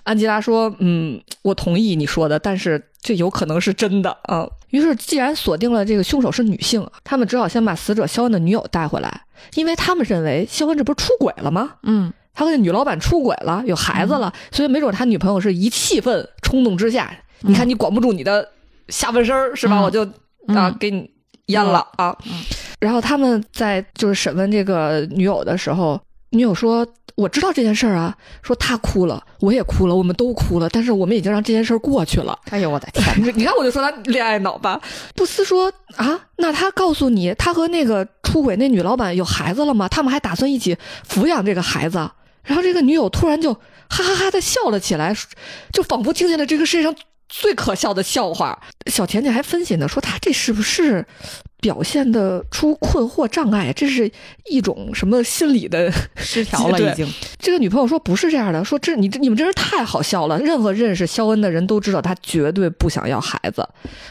[0.04, 9.22] 安吉拉说：“嗯，我同意你说的，但是这有可能是真的啊。”于是，既然锁定了这个凶手是女性，他们只好先把死者肖恩的女友带回来，
[9.54, 11.76] 因为他们认为肖恩这不是出轨了吗？
[11.84, 18.50] 嗯他和那女老板出轨了，有孩子了，所以没准他女朋友是一气愤冲动之下，你看你管不住你的
[18.88, 19.80] 下半身儿是吧？
[19.80, 20.10] 嗯我就啊、
[20.48, 21.08] 嗯给你
[21.48, 22.18] 阉了啊。
[22.26, 22.34] 嗯
[22.80, 26.02] 然后他们在就是审问这个女友的时候，
[26.34, 26.86] 女友说
[27.16, 34.82] ：“我知道这件事儿啊，说她哭了，我也哭了，我们都哭了，但是我们已经让这件事儿过去了。”哎呦我的天， 你你看，我就说他恋爱脑吧。
[35.16, 39.88] 布斯说啊，那他告诉你，他和那个出轨那女老板有孩子了吗？
[39.88, 40.76] 他们还打算一起
[41.08, 42.10] 抚养这个孩子。
[42.44, 45.16] 然后这个女友突然就哈哈哈的笑了起来，
[45.72, 46.94] 就仿佛听见了这个世界上
[47.30, 48.60] 最可笑的笑话。
[48.88, 51.06] 小甜甜还分析呢，说他这是不是
[51.62, 53.72] 表现的出困惑障碍？
[53.74, 54.12] 这是
[54.50, 57.08] 一种什么心理的失调 了已经。
[57.40, 60.38] 这个女朋友说不是这样的，说这你这你们真是太好笑了。
[60.40, 63.68] 任何认识肖恩的人都知道他绝对不想要孩子。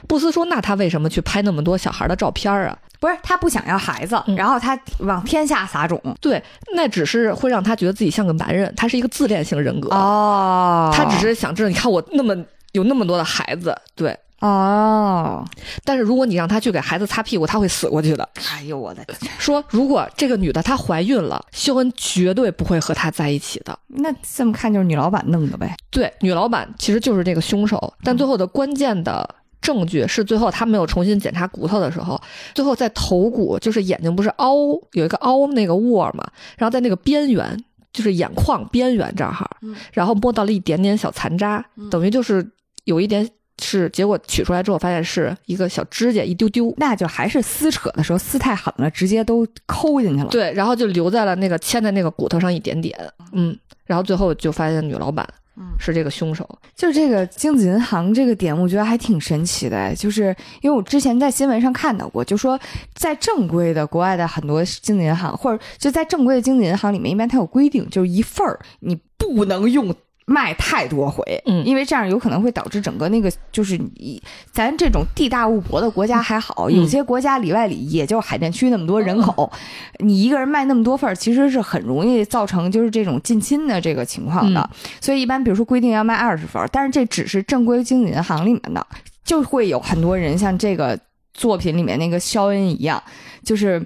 [0.09, 2.77] 布斯说，那他为什么去拍那么多小孩的照片啊？
[2.99, 6.01] 不是他不想要孩子，嗯然后他往天下撒种。
[6.21, 6.41] 对，
[6.77, 9.91] 那只是会让他觉得自己像个男人，他是一个自恋型人格。
[9.91, 12.33] 哦他只是想知道，你看我那么
[12.73, 14.17] 有那么多的孩子，对。
[14.41, 15.45] 哦，
[15.85, 18.29] 但是如果你让他去给孩子擦屁股，他会死过去的。
[18.51, 23.79] 哎呦我的天，说如果这个女的她怀孕了，肖恩绝对不会和她在一起的。
[23.87, 25.77] 那这么看就是女老板弄的呗。
[25.91, 32.21] 对，女老板其实就是这个凶手，但最后的关键的证据是，最后他没有重新检查骨头的时候，
[32.53, 34.57] 最后在头骨，就是眼睛不是凹
[34.95, 36.27] 有一个凹那个窝嘛，
[36.59, 42.45] 然后在那个边缘，就是眼眶边缘这儿哈，嗯然后摸到了一点点小残渣，等于就是
[42.85, 43.29] 有一点
[43.61, 46.75] 是，结果取出来之后发现是一个小指甲一丢丢。
[46.79, 50.29] 那就还是撕扯的时候撕太狠了，直接都抠进去了。
[50.31, 52.99] 对，然后就留在了那个牵在那个骨头上一点点，
[53.33, 55.25] 嗯，然后最后就发现女老板
[55.57, 59.95] 嗯是这个凶手，就是这个精子银行这个点，我觉得还挺神奇的哎。
[59.95, 62.59] 就是因为我之前在新闻上看到过，就说
[62.95, 69.95] 在正规的国外的很多精子银行，或者就在正规的精子银行里面，一般它有规定，就是一份儿你不能用。
[70.33, 79.53] 卖太多回，嗯因为这样有可能会导致整个那个就是你咱这种地大物博的国家还好，嗯有些国家里外里也就海淀区那么多人口，
[79.99, 84.71] 你一个人卖那么多份儿，其实是很容易造成就是这种近亲的这个情况的。
[85.03, 88.87] 所以一般比如说规定要卖二十份，但是这只是正规经纪银行里面的，
[89.23, 90.99] 就会有很多人像这个
[91.35, 93.03] 作品里面那个肖恩一样，
[93.45, 93.85] 就是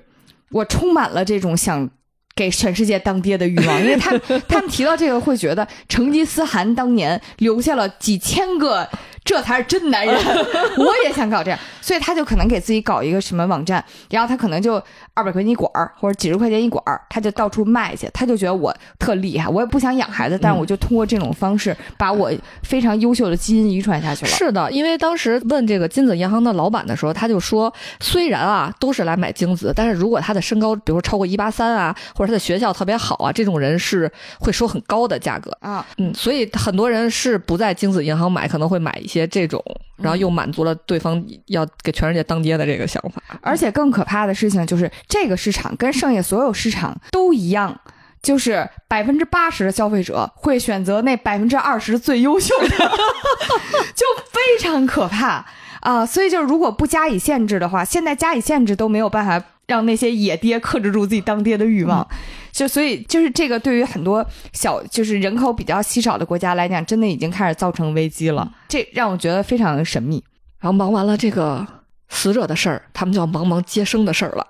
[0.52, 1.90] 我充满了这种想。
[2.37, 8.87] 给全世界当爹的欲望，因为他 他们提到这个会觉得成吉思汗当年留下了几千个，
[9.27, 10.15] 这才是真男人，
[10.78, 14.82] 我也想搞这样，所以他就可能给自己搞一个什么网站，然后他可能就
[15.15, 22.31] 二百块钱一管儿或者几十块钱一管儿，他就到处卖去，他就觉得我特厉害，我也不想养孩子，但是我就通过这种方式把我
[22.62, 24.31] 非常优秀的基因遗传下去了。
[24.31, 35.51] 是的，因为当时问这个金子银行的老板的时候，他就说，虽然啊都是来买精子，但是如果他的身高，比如说超过一八三啊，或者他的学校特别好啊，这种人是会收很高的价格。
[35.61, 39.63] 啊，嗯，所以很多人是不在精子银行买，可能会买一些这种，
[39.99, 43.23] 然后又满足了对方要给全世界当爹的这个想法。
[43.41, 47.81] 而且更可怕的事情就是，这个市场跟剩下所有市场都一样，
[48.21, 52.69] 就是百分之八十的消费者会选择那百分之二十最优秀的，
[53.95, 55.47] 就非常可怕
[55.83, 56.05] 啊！
[56.05, 62.07] 所以就是如果不加以限制的话，现在加以限制都没有办法让那些野爹克制住自己当爹的欲望。
[62.53, 68.51] 就所以就是这个对于很多小就是人口比较稀少的国家来讲，真的已经开始造成危机了。
[68.69, 70.25] 这让我觉得非常的神秘。
[70.59, 71.67] 然后忙完了这个
[72.09, 74.47] 死者的事儿，他们就要忙忙接生的事儿了。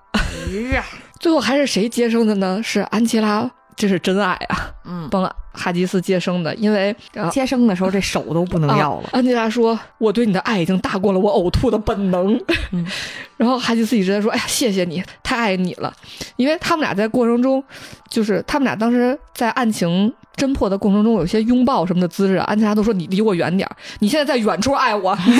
[1.18, 2.60] 最后还是谁接生的呢？
[2.62, 4.70] 是安琪拉，这是真爱啊！
[4.84, 5.22] 嗯帮
[5.56, 9.08] 哈吉斯接生的，因为、呃、接生的时候这手都不能要了。
[9.12, 12.38] 安吉拉说：“我对你的爱已经大过了我呕吐的本能。
[12.72, 12.86] 嗯
[13.36, 15.92] 然后哈吉斯一直在说：“哎呀，谢谢你，太爱你了。”
[16.36, 17.62] 因为他们俩在过程中，
[18.08, 25.36] 就是他们俩当时在案情侦破的过程中，有些拥抱什么的姿势，安吉拉都说：“你离我远点儿， 你现在在远处爱我，你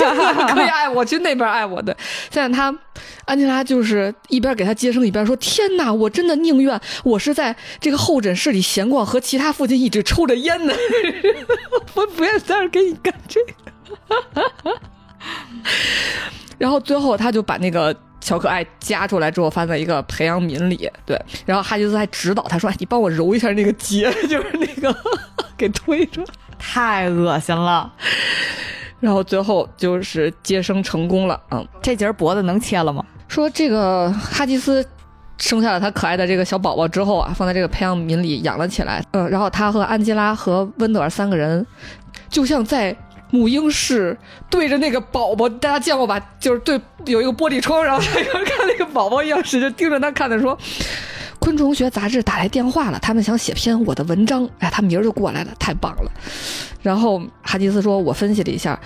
[0.48, 1.96] 可以爱我，去那边爱我的。”
[2.30, 2.74] 现在他
[3.24, 10.72] 安吉拉就是一边给他接生，一边说：“天哪，我真的宁愿我是在这个候诊室里闲逛，和其他父亲一直抽着烟呢，
[11.94, 13.52] 我不愿意在这儿给你干这个。
[16.56, 24.96] ”然后最后他就把那个小可爱夹出来之后放在一个培养皿里，对，然后哈吉斯还指导他说：“哎你帮我揉一下那个结， 就是那个
[25.56, 26.26] 给推出来。”
[26.58, 27.92] 太恶心了，
[28.98, 33.04] 然后最后就是接生成功了，嗯，这节脖子能切了吗？
[33.28, 34.82] 说这个哈吉斯
[35.38, 41.66] 生下了他可爱的这个小宝宝之后啊，放在这个培养皿里养了起来，嗯，然后他和安吉拉和温德尔三个人
[42.28, 42.96] 就像在。
[43.32, 44.16] 母婴室
[44.48, 46.16] 对着那个宝宝，大家见过吧？
[46.38, 50.56] 就是对有一个玻璃窗，然后 看那个宝宝一样，使劲盯着他看的说。
[51.46, 56.10] 昆虫学杂志打来电话了，他们想写篇我的文章，哎，他明儿就过来了，太棒了。
[56.82, 58.76] 然后哈吉斯说：“我分析了一下，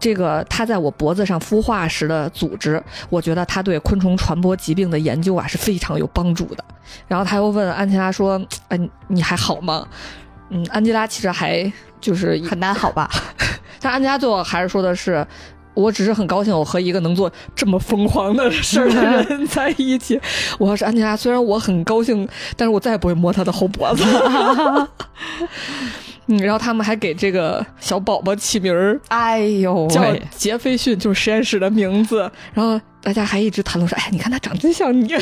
[0.00, 6.64] 这个他在我脖子上孵化时的组织，我觉得他对昆虫传播疾病的研究啊是非常有帮助的。”
[7.06, 9.86] 然后他又问安吉拉说：“哎，你还好吗？”
[10.48, 11.70] 嗯，安吉拉其实还
[12.00, 13.10] 就是很难好吧？
[13.78, 15.26] 但安吉拉最后还是说的是。
[15.76, 20.18] 我只是很高兴，我和一个能做这么疯狂的事儿的人在一起。
[20.58, 22.26] 我要是安吉拉，虽然我很高兴，
[22.56, 24.02] 但是我再也不会摸他的后脖子。
[26.28, 30.02] 嗯，然后他们还给这个小宝宝起名儿，哎呦，叫
[30.34, 32.28] 杰斐逊，就是实验室的名字。
[32.52, 35.06] 然后大家还一直谈论说，哎，你看他长真像你。
[35.14, 35.20] 哎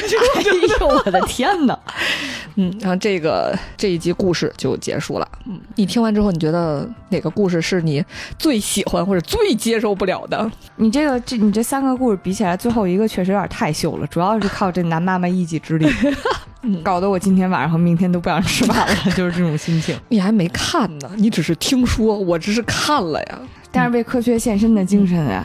[0.81, 1.79] 呦，我的天哪！
[2.57, 5.29] 嗯，然后这个这一集故事就结束了。
[5.47, 8.03] 嗯，你听完之后，你觉得哪个故事是你
[8.39, 10.51] 最喜欢或者最接受不了的？
[10.77, 15.87] 你这个这你这三个故事比起来，最后一个确实有点太秀了，主要是靠这男妈妈一己之力，
[16.83, 19.95] 搞得我今天晚上和明天都不想吃饭了，就是这种心情。
[20.09, 23.39] 你还没看呢，你只是听说，我只是看了呀。
[23.71, 25.45] 但是为科学献身的精神啊，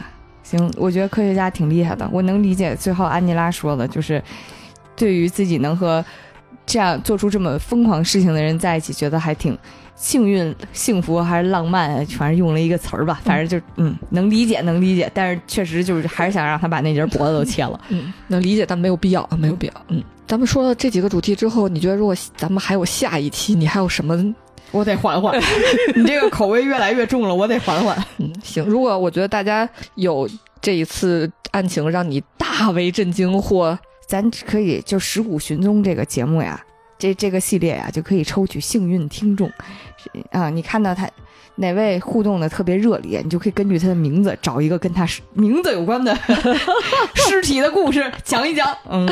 [0.50, 4.24] 行，我觉得科学家挺厉害的，我能理解最后安吉拉说的，就是
[4.96, 6.04] 对于自己能和。
[6.66, 9.58] 这样做出这么疯狂事情的人在一起，觉得还挺
[9.96, 12.06] 幸运、幸福还是浪漫？
[12.06, 15.10] 反正用了一个词儿吧，反正就嗯，能理解，能理解。
[15.12, 17.82] 但是确实就是还是想让他把那截脖子都切了。
[17.90, 19.74] 嗯，能理解，但没有必要，没有必要。
[19.88, 24.16] 嗯，咱们说了这几个主题之后，你觉得如果咱们还有下一期，你还有什么？
[24.72, 25.40] 我得缓缓。
[25.96, 27.98] 你这个口味越来越重了，我得缓缓。
[28.18, 28.64] 嗯，行。
[28.66, 30.30] 如果我觉得大家有
[30.62, 33.78] 这一次案情让你大为震惊或。
[34.10, 36.60] 咱可以就《石虎寻踪》这个节目呀，
[36.98, 39.48] 这这个系列呀，就可以抽取幸运听众，
[40.32, 41.08] 啊，你看到他
[41.60, 46.18] 哪位互动的特别热烈，你就可以根据他的名字找一个跟他名字有关的
[47.16, 48.76] 尸体的故事讲一讲。
[48.90, 49.08] 嗯，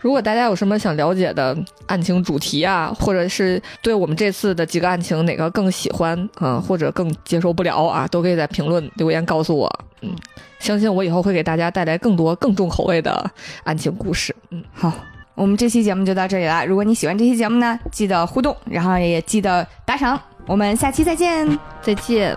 [0.00, 1.56] 如果大家有什么想了解的
[1.86, 9.80] 案情主题啊，或者是对我们这次的几个案情哪个更喜欢啊，或者更接受不了啊，都可以在评论留言告诉我。
[10.02, 10.14] 嗯。
[10.58, 13.30] 相信我以后会给大家带来更多更重口味的
[13.62, 14.34] 案情故事。
[14.50, 14.92] 嗯，好，
[15.36, 16.66] 我们这期节目就到这里了。
[16.66, 20.20] 如果你喜欢这期节目呢，记得互动，然后也记得打赏。
[20.48, 21.46] 我们下期再见，
[21.82, 22.36] 再见。